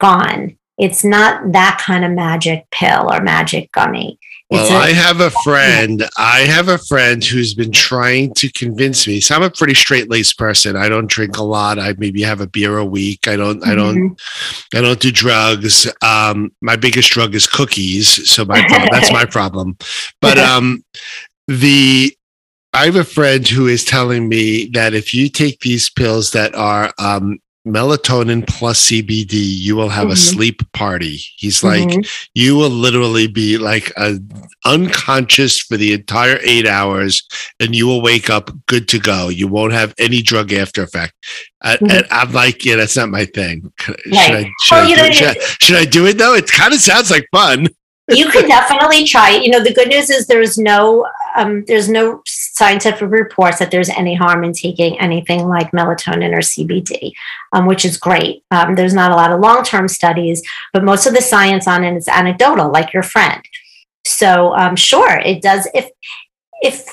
gone. 0.00 0.56
It's 0.76 1.04
not 1.04 1.52
that 1.52 1.80
kind 1.84 2.04
of 2.04 2.10
magic 2.10 2.68
pill 2.70 3.12
or 3.12 3.22
magic 3.22 3.70
gummy 3.72 4.18
well, 4.54 4.82
I 4.82 4.90
have 4.90 5.20
a 5.20 5.30
friend. 5.30 6.08
I 6.16 6.40
have 6.40 6.68
a 6.68 6.78
friend 6.78 7.22
who's 7.22 7.54
been 7.54 7.72
trying 7.72 8.34
to 8.34 8.50
convince 8.52 9.06
me. 9.06 9.20
So 9.20 9.34
I'm 9.34 9.42
a 9.42 9.50
pretty 9.50 9.74
straight 9.74 10.10
laced 10.10 10.38
person. 10.38 10.76
I 10.76 10.88
don't 10.88 11.08
drink 11.08 11.36
a 11.36 11.42
lot. 11.42 11.78
I 11.78 11.94
maybe 11.98 12.22
have 12.22 12.40
a 12.40 12.46
beer 12.46 12.78
a 12.78 12.84
week. 12.84 13.28
I 13.28 13.36
don't. 13.36 13.60
Mm-hmm. 13.60 13.70
I 13.70 13.74
don't. 13.74 13.96
Mm-hmm. 13.96 14.76
I 14.78 14.80
don't 14.80 15.00
do 15.00 15.12
drugs. 15.12 15.90
Um, 16.02 16.52
my 16.60 16.76
biggest 16.76 17.10
drug 17.10 17.34
is 17.34 17.46
cookies. 17.46 18.30
So 18.30 18.44
my 18.44 18.66
problem, 18.66 18.88
that's 18.92 19.12
my 19.12 19.24
problem. 19.24 19.76
But 20.20 20.38
um, 20.38 20.84
the 21.48 22.16
I 22.74 22.86
have 22.86 22.96
a 22.96 23.04
friend 23.04 23.46
who 23.46 23.68
is 23.68 23.84
telling 23.84 24.28
me 24.28 24.68
that 24.74 24.94
if 24.94 25.14
you 25.14 25.28
take 25.28 25.60
these 25.60 25.88
pills 25.88 26.32
that 26.32 26.56
are 26.56 26.92
um, 26.98 27.38
melatonin 27.66 28.46
plus 28.46 28.88
CBD, 28.88 29.32
you 29.32 29.76
will 29.76 29.88
have 29.88 30.04
mm-hmm. 30.04 30.12
a 30.12 30.16
sleep 30.16 30.60
party. 30.72 31.18
He's 31.36 31.64
like, 31.64 31.88
mm-hmm. 31.88 32.00
you 32.34 32.56
will 32.56 32.70
literally 32.70 33.26
be 33.26 33.58
like 33.58 33.92
a, 33.96 34.18
unconscious 34.64 35.60
for 35.60 35.76
the 35.76 35.92
entire 35.92 36.38
eight 36.42 36.66
hours, 36.66 37.22
and 37.60 37.74
you 37.74 37.86
will 37.86 38.02
wake 38.02 38.28
up 38.28 38.50
good 38.66 38.88
to 38.88 38.98
go. 38.98 39.28
You 39.28 39.48
won't 39.48 39.72
have 39.72 39.94
any 39.98 40.22
drug 40.22 40.52
after 40.52 40.82
effect. 40.82 41.14
Mm-hmm. 41.64 41.90
And 41.90 42.06
I'm 42.10 42.32
like, 42.32 42.64
yeah, 42.64 42.76
that's 42.76 42.96
not 42.96 43.08
my 43.08 43.24
thing. 43.24 43.72
Should, 43.80 43.96
right. 44.12 44.46
I, 44.46 44.52
should, 44.62 44.74
well, 44.74 45.04
I, 45.04 45.08
do, 45.08 45.14
should, 45.14 45.28
I, 45.28 45.40
should 45.60 45.76
I 45.76 45.84
do 45.84 46.06
it 46.06 46.18
though? 46.18 46.34
It 46.34 46.50
kind 46.50 46.74
of 46.74 46.80
sounds 46.80 47.10
like 47.10 47.26
fun 47.32 47.68
you 48.08 48.28
could 48.28 48.46
definitely 48.46 49.04
try 49.04 49.30
it. 49.30 49.44
You 49.44 49.50
know, 49.50 49.62
the 49.62 49.72
good 49.72 49.88
news 49.88 50.10
is 50.10 50.26
there's 50.26 50.58
no 50.58 51.06
um, 51.36 51.64
there's 51.66 51.88
no 51.88 52.22
scientific 52.26 53.10
reports 53.10 53.58
that 53.58 53.70
there's 53.70 53.88
any 53.88 54.14
harm 54.14 54.44
in 54.44 54.52
taking 54.52 54.98
anything 55.00 55.48
like 55.48 55.72
melatonin 55.72 56.34
or 56.34 56.40
CBD, 56.40 57.12
um, 57.52 57.66
which 57.66 57.84
is 57.84 57.96
great. 57.96 58.44
Um, 58.50 58.74
there's 58.74 58.94
not 58.94 59.10
a 59.10 59.16
lot 59.16 59.32
of 59.32 59.40
long 59.40 59.64
term 59.64 59.88
studies, 59.88 60.42
but 60.72 60.84
most 60.84 61.06
of 61.06 61.14
the 61.14 61.22
science 61.22 61.66
on 61.66 61.82
it 61.82 61.96
is 61.96 62.08
anecdotal, 62.08 62.70
like 62.70 62.92
your 62.92 63.02
friend. 63.02 63.42
So 64.06 64.54
um, 64.54 64.76
sure, 64.76 65.18
it 65.18 65.40
does. 65.40 65.66
If 65.74 65.90
if 66.62 66.86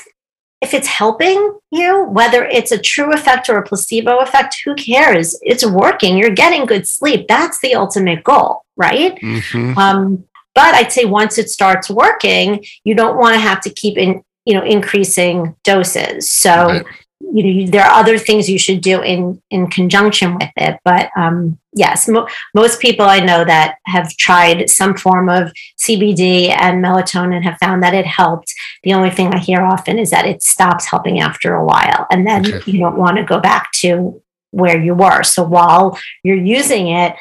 if 0.62 0.74
it's 0.74 0.88
helping 0.88 1.60
you, 1.72 2.06
whether 2.06 2.46
it's 2.46 2.72
a 2.72 2.78
true 2.78 3.12
effect 3.12 3.50
or 3.50 3.58
a 3.58 3.64
placebo 3.64 4.20
effect, 4.20 4.56
who 4.64 4.76
cares? 4.76 5.38
It's 5.42 5.66
working. 5.66 6.18
You're 6.18 6.30
getting 6.30 6.66
good 6.66 6.88
sleep. 6.88 7.28
That's 7.28 7.60
the 7.60 7.76
ultimate 7.76 8.24
goal, 8.24 8.64
right? 8.78 9.16
Mm-hmm. 9.16 10.22
But 10.54 10.76
I'd 10.76 10.92
say 10.92 11.06
once 11.06 11.38
it 11.38 11.50
starts 11.50 11.90
working, 11.90 12.64
you 12.84 12.96
don't 12.96 13.18
want 13.18 13.36
to 13.36 13.40
have 13.40 13.62
to 13.62 13.70
keep 13.70 13.98
in, 13.98 14.24
you 14.46 14.54
know, 14.54 14.64
increasing 14.64 15.56
doses. 15.64 16.30
So, 16.30 16.52
right. 16.52 16.86
you 17.20 17.66
know, 17.66 17.72
there 17.72 17.84
are 17.84 18.00
other 18.00 18.18
things 18.18 18.50
you 18.50 18.60
should 18.60 18.82
do 18.82 19.02
in 19.02 19.42
in 19.50 19.68
conjunction 19.68 20.36
with 20.36 20.52
it. 20.58 20.80
But 20.84 21.10
um, 21.16 21.58
yes, 21.74 22.08
mo- 22.08 22.28
most 22.54 22.82
people 22.82 23.06
I 23.06 23.20
know 23.20 23.46
that 23.46 23.78
have 23.86 24.16
tried 24.18 24.70
some 24.70 24.98
form 24.98 25.30
of 25.30 25.54
CBD 25.80 26.50
and 26.50 26.84
melatonin 26.84 27.44
have 27.44 27.58
found 27.60 27.82
that 27.84 27.94
it 27.94 28.06
helped. 28.06 28.54
The 28.84 28.94
only 28.94 29.10
thing 29.10 29.34
I 29.34 29.40
hear 29.40 29.62
often 29.62 30.00
is 30.00 30.10
that 30.12 30.26
it 30.26 30.44
stops 30.44 30.86
helping 30.86 31.22
after 31.22 31.56
a 31.56 31.66
while, 31.66 32.08
and 32.12 32.28
then 32.28 32.46
okay. 32.46 32.72
you 32.72 32.80
don't 32.80 32.98
want 32.98 33.18
to 33.18 33.24
go 33.24 33.40
back 33.40 33.72
to 33.74 34.22
where 34.52 34.80
you 34.80 34.94
were. 34.94 35.24
So 35.24 35.44
while 35.44 35.98
you're 36.24 36.36
using 36.36 36.90
it, 36.90 37.16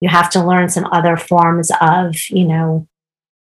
you 0.00 0.08
have 0.08 0.30
to 0.30 0.44
learn 0.44 0.68
some 0.68 0.86
other 0.92 1.16
forms 1.16 1.70
of 1.80 2.14
you 2.30 2.44
know 2.44 2.86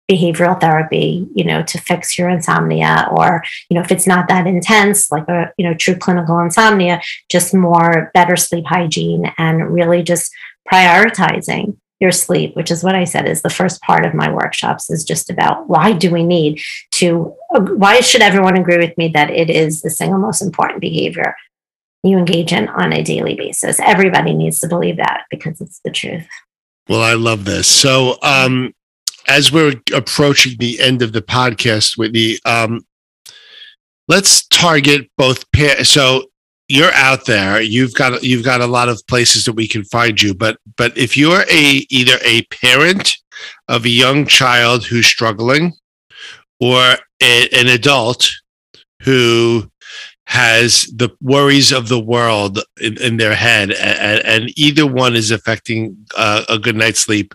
behavioral 0.09 0.59
therapy 0.59 1.27
you 1.35 1.43
know 1.43 1.61
to 1.61 1.77
fix 1.77 2.17
your 2.17 2.29
insomnia 2.29 3.07
or 3.11 3.43
you 3.69 3.75
know 3.75 3.81
if 3.81 3.91
it's 3.91 4.07
not 4.07 4.27
that 4.27 4.47
intense 4.47 5.11
like 5.11 5.27
a 5.29 5.51
you 5.57 5.63
know 5.63 5.73
true 5.75 5.95
clinical 5.95 6.39
insomnia 6.39 6.99
just 7.29 7.53
more 7.53 8.09
better 8.15 8.35
sleep 8.35 8.65
hygiene 8.65 9.31
and 9.37 9.71
really 9.71 10.01
just 10.01 10.31
prioritizing 10.71 11.77
your 11.99 12.11
sleep 12.11 12.55
which 12.55 12.71
is 12.71 12.83
what 12.83 12.95
i 12.95 13.03
said 13.03 13.27
is 13.27 13.43
the 13.43 13.51
first 13.51 13.81
part 13.83 14.03
of 14.03 14.15
my 14.15 14.31
workshops 14.31 14.89
is 14.89 15.03
just 15.03 15.29
about 15.29 15.69
why 15.69 15.93
do 15.93 16.09
we 16.09 16.23
need 16.23 16.59
to 16.89 17.35
why 17.51 17.99
should 17.99 18.21
everyone 18.21 18.57
agree 18.57 18.77
with 18.77 18.97
me 18.97 19.09
that 19.09 19.29
it 19.29 19.49
is 19.49 19.81
the 19.81 19.91
single 19.91 20.17
most 20.17 20.41
important 20.41 20.81
behavior 20.81 21.35
you 22.03 22.17
engage 22.17 22.53
in 22.53 22.67
on 22.69 22.93
a 22.93 23.03
daily 23.03 23.35
basis. 23.35 23.79
Everybody 23.79 24.33
needs 24.33 24.59
to 24.59 24.67
believe 24.67 24.97
that 24.97 25.23
because 25.29 25.59
it's 25.61 25.79
the 25.83 25.91
truth. 25.91 26.27
Well, 26.87 27.01
I 27.01 27.13
love 27.13 27.45
this. 27.45 27.67
So, 27.67 28.17
um, 28.23 28.73
as 29.27 29.51
we're 29.51 29.75
approaching 29.93 30.55
the 30.57 30.79
end 30.79 31.01
of 31.01 31.13
the 31.13 31.21
podcast, 31.21 31.97
Whitney, 31.97 32.39
um, 32.45 32.81
let's 34.07 34.47
target 34.47 35.09
both. 35.17 35.45
so 35.83 36.25
you're 36.67 36.93
out 36.93 37.25
there. 37.25 37.61
You've 37.61 37.93
got 37.93 38.23
you've 38.23 38.45
got 38.45 38.61
a 38.61 38.67
lot 38.67 38.89
of 38.89 39.05
places 39.07 39.45
that 39.45 39.53
we 39.53 39.67
can 39.67 39.83
find 39.83 40.21
you. 40.21 40.33
But 40.33 40.57
but 40.77 40.97
if 40.97 41.17
you're 41.17 41.43
a 41.49 41.85
either 41.89 42.17
a 42.23 42.43
parent 42.45 43.13
of 43.67 43.85
a 43.85 43.89
young 43.89 44.25
child 44.25 44.85
who's 44.85 45.07
struggling, 45.07 45.73
or 46.59 46.95
a, 47.21 47.49
an 47.49 47.67
adult 47.67 48.29
who 49.01 49.69
has 50.29 50.83
the 50.95 51.09
worries 51.21 51.71
of 51.71 51.89
the 51.89 51.99
world 51.99 52.59
in, 52.79 53.01
in 53.01 53.17
their 53.17 53.33
head, 53.33 53.71
and, 53.71 54.23
and, 54.23 54.59
either 54.59 54.85
one 54.85 55.15
is 55.15 55.31
affecting 55.31 55.97
uh, 56.15 56.43
a 56.47 56.59
good 56.59 56.75
night's 56.75 56.99
sleep. 56.99 57.33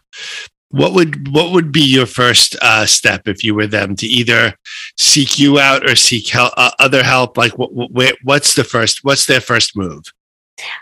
What 0.69 0.93
would 0.93 1.35
what 1.35 1.51
would 1.51 1.73
be 1.73 1.83
your 1.83 2.07
first 2.07 2.55
uh, 2.63 2.87
step 2.87 3.27
if 3.27 3.43
you 3.43 3.53
were 3.53 3.67
them 3.67 3.97
to 3.97 4.07
either 4.07 4.55
seek 4.97 5.41
you 5.41 5.59
out 5.59 5.91
or 5.91 5.97
seek 5.97 6.29
help, 6.29 6.53
uh, 6.57 6.71
other 6.79 7.03
help? 7.03 7.37
Like, 7.37 7.59
what, 7.59 7.73
what, 7.73 8.17
what's 8.23 8.55
the 8.55 8.63
first? 8.63 9.01
What's 9.03 9.27
their 9.27 9.41
first 9.41 9.77
move? 9.77 10.05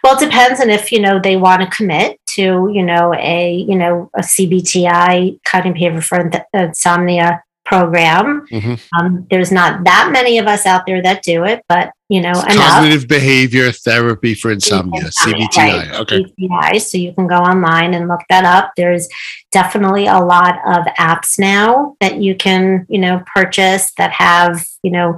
Well, 0.04 0.16
it 0.16 0.24
depends 0.24 0.60
on 0.60 0.68
if 0.68 0.92
you 0.92 1.00
know 1.00 1.18
they 1.18 1.38
want 1.38 1.62
to 1.62 1.74
commit 1.74 2.20
to 2.34 2.70
you 2.74 2.82
know 2.82 3.14
a 3.14 3.54
you 3.66 3.76
know 3.76 4.10
a 4.14 4.20
CBTI 4.20 5.40
cognitive 5.44 5.74
behavior 5.74 6.02
for 6.02 6.30
insomnia 6.52 7.42
program. 7.64 8.46
Mm-hmm. 8.50 8.74
Um, 8.98 9.26
there's 9.30 9.52
not 9.52 9.84
that 9.84 10.10
many 10.12 10.38
of 10.38 10.46
us 10.46 10.66
out 10.66 10.84
there 10.86 11.02
that 11.02 11.22
do 11.22 11.44
it, 11.44 11.64
but 11.68 11.92
you 12.12 12.20
know, 12.20 12.34
cognitive 12.34 13.08
behavior 13.08 13.72
therapy 13.72 14.34
for 14.34 14.52
insomnia, 14.52 15.04
CBTI. 15.04 15.56
Right. 15.56 16.00
Okay. 16.00 16.22
CBTI. 16.22 16.78
So 16.82 16.98
you 16.98 17.14
can 17.14 17.26
go 17.26 17.38
online 17.38 17.94
and 17.94 18.06
look 18.06 18.20
that 18.28 18.44
up. 18.44 18.72
There's 18.76 19.08
definitely 19.50 20.08
a 20.08 20.20
lot 20.20 20.56
of 20.66 20.84
apps 20.98 21.38
now 21.38 21.96
that 22.00 22.18
you 22.18 22.34
can, 22.34 22.84
you 22.90 22.98
know, 22.98 23.24
purchase 23.34 23.92
that 23.96 24.12
have, 24.12 24.62
you 24.82 24.90
know, 24.90 25.16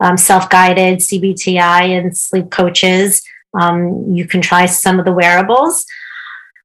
um, 0.00 0.16
self-guided 0.16 0.98
CBTI 0.98 1.96
and 1.96 2.16
sleep 2.16 2.50
coaches. 2.50 3.22
Um, 3.56 4.12
you 4.12 4.26
can 4.26 4.42
try 4.42 4.66
some 4.66 4.98
of 4.98 5.04
the 5.04 5.12
wearables. 5.12 5.86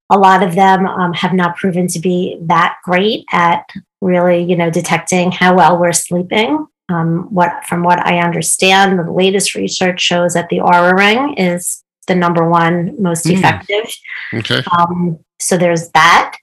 A 0.09 0.17
lot 0.17 0.41
of 0.41 0.55
them 0.55 0.87
um, 0.87 1.13
have 1.13 1.33
not 1.33 1.57
proven 1.57 1.87
to 1.89 1.99
be 1.99 2.39
that 2.41 2.77
great 2.83 3.23
at 3.31 3.69
really, 4.01 4.41
you 4.41 4.55
know, 4.55 4.71
detecting 4.71 5.31
how 5.31 5.55
well 5.55 5.77
we're 5.77 5.93
sleeping. 5.93 6.65
Um, 6.89 7.33
what 7.33 7.65
from 7.67 7.83
what 7.83 8.05
I 8.05 8.19
understand, 8.19 8.97
the 8.97 9.11
latest 9.11 9.55
research 9.55 10.01
shows 10.01 10.33
that 10.33 10.49
the 10.49 10.57
Oura 10.57 10.97
Ring 10.97 11.35
is 11.35 11.83
the 12.07 12.15
number 12.15 12.49
one 12.49 13.01
most 13.01 13.25
mm. 13.25 13.37
effective. 13.37 13.95
Okay. 14.33 14.61
Um, 14.77 15.19
so 15.39 15.57
there's 15.57 15.89
that. 15.89 16.35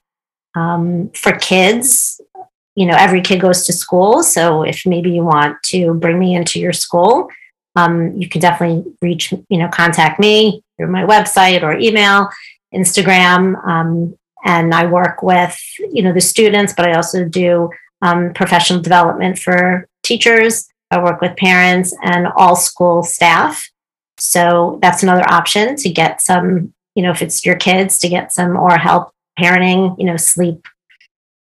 Um, 0.55 1.09
for 1.09 1.33
kids, 1.33 2.19
you 2.75 2.85
know, 2.85 2.95
every 2.97 3.21
kid 3.21 3.41
goes 3.41 3.65
to 3.65 3.73
school. 3.73 4.23
So 4.23 4.63
if 4.63 4.85
maybe 4.85 5.11
you 5.11 5.23
want 5.23 5.61
to 5.65 5.93
bring 5.93 6.17
me 6.17 6.35
into 6.35 6.59
your 6.59 6.73
school, 6.73 7.29
um, 7.75 8.13
you 8.17 8.27
can 8.27 8.41
definitely 8.41 8.91
reach, 9.01 9.31
you 9.49 9.57
know, 9.57 9.67
contact 9.67 10.19
me 10.19 10.63
through 10.77 10.87
my 10.87 11.03
website 11.03 11.61
or 11.61 11.77
email, 11.77 12.29
Instagram. 12.73 13.63
Um, 13.67 14.17
and 14.45 14.73
I 14.73 14.85
work 14.85 15.21
with 15.21 15.59
you 15.91 16.01
know 16.03 16.13
the 16.13 16.21
students, 16.21 16.73
but 16.75 16.87
I 16.87 16.93
also 16.93 17.25
do 17.25 17.69
um, 18.01 18.33
professional 18.33 18.81
development 18.81 19.39
for 19.39 19.87
teachers. 20.07 20.67
I 20.89 21.03
work 21.03 21.19
with 21.21 21.35
parents 21.35 21.93
and 22.01 22.27
all 22.37 22.55
school 22.55 23.03
staff. 23.03 23.69
So 24.17 24.79
that's 24.81 25.03
another 25.03 25.29
option 25.29 25.75
to 25.75 25.89
get 25.89 26.21
some, 26.21 26.73
you 26.95 27.03
know, 27.03 27.11
if 27.11 27.21
it's 27.21 27.45
your 27.45 27.57
kids 27.57 27.99
to 27.99 28.09
get 28.09 28.31
some 28.33 28.55
or 28.55 28.77
help 28.77 29.11
parenting, 29.37 29.95
you 29.99 30.05
know, 30.05 30.17
sleep, 30.17 30.65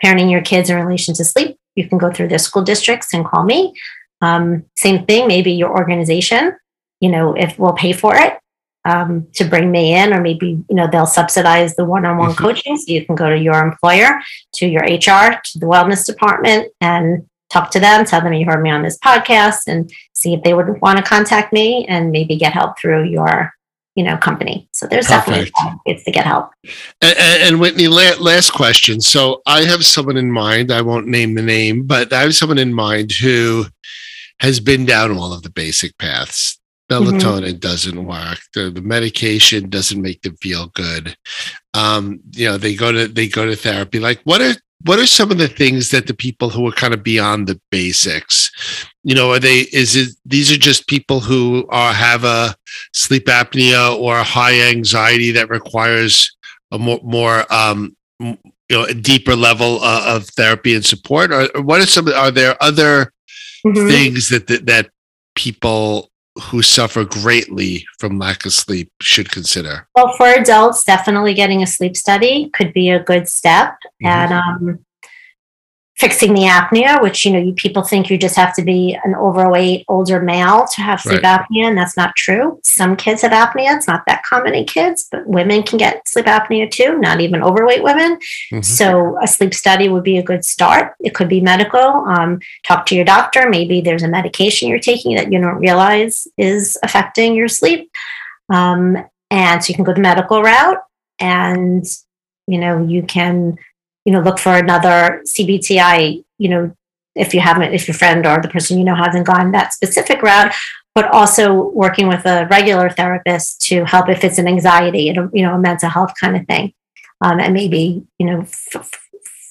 parenting 0.04 0.30
your 0.30 0.42
kids 0.42 0.70
in 0.70 0.76
relation 0.78 1.14
to 1.16 1.26
sleep. 1.26 1.58
You 1.76 1.88
can 1.88 1.98
go 1.98 2.12
through 2.12 2.28
their 2.28 2.38
school 2.38 2.64
districts 2.64 3.14
and 3.14 3.26
call 3.26 3.44
me. 3.46 3.74
Um, 4.22 4.66
same 4.76 5.06
thing, 5.06 5.28
maybe 5.28 5.52
your 5.52 5.72
organization, 5.72 6.56
you 7.00 7.10
know, 7.10 7.34
if 7.34 7.58
we'll 7.58 7.74
pay 7.74 7.94
for 7.94 8.16
it. 8.16 8.38
um, 8.86 9.28
to 9.34 9.44
bring 9.44 9.72
me 9.72 9.94
in, 9.94 10.14
or 10.14 10.22
maybe 10.22 10.64
you 10.70 10.76
know 10.76 10.88
they'll 10.88 11.06
subsidize 11.06 11.76
the 11.76 11.86
one-on-one 11.86 12.32
mm-hmm. 12.32 12.44
coaching, 12.44 12.78
so 12.78 12.92
you 12.92 13.06
can 13.06 13.16
go 13.16 13.30
to 13.30 13.38
your 13.38 13.62
employer, 13.62 14.20
to 14.56 14.68
your 14.68 14.84
HR, 14.84 15.40
to 15.44 15.60
the 15.60 15.66
wellness 15.66 16.06
department, 16.06 16.72
and 16.82 17.28
talk 17.50 17.72
to 17.72 17.80
them, 17.80 18.06
tell 18.06 18.22
them 18.22 18.34
you 18.34 18.46
heard 18.46 18.62
me 18.62 18.70
on 18.70 18.84
this 18.84 18.98
podcast, 18.98 19.62
and 19.68 19.92
see 20.14 20.34
if 20.34 20.44
they 20.44 20.54
would 20.54 20.80
want 20.82 20.98
to 20.98 21.04
contact 21.04 21.54
me, 21.54 21.86
and 21.88 22.12
maybe 22.12 22.36
get 22.36 22.54
help 22.54 22.80
through 22.80 23.06
your 23.06 23.54
you 23.96 24.04
know 24.04 24.18
company. 24.18 24.68
So 24.72 24.88
there's 24.88 25.08
Perfect. 25.08 25.54
definitely 25.54 25.80
ways 25.86 26.04
to 26.04 26.12
get 26.12 26.26
help. 26.26 26.52
And, 27.02 27.18
and 27.18 27.60
Whitney, 27.60 27.88
last 27.88 28.52
question. 28.52 29.02
So 29.02 29.42
I 29.46 29.64
have 29.64 29.86
someone 29.86 30.18
in 30.18 30.32
mind. 30.32 30.72
I 30.72 30.82
won't 30.82 31.08
name 31.08 31.36
the 31.36 31.42
name, 31.42 31.86
but 31.86 32.14
I 32.14 32.22
have 32.22 32.36
someone 32.36 32.60
in 32.60 32.74
mind 32.74 33.12
who 33.12 33.66
has 34.40 34.60
been 34.60 34.86
down 34.86 35.18
all 35.18 35.34
of 35.34 35.44
the 35.44 35.50
basic 35.50 35.98
paths 35.98 36.60
melatonin 36.90 37.44
mm-hmm. 37.44 37.58
doesn't 37.60 38.06
work 38.06 38.40
the, 38.56 38.72
the, 38.72 38.82
medication 38.82 39.70
doesn't 39.70 40.02
make 40.02 40.22
them 40.24 40.36
feel 40.38 40.68
good 40.70 41.16
um, 41.76 42.20
you 42.32 42.46
know 42.46 42.58
they 42.58 42.74
go 42.76 42.92
to 42.92 43.08
they 43.08 43.28
go 43.28 43.46
to 43.46 43.56
therapy 43.56 44.00
like 44.00 44.20
what 44.24 44.42
are 44.42 44.56
what 44.86 45.00
are 45.00 45.08
some 45.08 45.32
of 45.32 45.38
the 45.38 45.48
things 45.48 45.92
that 45.92 46.08
the 46.08 46.14
people 46.14 46.50
who 46.50 46.66
are 46.68 46.72
kind 46.72 46.94
of 46.94 47.04
beyond 47.04 47.48
the 47.48 47.60
basics 47.70 48.52
you 49.04 49.16
know 49.16 49.32
are 49.32 49.40
they 49.40 49.62
is 49.74 49.96
it 49.96 50.10
these 50.26 50.52
are 50.52 50.58
just 50.58 50.88
people 50.88 51.20
who 51.20 51.66
are 51.70 51.94
have 51.94 52.24
a 52.24 52.56
sleep 52.94 53.26
apnea 53.26 53.98
or 53.98 54.18
a 54.18 54.24
high 54.24 54.62
anxiety 54.70 55.32
that 55.32 55.50
requires 55.50 56.36
a 56.72 56.80
more 56.80 57.00
more 57.04 57.52
um, 57.54 57.96
you 58.20 58.38
know 58.70 58.84
a 58.84 58.94
deeper 58.94 59.36
level 59.36 59.80
uh, 59.82 60.16
of 60.16 60.28
therapy 60.30 60.76
and 60.76 60.86
support 60.86 61.32
or, 61.32 61.50
or 61.56 61.62
what 61.62 61.82
are 61.82 61.86
some 61.86 62.08
are 62.08 62.32
there 62.32 62.56
other 62.62 63.12
mm-hmm. 63.66 63.88
things 63.88 64.30
that, 64.30 64.48
that 64.48 64.66
that 64.66 64.90
people 65.36 66.09
who 66.40 66.62
suffer 66.62 67.06
greatly 67.06 67.86
from 67.98 68.20
lack 68.20 68.46
of 68.46 68.54
sleep 68.54 68.92
should 69.02 69.32
consider? 69.32 69.88
Well, 69.96 70.14
for 70.18 70.28
adults, 70.28 70.84
definitely 70.84 71.34
getting 71.34 71.62
a 71.64 71.68
sleep 71.68 71.96
study 71.96 72.50
could 72.54 72.74
be 72.74 72.90
a 72.90 73.04
good 73.04 73.28
step. 73.28 73.76
Mm-hmm. 74.04 74.08
And 74.08 74.34
um, 74.34 74.86
fixing 76.00 76.34
the 76.34 76.44
apnea, 76.44 77.02
which 77.02 77.26
you 77.26 77.32
know, 77.32 77.40
you 77.40 77.52
people 77.52 77.84
think 77.84 78.10
you 78.10 78.18
just 78.18 78.38
have 78.38 78.56
to 78.56 78.62
be 78.62 78.98
an 79.04 79.14
overweight 79.16 79.84
older 79.90 80.22
male 80.22 80.66
to 80.74 80.82
have 80.82 81.02
sleep 81.02 81.22
right. 81.24 81.42
apnea, 81.42 81.68
and 81.68 81.78
that's 81.78 81.98
not 81.98 82.16
true. 82.16 82.60
Some 82.64 82.96
kids 82.96 83.22
have 83.22 83.34
apnea; 83.34 83.76
it's 83.76 83.88
not 83.88 84.04
that 84.08 84.24
common 84.24 84.56
in 84.56 84.66
kids, 84.66 85.08
but 85.12 85.28
women 85.28 85.62
can 85.62 85.78
get 85.78 86.08
sleep 86.08 86.26
apnea 86.26 86.72
too. 86.72 86.98
Not 86.98 87.20
even 87.20 87.44
overweight 87.44 87.84
women. 87.84 88.16
Mm-hmm. 88.16 88.62
So, 88.62 89.20
a 89.22 89.28
sleep 89.28 89.54
study 89.54 89.90
would 89.90 90.04
be 90.04 90.18
a 90.18 90.24
good 90.24 90.46
start. 90.46 90.96
It 91.02 91.14
could 91.14 91.28
be 91.28 91.42
medical. 91.42 91.80
Um, 91.80 92.40
talk 92.66 92.86
to 92.88 92.96
your 92.96 93.06
doctor. 93.06 93.50
Maybe 93.50 93.82
there's 93.82 94.04
a 94.04 94.08
medication 94.08 94.70
you're 94.70 94.80
taking 94.80 95.16
that 95.18 95.32
you 95.32 95.40
don't 95.40 95.60
realize 95.60 96.28
is 96.38 96.78
affecting 96.82 97.36
your 97.36 97.50
sleep, 97.50 97.92
um, 98.50 98.98
and 99.30 99.64
so 99.64 99.70
you 99.70 99.76
can 99.76 99.84
go 99.84 99.94
the 99.94 100.00
medical 100.00 100.42
route, 100.42 100.82
and 101.20 101.86
you 102.48 102.58
know 102.58 102.82
you 102.82 103.04
can 103.04 103.58
you 104.10 104.14
know, 104.14 104.22
look 104.22 104.40
for 104.40 104.56
another 104.56 105.22
CBTI, 105.24 106.26
you 106.40 106.50
know, 106.50 106.76
if 107.14 107.32
you 107.36 107.42
haven't, 107.42 107.76
if 107.76 107.88
your 107.88 107.94
friend 107.94 108.26
or 108.26 108.42
the 108.42 108.48
person 108.48 108.80
you 108.80 108.84
know 108.84 108.96
hasn't 108.96 109.28
gone 109.28 109.52
that 109.52 109.72
specific 109.72 110.24
route, 110.24 110.52
but 110.96 111.06
also 111.12 111.70
working 111.76 112.08
with 112.08 112.26
a 112.26 112.48
regular 112.50 112.90
therapist 112.90 113.62
to 113.68 113.86
help 113.86 114.10
if 114.10 114.24
it's 114.24 114.40
an 114.40 114.48
anxiety, 114.48 115.14
you 115.32 115.44
know, 115.44 115.54
a 115.54 115.60
mental 115.60 115.90
health 115.90 116.14
kind 116.20 116.36
of 116.36 116.48
thing. 116.48 116.74
Um, 117.22 117.40
and 117.40 117.54
maybe, 117.54 118.04
you 118.18 118.26
know, 118.26 118.40
f- 118.40 118.90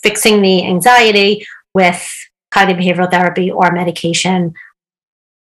fixing 0.03 0.43
the 0.43 0.67
anxiety 0.67 1.47
with 1.73 2.05
cognitive 2.51 2.83
behavioral 2.83 3.09
therapy 3.09 3.53
or 3.53 3.71
medication 3.71 4.55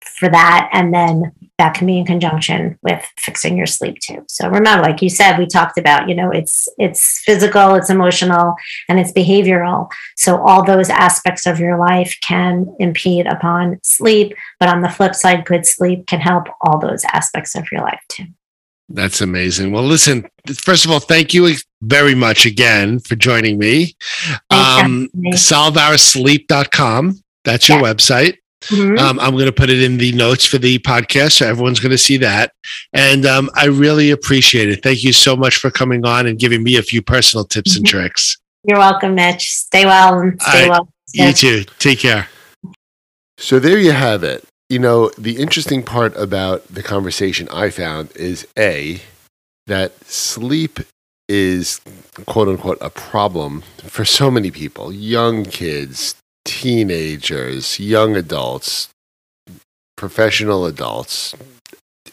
for 0.00 0.28
that. 0.28 0.70
And 0.72 0.94
then 0.94 1.32
that 1.58 1.74
can 1.74 1.86
be 1.86 1.98
in 1.98 2.04
conjunction 2.04 2.78
with 2.82 3.04
fixing 3.18 3.56
your 3.56 3.66
sleep 3.66 3.98
too. 4.00 4.24
So 4.28 4.48
remember, 4.48 4.82
like 4.82 5.02
you 5.02 5.08
said, 5.08 5.38
we 5.38 5.46
talked 5.46 5.78
about, 5.78 6.08
you 6.08 6.14
know, 6.14 6.30
it's 6.30 6.68
it's 6.78 7.20
physical, 7.24 7.74
it's 7.74 7.90
emotional, 7.90 8.54
and 8.88 8.98
it's 8.98 9.12
behavioral. 9.12 9.88
So 10.16 10.44
all 10.44 10.64
those 10.64 10.90
aspects 10.90 11.46
of 11.46 11.60
your 11.60 11.78
life 11.78 12.16
can 12.22 12.74
impede 12.78 13.26
upon 13.26 13.78
sleep. 13.82 14.34
But 14.58 14.70
on 14.70 14.82
the 14.82 14.88
flip 14.88 15.14
side, 15.14 15.44
good 15.44 15.66
sleep 15.66 16.06
can 16.06 16.20
help 16.20 16.48
all 16.62 16.78
those 16.78 17.04
aspects 17.12 17.54
of 17.54 17.70
your 17.70 17.82
life 17.82 18.02
too. 18.08 18.24
That's 18.88 19.20
amazing. 19.20 19.72
Well, 19.72 19.84
listen, 19.84 20.26
first 20.54 20.84
of 20.84 20.90
all, 20.90 21.00
thank 21.00 21.32
you 21.32 21.54
very 21.80 22.14
much 22.14 22.44
again 22.44 22.98
for 22.98 23.16
joining 23.16 23.58
me. 23.58 23.96
Um, 24.50 25.08
solveoursleep.com. 25.14 27.22
That's 27.44 27.68
your 27.68 27.78
yeah. 27.78 27.84
website. 27.84 28.36
Mm-hmm. 28.68 28.98
Um, 28.98 29.20
I'm 29.20 29.32
going 29.32 29.46
to 29.46 29.52
put 29.52 29.70
it 29.70 29.82
in 29.82 29.98
the 29.98 30.12
notes 30.12 30.44
for 30.44 30.58
the 30.58 30.78
podcast, 30.80 31.32
so 31.32 31.48
everyone's 31.48 31.80
going 31.80 31.90
to 31.90 31.98
see 31.98 32.16
that. 32.18 32.52
And 32.92 33.26
um, 33.26 33.50
I 33.54 33.66
really 33.66 34.10
appreciate 34.10 34.68
it. 34.68 34.82
Thank 34.82 35.02
you 35.04 35.12
so 35.12 35.36
much 35.36 35.56
for 35.56 35.70
coming 35.70 36.04
on 36.06 36.26
and 36.26 36.38
giving 36.38 36.62
me 36.62 36.76
a 36.76 36.82
few 36.82 37.02
personal 37.02 37.44
tips 37.44 37.72
mm-hmm. 37.72 37.78
and 37.78 37.86
tricks. 37.86 38.38
You're 38.64 38.78
welcome, 38.78 39.14
Mitch. 39.14 39.50
Stay 39.52 39.84
well 39.84 40.20
and 40.20 40.40
stay 40.40 40.68
well. 40.68 40.88
You 41.12 41.32
too. 41.32 41.64
Take 41.78 41.98
care. 41.98 42.28
So 43.38 43.58
there 43.58 43.78
you 43.78 43.92
have 43.92 44.22
it. 44.22 44.44
You 44.68 44.78
know, 44.78 45.10
the 45.18 45.36
interesting 45.38 45.82
part 45.82 46.16
about 46.16 46.66
the 46.68 46.82
conversation 46.82 47.48
I 47.50 47.70
found 47.70 48.16
is 48.16 48.46
A, 48.58 49.02
that 49.66 50.04
sleep 50.04 50.80
is 51.28 51.80
quote 52.26 52.48
unquote 52.48 52.78
a 52.80 52.90
problem 52.90 53.62
for 53.84 54.04
so 54.04 54.30
many 54.30 54.50
people 54.50 54.92
young 54.92 55.44
kids, 55.44 56.14
teenagers, 56.44 57.78
young 57.78 58.16
adults, 58.16 58.88
professional 59.96 60.66
adults. 60.66 61.34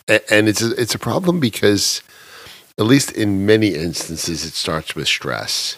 And 0.07 0.47
it's 0.47 0.61
a, 0.61 0.71
it's 0.79 0.95
a 0.95 0.99
problem 0.99 1.39
because, 1.39 2.01
at 2.77 2.85
least 2.85 3.11
in 3.11 3.45
many 3.45 3.75
instances, 3.75 4.45
it 4.45 4.53
starts 4.53 4.95
with 4.95 5.07
stress. 5.07 5.77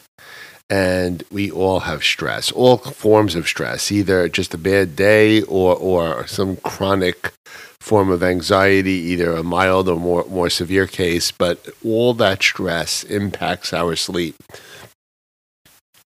And 0.69 1.23
we 1.29 1.51
all 1.51 1.81
have 1.81 2.01
stress, 2.01 2.49
all 2.51 2.77
forms 2.77 3.35
of 3.35 3.45
stress, 3.45 3.91
either 3.91 4.29
just 4.29 4.53
a 4.53 4.57
bad 4.57 4.95
day 4.95 5.41
or, 5.41 5.75
or 5.75 6.27
some 6.27 6.55
chronic 6.57 7.33
form 7.81 8.09
of 8.09 8.23
anxiety, 8.23 8.91
either 8.91 9.33
a 9.33 9.43
mild 9.43 9.89
or 9.89 9.99
more, 9.99 10.23
more 10.29 10.49
severe 10.49 10.87
case. 10.87 11.31
But 11.31 11.67
all 11.83 12.13
that 12.13 12.41
stress 12.41 13.03
impacts 13.03 13.73
our 13.73 13.97
sleep. 13.97 14.35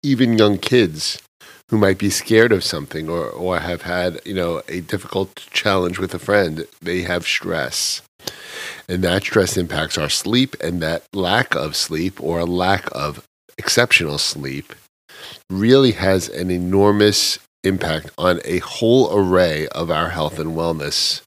Even 0.02 0.36
young 0.36 0.58
kids 0.58 1.22
who 1.68 1.78
might 1.78 1.98
be 1.98 2.10
scared 2.10 2.52
of 2.52 2.64
something 2.64 3.08
or, 3.08 3.28
or 3.28 3.58
have 3.58 3.82
had, 3.82 4.20
you 4.24 4.34
know, 4.34 4.62
a 4.68 4.80
difficult 4.80 5.46
challenge 5.50 5.98
with 5.98 6.14
a 6.14 6.18
friend, 6.18 6.66
they 6.80 7.02
have 7.02 7.24
stress. 7.24 8.02
And 8.88 9.02
that 9.02 9.22
stress 9.22 9.56
impacts 9.56 9.98
our 9.98 10.08
sleep, 10.08 10.54
and 10.60 10.80
that 10.80 11.04
lack 11.12 11.54
of 11.54 11.74
sleep 11.74 12.22
or 12.22 12.38
a 12.38 12.44
lack 12.44 12.88
of 12.92 13.26
exceptional 13.58 14.18
sleep 14.18 14.74
really 15.50 15.92
has 15.92 16.28
an 16.28 16.50
enormous 16.50 17.38
impact 17.64 18.10
on 18.16 18.40
a 18.44 18.58
whole 18.58 19.16
array 19.16 19.66
of 19.68 19.90
our 19.90 20.10
health 20.10 20.38
and 20.38 20.56
wellness. 20.56 21.22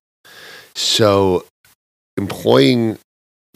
So, 0.73 1.45
employing 2.15 2.97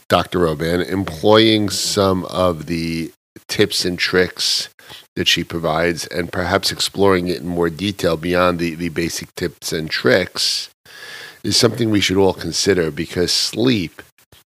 Dr. 0.10 0.40
Roban, 0.40 0.86
employing 0.90 1.70
some 1.70 2.26
of 2.26 2.66
the 2.66 3.12
tips 3.48 3.86
and 3.86 3.98
tricks 3.98 4.70
that 5.16 5.28
she 5.28 5.44
provides 5.44 6.08
and 6.08 6.32
perhaps 6.32 6.72
exploring 6.72 7.28
it 7.28 7.42
in 7.42 7.48
more 7.48 7.70
detail 7.70 8.18
beyond 8.18 8.60
the, 8.60 8.76
the 8.76 8.90
basic 8.90 9.34
tips 9.36 9.72
and 9.72 9.90
tricks 9.90 10.70
is 11.44 11.58
something 11.58 11.90
we 11.90 12.00
should 12.00 12.18
all 12.18 12.34
consider 12.34 12.90
because 12.90 13.32
sleep 13.32 14.02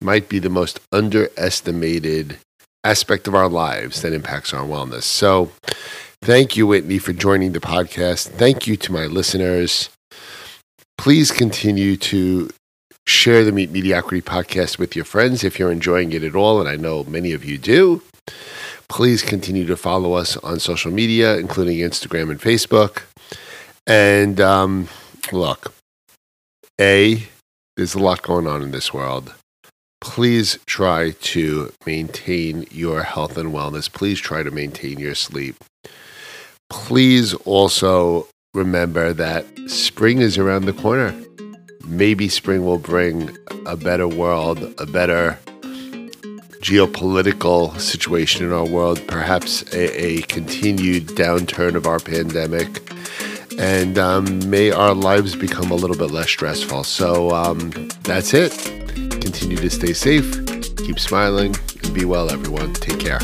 might 0.00 0.28
be 0.28 0.38
the 0.38 0.48
most 0.50 0.80
underestimated 0.92 2.38
aspect 2.84 3.26
of 3.26 3.34
our 3.34 3.48
lives 3.48 4.02
that 4.02 4.12
impacts 4.12 4.54
our 4.54 4.64
wellness. 4.64 5.02
So, 5.02 5.50
thank 6.22 6.56
you, 6.56 6.66
Whitney, 6.66 6.98
for 6.98 7.12
joining 7.12 7.52
the 7.52 7.60
podcast. 7.60 8.28
Thank 8.28 8.66
you 8.66 8.76
to 8.76 8.92
my 8.92 9.06
listeners. 9.06 9.90
Please 10.96 11.32
continue 11.32 11.96
to 11.96 12.50
share 13.06 13.44
the 13.44 13.52
Meet 13.52 13.70
Mediocrity 13.70 14.22
podcast 14.22 14.78
with 14.78 14.94
your 14.94 15.04
friends 15.04 15.44
if 15.44 15.58
you're 15.58 15.72
enjoying 15.72 16.12
it 16.12 16.22
at 16.22 16.34
all, 16.36 16.60
and 16.60 16.68
I 16.68 16.76
know 16.76 17.04
many 17.04 17.32
of 17.32 17.44
you 17.44 17.58
do. 17.58 18.02
Please 18.88 19.22
continue 19.22 19.66
to 19.66 19.76
follow 19.76 20.14
us 20.14 20.36
on 20.38 20.60
social 20.60 20.92
media, 20.92 21.36
including 21.38 21.78
Instagram 21.78 22.30
and 22.30 22.40
Facebook. 22.40 23.02
And 23.86 24.40
um, 24.40 24.88
look, 25.32 25.72
A, 26.80 27.24
there's 27.76 27.94
a 27.94 27.98
lot 27.98 28.22
going 28.22 28.46
on 28.46 28.62
in 28.62 28.70
this 28.70 28.94
world. 28.94 29.34
Please 30.00 30.58
try 30.66 31.10
to 31.20 31.72
maintain 31.84 32.66
your 32.70 33.02
health 33.02 33.36
and 33.36 33.52
wellness. 33.52 33.92
Please 33.92 34.20
try 34.20 34.42
to 34.42 34.50
maintain 34.50 34.98
your 34.98 35.14
sleep. 35.14 35.56
Please 36.70 37.34
also 37.44 38.28
remember 38.54 39.12
that 39.12 39.44
spring 39.68 40.18
is 40.18 40.38
around 40.38 40.64
the 40.64 40.72
corner. 40.72 41.14
Maybe 41.86 42.28
spring 42.28 42.64
will 42.64 42.78
bring 42.78 43.36
a 43.64 43.76
better 43.76 44.08
world, 44.08 44.74
a 44.78 44.86
better 44.86 45.38
geopolitical 46.66 47.78
situation 47.78 48.44
in 48.44 48.52
our 48.52 48.66
world, 48.66 49.00
perhaps 49.06 49.62
a, 49.72 50.04
a 50.04 50.22
continued 50.22 51.04
downturn 51.10 51.76
of 51.76 51.86
our 51.86 52.00
pandemic, 52.00 52.82
and 53.56 53.96
um, 53.98 54.50
may 54.50 54.72
our 54.72 54.92
lives 54.92 55.36
become 55.36 55.70
a 55.70 55.76
little 55.76 55.96
bit 55.96 56.10
less 56.10 56.28
stressful. 56.28 56.82
So 56.82 57.30
um, 57.30 57.70
that's 58.02 58.34
it. 58.34 58.50
Continue 59.22 59.58
to 59.58 59.70
stay 59.70 59.92
safe, 59.92 60.28
keep 60.78 60.98
smiling, 60.98 61.54
and 61.84 61.94
be 61.94 62.04
well, 62.04 62.32
everyone. 62.32 62.74
Take 62.74 62.98
care. 62.98 63.20